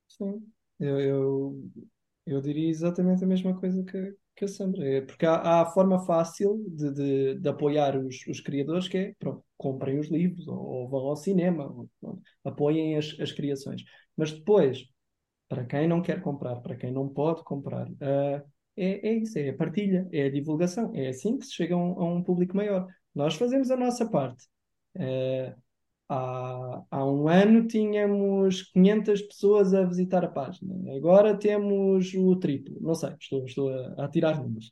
Sim, 0.07 0.43
eu, 0.79 0.99
eu, 0.99 1.71
eu 2.25 2.41
diria 2.41 2.67
exatamente 2.67 3.23
a 3.23 3.27
mesma 3.27 3.57
coisa 3.59 3.84
que, 3.84 4.15
É, 4.79 5.01
porque 5.01 5.25
há, 5.25 5.36
há 5.36 5.61
a 5.61 5.65
forma 5.67 6.05
fácil 6.05 6.63
de, 6.67 6.91
de, 6.91 7.36
de 7.39 7.49
apoiar 7.49 7.97
os, 7.97 8.25
os, 8.27 8.41
criadores, 8.41 8.88
que 8.88 8.97
é, 8.97 9.13
pronto, 9.19 9.43
comprem 9.57 9.99
os 9.99 10.09
livros, 10.09 10.47
ou, 10.47 10.57
ou 10.57 10.89
vão 10.89 11.01
ao 11.07 11.15
cinema, 11.15 11.65
ou, 11.65 11.89
pronto, 12.01 12.21
apoiem 12.43 12.97
as, 12.97 13.15
as 13.19 13.31
criações. 13.31 13.84
Mas 14.17 14.31
depois, 14.31 14.86
para 15.47 15.65
quem 15.65 15.88
não 15.88 16.01
quer 16.01 16.21
comprar, 16.21 16.57
para 16.61 16.75
quem 16.75 16.91
não 16.91 17.07
pode 17.09 17.43
comprar, 17.43 17.88
uh, 17.89 18.53
é, 18.75 19.07
é 19.07 19.13
isso, 19.13 19.38
é 19.38 19.49
a 19.49 19.55
partilha, 19.55 20.07
é 20.11 20.25
a 20.25 20.31
divulgação. 20.31 20.91
É 20.95 21.09
assim 21.09 21.38
que 21.38 21.45
se 21.45 21.53
chega 21.53 21.75
a 21.75 21.77
um, 21.77 22.01
a 22.01 22.05
um 22.05 22.23
público 22.23 22.55
maior. 22.57 22.88
Nós 23.13 23.36
fazemos 23.36 23.69
a 23.71 23.77
nossa 23.77 24.09
parte. 24.09 24.45
Uh, 24.95 25.55
Há, 26.14 26.86
há 26.91 27.05
um 27.05 27.28
ano 27.28 27.66
tínhamos 27.66 28.61
500 28.72 29.24
pessoas 29.24 29.74
a 29.74 29.84
visitar 29.84 30.24
a 30.24 30.28
página, 30.28 30.76
agora 30.95 31.36
temos 31.36 32.14
o 32.14 32.36
triplo. 32.36 32.78
Não 32.80 32.93
sei, 32.93 33.16
estou, 33.20 33.45
estou 33.45 33.70
a, 33.74 34.05
a 34.05 34.07
tirar 34.07 34.39
números. 34.39 34.72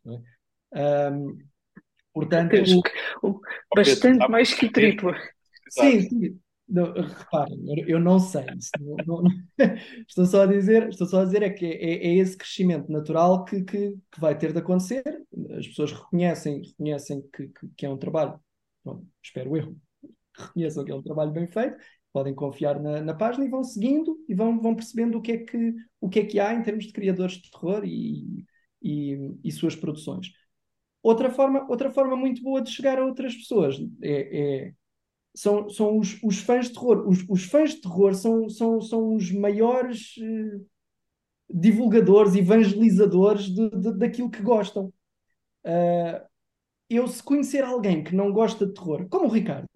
É? 0.75 1.09
Um, 1.09 1.39
portanto, 2.13 2.53
o, 3.23 3.41
bastante 3.75 4.27
mais 4.29 4.53
que 4.53 4.67
o 4.67 4.71
triplo. 4.71 5.15
Sim, 5.71 6.01
sim. 6.01 6.39
Não, 6.69 6.93
reparem, 6.93 7.89
eu, 7.89 7.99
não 7.99 8.19
sei. 8.19 8.45
Não, 8.79 8.95
não, 9.07 9.23
não, 9.23 9.31
estou 10.07 10.25
só 10.27 10.43
a 10.43 10.45
dizer, 10.45 10.89
estou 10.89 11.07
só 11.07 11.21
a 11.21 11.25
dizer 11.25 11.41
é 11.41 11.49
que 11.49 11.65
é, 11.65 12.05
é 12.05 12.15
esse 12.17 12.37
crescimento 12.37 12.91
natural 12.91 13.43
que, 13.45 13.63
que, 13.63 13.97
que, 14.11 14.21
vai 14.21 14.37
ter 14.37 14.53
de 14.53 14.59
acontecer. 14.59 15.03
As 15.57 15.67
pessoas 15.67 15.91
reconhecem, 15.91 16.61
reconhecem 16.61 17.27
que, 17.33 17.47
que, 17.47 17.67
que 17.75 17.85
é 17.85 17.89
um 17.89 17.97
trabalho. 17.97 18.39
Bom, 18.85 19.03
espero 19.23 19.57
eu 19.57 19.75
reconheçam 20.37 20.83
que 20.85 20.91
é 20.91 20.95
um 20.95 21.01
trabalho 21.01 21.31
bem 21.31 21.47
feito, 21.47 21.77
podem 22.13 22.33
confiar 22.33 22.79
na, 22.79 23.01
na, 23.01 23.13
página 23.13 23.45
e 23.45 23.49
vão 23.49 23.63
seguindo 23.63 24.17
e 24.27 24.33
vão, 24.33 24.59
vão 24.59 24.75
percebendo 24.75 25.17
o 25.17 25.21
que, 25.21 25.31
é 25.31 25.37
que, 25.37 25.75
o 25.99 26.09
que 26.09 26.19
é 26.19 26.25
que 26.25 26.39
há 26.39 26.53
em 26.53 26.63
termos 26.63 26.85
de 26.85 26.93
criadores 26.93 27.35
de 27.35 27.49
terror 27.49 27.83
e, 27.85 28.45
e, 28.81 29.37
e 29.43 29.51
suas 29.51 29.75
produções. 29.75 30.31
Outra 31.03 31.29
forma, 31.31 31.65
outra 31.69 31.89
forma 31.91 32.15
muito 32.15 32.41
boa 32.43 32.61
de 32.61 32.71
chegar 32.71 32.99
a 32.99 33.05
outras 33.05 33.35
pessoas 33.35 33.77
é, 34.01 34.67
é- 34.67 34.73
são, 35.35 35.69
são 35.69 35.97
os, 35.97 36.21
os 36.23 36.39
fãs 36.39 36.67
de 36.67 36.73
terror. 36.73 37.07
Os, 37.07 37.25
os 37.29 37.45
fãs 37.45 37.71
de 37.75 37.81
terror 37.81 38.13
são, 38.13 38.49
são, 38.49 38.81
são 38.81 39.15
os 39.15 39.31
maiores 39.31 40.15
eh, 40.21 40.59
divulgadores, 41.49 42.35
evangelizadores 42.35 43.45
de, 43.45 43.69
de- 43.69 43.97
daquilo 43.97 44.29
que 44.29 44.41
gostam. 44.41 44.93
Ah, 45.65 46.25
eu, 46.89 47.07
se 47.07 47.23
conhecer 47.23 47.63
alguém 47.63 48.03
que 48.03 48.15
não 48.15 48.31
gosta 48.33 48.65
de 48.67 48.73
terror, 48.73 49.07
como 49.09 49.25
o 49.27 49.31
Ricardo, 49.31 49.67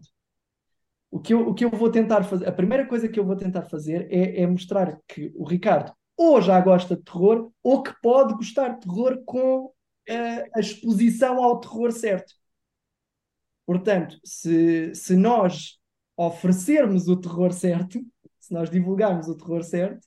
o 1.16 1.20
que 1.22 1.34
eu, 1.34 1.48
o 1.48 1.54
que 1.54 1.64
eu 1.64 1.70
vou 1.70 1.90
tentar 1.90 2.24
fazer, 2.26 2.46
a 2.46 2.52
primeira 2.52 2.86
coisa 2.86 3.08
que 3.08 3.18
eu 3.18 3.26
vou 3.26 3.38
tentar 3.38 3.62
fazer 3.62 4.06
é, 4.12 4.42
é 4.42 4.46
mostrar 4.46 5.00
que 5.08 5.32
o 5.34 5.46
Ricardo 5.46 5.94
ou 6.18 6.42
já 6.42 6.60
gosta 6.60 6.94
de 6.98 7.04
terror 7.04 7.54
ou 7.64 7.82
que 7.82 7.94
pode 8.02 8.34
gostar 8.34 8.68
de 8.74 8.82
terror 8.82 9.24
com 9.24 9.72
ah, 10.10 10.44
a 10.54 10.60
exposição 10.60 11.42
ao 11.42 11.62
terror 11.62 11.94
certo. 11.94 12.34
Portanto, 13.66 14.20
se, 14.26 14.94
se 14.94 15.16
nós 15.16 15.80
oferecermos 16.18 17.08
o 17.08 17.16
terror 17.16 17.54
certo, 17.54 18.02
se 18.38 18.54
nós 18.54 18.70
divulgarmos 18.70 19.30
o 19.30 19.38
terror 19.38 19.64
certo, 19.64 20.06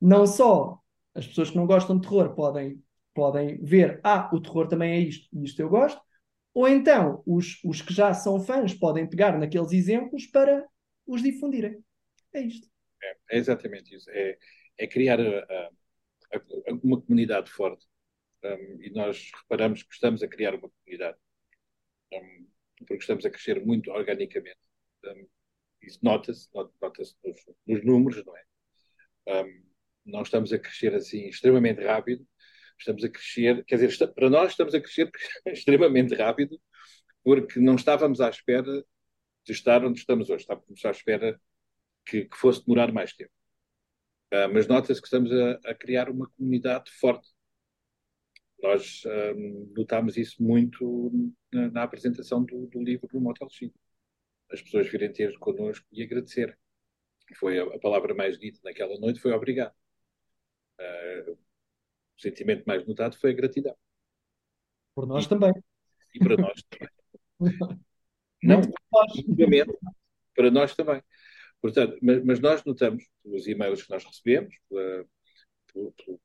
não 0.00 0.26
só 0.26 0.78
as 1.14 1.26
pessoas 1.26 1.50
que 1.50 1.56
não 1.56 1.66
gostam 1.66 1.98
de 1.98 2.08
terror 2.08 2.34
podem, 2.34 2.82
podem 3.12 3.62
ver, 3.62 4.00
ah, 4.02 4.30
o 4.32 4.40
terror 4.40 4.66
também 4.66 4.92
é 4.92 4.98
isto 4.98 5.28
e 5.30 5.44
isto 5.44 5.60
eu 5.60 5.68
gosto, 5.68 6.00
ou 6.54 6.68
então 6.68 7.22
os, 7.26 7.60
os 7.64 7.80
que 7.82 7.94
já 7.94 8.12
são 8.14 8.40
fãs 8.40 8.74
podem 8.74 9.08
pegar 9.08 9.38
naqueles 9.38 9.72
exemplos 9.72 10.26
para 10.26 10.66
os 11.06 11.22
difundirem. 11.22 11.82
É 12.32 12.40
isto. 12.42 12.68
É, 13.02 13.36
é 13.36 13.38
exatamente 13.38 13.94
isso. 13.94 14.10
É, 14.10 14.38
é 14.78 14.86
criar 14.86 15.20
a- 15.20 15.24
a- 15.50 15.70
a- 16.36 16.74
uma 16.82 17.00
comunidade 17.00 17.50
forte. 17.50 17.86
Um, 18.44 18.82
e 18.82 18.90
nós 18.90 19.30
reparamos 19.42 19.82
que 19.82 19.94
estamos 19.94 20.22
a 20.22 20.28
criar 20.28 20.54
uma 20.54 20.68
comunidade. 20.70 21.18
Um, 22.12 22.48
porque 22.80 23.02
estamos 23.02 23.24
a 23.26 23.30
crescer 23.30 23.64
muito 23.64 23.90
organicamente. 23.90 24.58
Um, 25.04 25.26
isso 25.82 25.98
nota-se, 26.02 26.48
not- 26.54 26.72
nota-se 26.80 27.14
nos, 27.24 27.40
nos 27.66 27.84
números, 27.84 28.24
não 28.24 28.36
é? 28.36 28.42
Não 30.04 30.22
estamos 30.22 30.52
a 30.52 30.58
crescer 30.58 30.94
assim 30.94 31.28
extremamente 31.28 31.82
rápido. 31.84 32.26
Estamos 32.82 33.04
a 33.04 33.08
crescer, 33.08 33.64
quer 33.64 33.76
dizer, 33.76 33.88
está- 33.90 34.08
para 34.08 34.30
nós 34.30 34.50
estamos 34.52 34.74
a 34.74 34.80
crescer 34.80 35.10
extremamente 35.46 36.14
rápido, 36.14 36.60
porque 37.24 37.60
não 37.60 37.76
estávamos 37.76 38.20
à 38.20 38.30
espera 38.30 38.84
de 39.46 39.52
estar 39.52 39.84
onde 39.84 39.98
estamos 40.00 40.30
hoje. 40.30 40.42
Estávamos 40.42 40.84
à 40.84 40.90
espera 40.92 41.40
que, 42.06 42.26
que 42.26 42.36
fosse 42.38 42.64
demorar 42.66 42.92
mais 42.92 43.14
tempo. 43.14 43.32
Ah, 44.30 44.48
mas 44.48 44.66
nota-se 44.66 45.00
que 45.00 45.06
estamos 45.06 45.30
a, 45.32 45.52
a 45.70 45.74
criar 45.74 46.08
uma 46.10 46.28
comunidade 46.30 46.90
forte. 47.00 47.28
Nós 48.62 49.02
ahm, 49.06 49.72
notámos 49.76 50.16
isso 50.16 50.42
muito 50.42 51.10
na, 51.52 51.70
na 51.70 51.82
apresentação 51.82 52.44
do, 52.44 52.66
do 52.68 52.82
livro 52.82 53.08
no 53.12 53.20
Motel 53.20 53.48
X. 53.50 53.70
As 54.52 54.62
pessoas 54.62 54.88
virem 54.88 55.12
ter 55.12 55.38
connosco 55.40 55.86
e 55.92 56.02
agradecer. 56.02 56.58
Foi 57.38 57.58
a, 57.60 57.64
a 57.64 57.80
palavra 57.80 58.14
mais 58.14 58.38
dita 58.38 58.60
naquela 58.64 58.98
noite, 59.00 59.20
foi 59.20 59.32
obrigado. 59.32 59.74
O 61.28 61.51
sentimento 62.22 62.64
mais 62.66 62.86
notado 62.86 63.16
foi 63.18 63.30
a 63.30 63.34
gratidão. 63.34 63.76
Por 64.94 65.06
nós 65.06 65.26
também. 65.26 65.52
E 66.14 66.18
para 66.18 66.36
nós 66.36 66.62
também. 66.70 66.88
Não, 68.42 68.60
obviamente, 68.92 69.72
para 70.34 70.50
nós 70.50 70.74
também. 70.74 71.02
Portanto, 71.60 71.98
mas, 72.02 72.24
mas 72.24 72.40
nós 72.40 72.64
notamos, 72.64 73.04
pelos 73.22 73.46
e-mails 73.46 73.82
que 73.82 73.90
nós 73.90 74.04
recebemos, 74.04 74.54
pela, 74.68 75.06
pelo- 75.72 76.20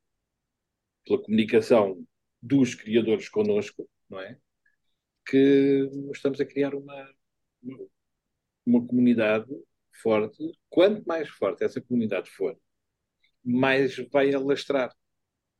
pela 1.05 1.21
comunicação 1.23 2.05
dos 2.41 2.75
criadores 2.75 3.29
connosco, 3.29 3.89
não 4.09 4.19
é? 4.19 4.37
Que 5.25 5.89
estamos 6.13 6.39
a 6.41 6.45
criar 6.45 6.75
uma, 6.75 7.09
uma 8.65 8.85
comunidade 8.85 9.47
forte. 10.01 10.51
Quanto 10.69 11.05
mais 11.07 11.29
forte 11.29 11.63
essa 11.63 11.81
comunidade 11.81 12.29
for, 12.29 12.57
mais 13.43 13.97
vai 14.11 14.33
alastrar. 14.33 14.95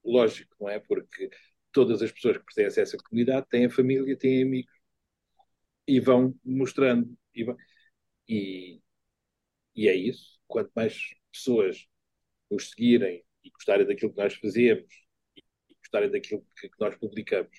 Lógico, 0.08 0.56
não 0.60 0.70
é? 0.70 0.80
Porque 0.80 1.30
todas 1.72 2.02
as 2.02 2.12
pessoas 2.12 2.38
que 2.38 2.46
pertencem 2.46 2.82
a 2.82 2.84
essa 2.86 2.98
comunidade 2.98 3.48
têm 3.50 3.66
a 3.66 3.70
família, 3.70 4.18
têm 4.18 4.42
amigos 4.44 4.74
e 5.88 6.00
vão 6.00 6.36
mostrando. 6.44 7.16
E, 7.36 7.46
e, 8.30 8.82
e 9.76 9.88
é 9.88 9.96
isso. 9.96 10.40
Quanto 10.48 10.72
mais 10.76 10.98
pessoas 11.34 11.88
nos 12.52 12.72
seguirem 12.72 13.26
e 13.44 13.52
gostarem 13.52 13.88
daquilo 13.88 14.14
que 14.14 14.22
nós 14.22 14.36
fazemos 14.36 14.86
e 15.70 15.76
gostarem 15.82 16.12
daquilo 16.12 16.46
que, 16.60 16.70
que 16.70 16.80
nós 16.82 16.96
publicamos 16.98 17.58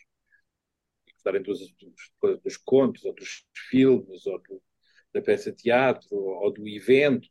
e 1.06 1.12
gostarem 1.12 1.42
dos, 1.42 1.58
dos, 1.76 2.40
dos 2.42 2.56
contos 2.56 3.04
ou 3.04 3.14
dos 3.14 3.44
filmes 3.70 4.26
ou 4.26 4.38
do- 4.42 4.62
da 5.12 5.22
peça 5.22 5.50
de 5.50 5.58
teatro 5.62 6.06
ou, 6.12 6.44
ou 6.44 6.52
do 6.52 6.68
evento, 6.68 7.28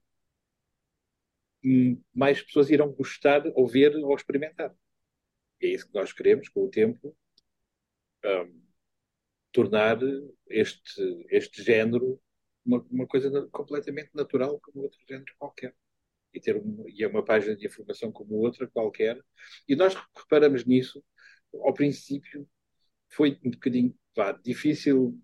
hum, 1.64 2.02
mais 2.14 2.42
pessoas 2.42 2.70
irão 2.70 2.92
gostar 2.92 3.44
ou 3.56 3.68
ver 3.68 3.96
ou 3.96 4.16
experimentar. 4.16 4.74
É 5.62 5.68
isso 5.68 5.88
que 5.88 5.94
nós 5.94 6.12
queremos, 6.14 6.50
com 6.50 6.66
o 6.66 6.70
tempo, 6.70 7.16
hum, 8.26 8.62
tornar 9.52 9.98
este, 10.50 11.26
este 11.30 11.64
género 11.64 12.22
uma, 12.66 12.86
uma 12.92 13.08
coisa 13.08 13.48
completamente 13.52 14.12
natural 14.14 14.60
como 14.62 14.84
outro 14.84 15.00
género 15.08 15.34
qualquer. 15.38 15.76
E, 16.34 16.40
ter 16.42 16.58
um, 16.58 16.86
e 16.90 17.04
é 17.04 17.08
uma 17.08 17.24
página 17.26 17.56
de 17.56 17.66
informação 17.68 18.12
como 18.12 18.36
outra 18.36 18.68
qualquer. 18.68 19.20
E 19.68 19.76
nós 19.76 19.96
reparamos 20.16 20.66
nisso. 20.66 21.04
Ao 21.54 21.74
princípio 21.74 22.48
foi 23.10 23.40
um 23.46 23.52
bocadinho 23.52 23.96
vá, 24.16 24.34
difícil. 24.34 25.20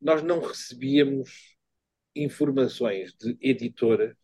Nós 0.00 0.22
não 0.22 0.40
recebíamos 0.40 1.56
informações 2.14 3.14
de 3.14 3.36
editoras 3.40 4.16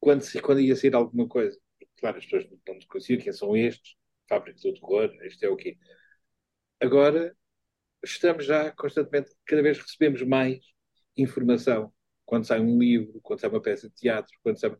quando, 0.00 0.20
se, 0.22 0.40
quando 0.42 0.60
ia 0.60 0.76
sair 0.76 0.94
alguma 0.94 1.26
coisa. 1.28 1.58
Claro, 2.02 2.18
as 2.18 2.24
pessoas 2.24 2.50
não 2.66 2.74
nos 2.74 3.06
quem 3.06 3.32
são 3.32 3.56
estes, 3.56 3.94
Fábrica 4.28 4.58
do 4.60 4.74
Terror, 4.74 5.16
este 5.22 5.46
é 5.46 5.48
o 5.48 5.54
quê. 5.54 5.78
Agora 6.80 7.32
estamos 8.02 8.44
já 8.44 8.72
constantemente, 8.72 9.30
cada 9.46 9.62
vez 9.62 9.78
recebemos 9.78 10.20
mais 10.22 10.58
informação. 11.16 11.94
Quando 12.24 12.44
sai 12.44 12.58
um 12.58 12.76
livro, 12.76 13.20
quando 13.22 13.38
sai 13.38 13.50
uma 13.50 13.62
peça 13.62 13.88
de 13.88 13.94
teatro, 13.94 14.36
quando 14.42 14.58
sai 14.58 14.70
uh, 14.70 14.76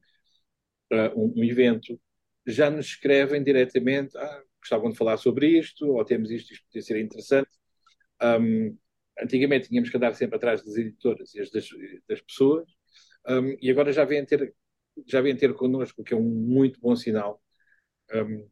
um, 1.15 1.33
um, 1.37 1.45
evento, 1.45 2.01
já 2.45 2.69
nos 2.69 2.87
escrevem 2.87 3.41
diretamente, 3.41 4.19
ah, 4.19 4.43
gostavam 4.61 4.91
de 4.91 4.99
falar 4.99 5.17
sobre 5.17 5.47
isto, 5.61 5.87
ou 5.93 6.05
temos 6.05 6.29
isto, 6.29 6.53
isto 6.53 6.67
podia 6.67 6.83
ser 6.83 7.01
interessante. 7.01 7.51
Um, 8.21 8.77
antigamente 9.17 9.69
tínhamos 9.69 9.91
que 9.91 9.97
andar 9.97 10.15
sempre 10.15 10.39
atrás 10.39 10.65
das 10.65 10.77
editoras 10.77 11.33
e 11.37 11.39
das, 11.53 11.69
das 12.09 12.21
pessoas, 12.21 12.69
um, 13.29 13.57
e 13.61 13.71
agora 13.71 13.93
já 13.93 14.05
vêm 14.05 14.27
ter, 14.27 14.53
já 15.07 15.21
vêm 15.21 15.37
ter 15.37 15.55
connosco, 15.55 16.05
que 16.05 16.15
é 16.15 16.17
um 16.17 16.23
muito 16.23 16.81
bom 16.81 16.95
sinal, 16.97 17.43
um, 18.13 18.49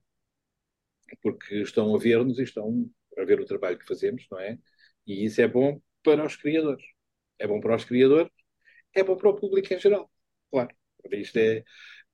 porque 1.22 1.57
estão 1.62 1.95
a 1.95 1.99
ver-nos 1.99 2.38
e 2.38 2.43
estão 2.43 2.91
a 3.18 3.24
ver 3.24 3.41
o 3.41 3.45
trabalho 3.45 3.78
que 3.78 3.86
fazemos, 3.86 4.26
não 4.30 4.38
é? 4.38 4.59
E 5.07 5.24
isso 5.24 5.41
é 5.41 5.49
bom 5.49 5.80
para 6.03 6.24
os 6.24 6.36
criadores. 6.36 6.84
É 7.38 7.47
bom 7.47 7.61
para 7.61 7.76
os 7.76 7.84
criadores, 7.84 8.30
é 8.95 9.03
bom 9.03 9.16
para 9.16 9.30
o 9.30 9.36
público 9.36 9.72
em 9.72 9.78
geral. 9.78 10.11
Claro. 10.51 10.74
Isto 11.12 11.38
é, 11.38 11.64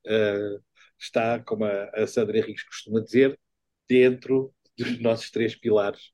uh, 0.07 0.63
está, 0.99 1.43
como 1.43 1.65
a, 1.65 1.91
a 1.91 2.07
Sandra 2.07 2.39
Henriques 2.39 2.63
costuma 2.65 3.01
dizer, 3.01 3.39
dentro 3.89 4.55
dos 4.79 5.01
nossos 5.01 5.31
três 5.31 5.57
pilares. 5.57 6.13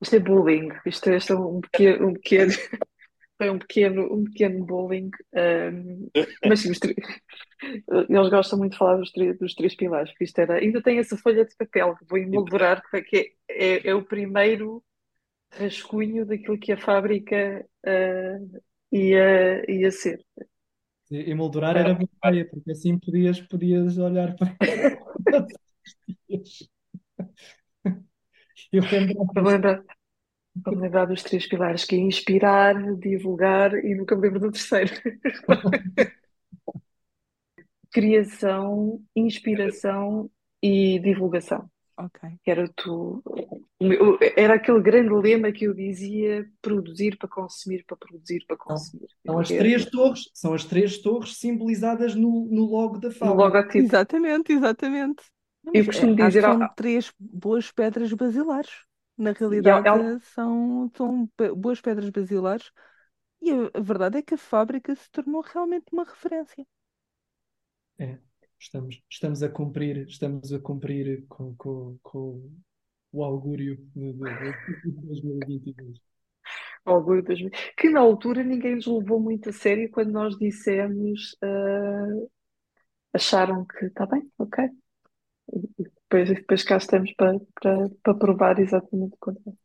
Isto 0.00 0.16
é 0.16 0.18
bullying. 0.18 0.68
Isto 0.84 1.10
é, 1.10 1.16
isto 1.16 1.32
é 1.32 1.36
um 1.36 1.60
pequeno, 1.60 2.08
um 2.08 2.12
pequeno, 2.14 2.52
foi 3.42 3.50
um 3.50 3.58
pequeno, 3.58 4.14
um 4.14 4.22
pequeno 4.22 4.64
bullying. 4.64 5.10
Um, 5.34 6.08
mas 6.46 6.60
sim, 6.60 6.70
eles 8.08 8.30
gostam 8.30 8.56
muito 8.56 8.72
de 8.72 8.78
falar 8.78 8.98
dos, 8.98 9.10
dos 9.40 9.54
três 9.54 9.74
pilares, 9.74 10.10
porque 10.10 10.24
isto 10.24 10.38
era. 10.38 10.58
Ainda 10.58 10.80
tem 10.80 10.98
essa 10.98 11.16
folha 11.16 11.44
de 11.44 11.56
papel 11.56 11.96
que 11.96 12.04
vou 12.08 12.18
emoldurar, 12.18 12.80
que 13.08 13.34
é, 13.50 13.64
é, 13.74 13.88
é 13.88 13.94
o 13.94 14.04
primeiro 14.04 14.80
rascunho 15.50 16.24
daquilo 16.24 16.56
que 16.56 16.70
a 16.70 16.76
fábrica 16.76 17.66
uh, 17.84 18.62
ia, 18.92 19.68
ia 19.68 19.90
ser. 19.90 20.24
Emoldurar 21.10 21.76
era 21.76 21.94
boa 21.94 22.08
ideia, 22.24 22.48
porque 22.48 22.70
assim 22.70 22.96
podias, 22.96 23.40
podias 23.40 23.98
olhar 23.98 24.36
para 24.36 24.56
Eu 28.72 28.82
lembro 28.90 29.84
vou 30.56 30.74
lembrar 30.78 31.06
dos 31.06 31.22
três 31.22 31.46
pilares, 31.46 31.84
que 31.84 31.94
é 31.96 31.98
inspirar, 31.98 32.74
divulgar 32.96 33.74
e 33.74 33.94
nunca 33.94 34.14
me 34.16 34.22
lembro 34.22 34.40
do 34.40 34.52
terceiro. 34.52 34.92
Criação, 37.92 39.00
inspiração 39.14 40.30
e 40.62 40.98
divulgação. 41.00 41.68
Ok. 41.96 42.20
Era, 42.46 42.66
tu, 42.76 43.22
era 44.36 44.54
aquele 44.54 44.80
grande 44.82 45.12
lema 45.14 45.52
que 45.52 45.64
eu 45.66 45.74
dizia: 45.74 46.46
produzir 46.62 47.16
para 47.18 47.28
consumir, 47.28 47.84
para 47.86 47.96
produzir 47.96 48.44
para 48.46 48.56
consumir. 48.56 49.06
São 49.26 49.38
as 49.38 49.52
três 49.52 49.84
torres, 49.86 50.30
são 50.34 50.54
as 50.54 50.64
três 50.64 50.98
torres 50.98 51.36
simbolizadas 51.38 52.14
no, 52.14 52.46
no 52.50 52.64
logo 52.66 52.98
da 52.98 53.10
No 53.20 53.20
fábrica. 53.20 53.34
logotipo. 53.34 53.78
Exatamente, 53.78 54.52
exatamente. 54.52 55.22
Não, 55.64 55.72
Eu 55.74 55.78
mas, 55.84 55.86
costumo 55.86 56.16
acho 56.18 56.36
que 56.36 56.36
dizer, 56.36 56.44
são 56.44 56.60
ah, 56.60 56.68
três 56.76 57.12
boas 57.18 57.70
pedras 57.72 58.12
basilares. 58.12 58.70
Na 59.16 59.32
e 59.50 59.68
é, 59.68 59.72
realidade, 59.72 59.90
é- 59.98 60.18
são, 60.34 60.90
são 60.96 61.30
boas 61.56 61.80
pedras 61.80 62.10
basilares 62.10 62.70
e 63.42 63.50
a, 63.52 63.80
verdade 63.82 64.18
é 64.18 64.22
que 64.22 64.34
a 64.34 64.38
fábrica 64.38 64.94
se 64.96 65.10
tornou 65.10 65.42
realmente 65.42 65.86
uma 65.92 66.04
referência. 66.04 66.66
É, 67.98 68.18
estamos, 68.58 69.00
estamos 69.10 69.42
a 69.42 69.48
cumprir, 69.48 70.06
estamos 70.08 70.52
a 70.52 70.58
cumprir 70.58 71.24
com, 71.28 71.54
com, 71.56 71.98
com 72.02 72.50
o 73.12 73.24
augúrio 73.24 73.76
de, 73.94 74.12
de, 74.12 74.52
de 74.84 74.90
2022. 74.92 75.98
ao 76.84 76.96
orgulho 76.96 77.22
das 77.22 77.38
mulheres, 77.40 77.72
que 77.76 77.90
na 77.90 78.00
altura 78.00 78.42
ninguém 78.42 78.76
nos 78.76 78.86
levou 78.86 79.20
muito 79.20 79.48
a 79.50 79.52
sério 79.52 79.90
quando 79.90 80.10
nós 80.12 80.36
dissemos, 80.38 81.36
ah, 81.42 82.26
acharam 83.14 83.64
que 83.66 83.86
está 83.86 84.06
bem, 84.06 84.30
ok. 84.38 84.68
E 85.52 85.84
depois, 86.12 86.28
depois 86.28 86.62
cá 86.64 86.76
estamos 86.78 87.12
para, 87.14 87.38
para, 87.60 87.88
para 88.02 88.14
provar 88.18 88.58
exatamente 88.60 89.14
o 89.14 89.18
contrário. 89.18 89.58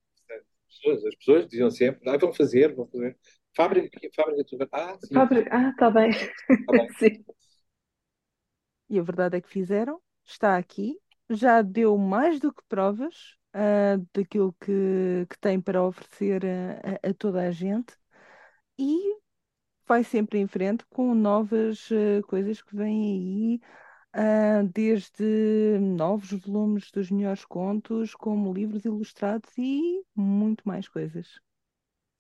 As 0.70 0.76
pessoas, 0.78 1.06
as 1.06 1.16
pessoas 1.16 1.48
diziam 1.48 1.70
sempre, 1.72 2.10
ah, 2.10 2.18
vão 2.18 2.34
fazer, 2.34 2.74
vão 2.76 2.88
fazer. 2.88 3.18
Fábrica, 3.56 4.00
fábrica 4.16 4.44
tu 4.46 4.58
vais? 4.58 4.70
Ah, 4.72 4.98
sim, 5.02 5.28
Fábrica, 5.28 5.50
ah, 5.56 5.70
está 5.72 5.90
bem. 5.92 6.12
está 6.62 6.74
bem. 6.74 6.90
Sim. 7.00 7.26
E 8.90 9.00
a 9.00 9.04
verdade 9.04 9.38
é 9.38 9.42
que 9.42 9.50
fizeram, 9.50 10.02
está 10.26 10.58
aqui, 10.58 11.00
já 11.30 11.62
deu 11.62 11.98
mais 11.98 12.40
do 12.40 12.54
que 12.54 12.64
provas 12.70 13.36
ah, 13.54 13.98
daquilo 14.14 14.54
que, 14.62 15.26
que 15.30 15.38
tem 15.40 15.60
para 15.62 15.84
oferecer 15.84 16.44
a, 16.46 17.10
a- 17.10 17.14
toda 17.14 17.42
a 17.42 17.52
gente 17.52 17.94
e 18.80 19.18
vai 19.88 20.04
sempre 20.04 20.40
em 20.40 20.48
frente 20.48 20.86
com 20.90 21.16
novas 21.16 21.90
ah, 21.92 22.24
coisas 22.28 22.62
que 22.62 22.76
vêm 22.76 23.04
aí, 23.04 23.62
ah, 24.18 24.64
desde 24.74 25.78
novos 25.80 26.32
volumes 26.32 26.90
dos 26.90 27.12
melhores 27.12 27.46
contos, 27.46 28.16
como 28.16 28.52
livros 28.52 28.84
ilustrados 28.84 29.52
e 29.60 30.04
muito 30.16 30.68
mais 30.68 30.88
coisas. 30.88 31.40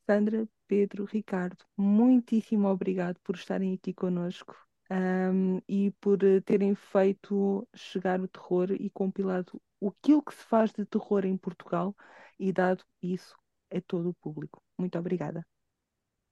Sandra, 0.05 0.47
Pedro, 0.67 1.05
Ricardo, 1.05 1.65
muitíssimo 1.75 2.67
obrigado 2.67 3.19
por 3.23 3.35
estarem 3.35 3.73
aqui 3.73 3.95
conosco, 3.95 4.55
ahm, 4.91 5.59
e 5.67 5.89
por 5.99 6.23
eh, 6.23 6.39
terem 6.41 6.75
feito 6.75 7.67
chegar 7.73 8.21
o 8.21 8.27
terror 8.27 8.71
e 8.71 8.91
compilado 8.91 9.59
aquilo 9.83 10.21
que 10.21 10.35
se 10.35 10.43
faz 10.43 10.71
de 10.71 10.85
terror 10.85 11.25
em 11.25 11.35
Portugal 11.35 11.95
e 12.39 12.53
dado 12.53 12.83
isso 13.01 13.35
a 13.73 13.81
todo 13.81 14.09
o 14.09 14.13
público. 14.13 14.61
Muito 14.77 14.99
obrigada. 14.99 15.43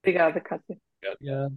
Obrigada, 0.00 0.40
Cátia. 0.40 0.78
Yeah. 1.20 1.50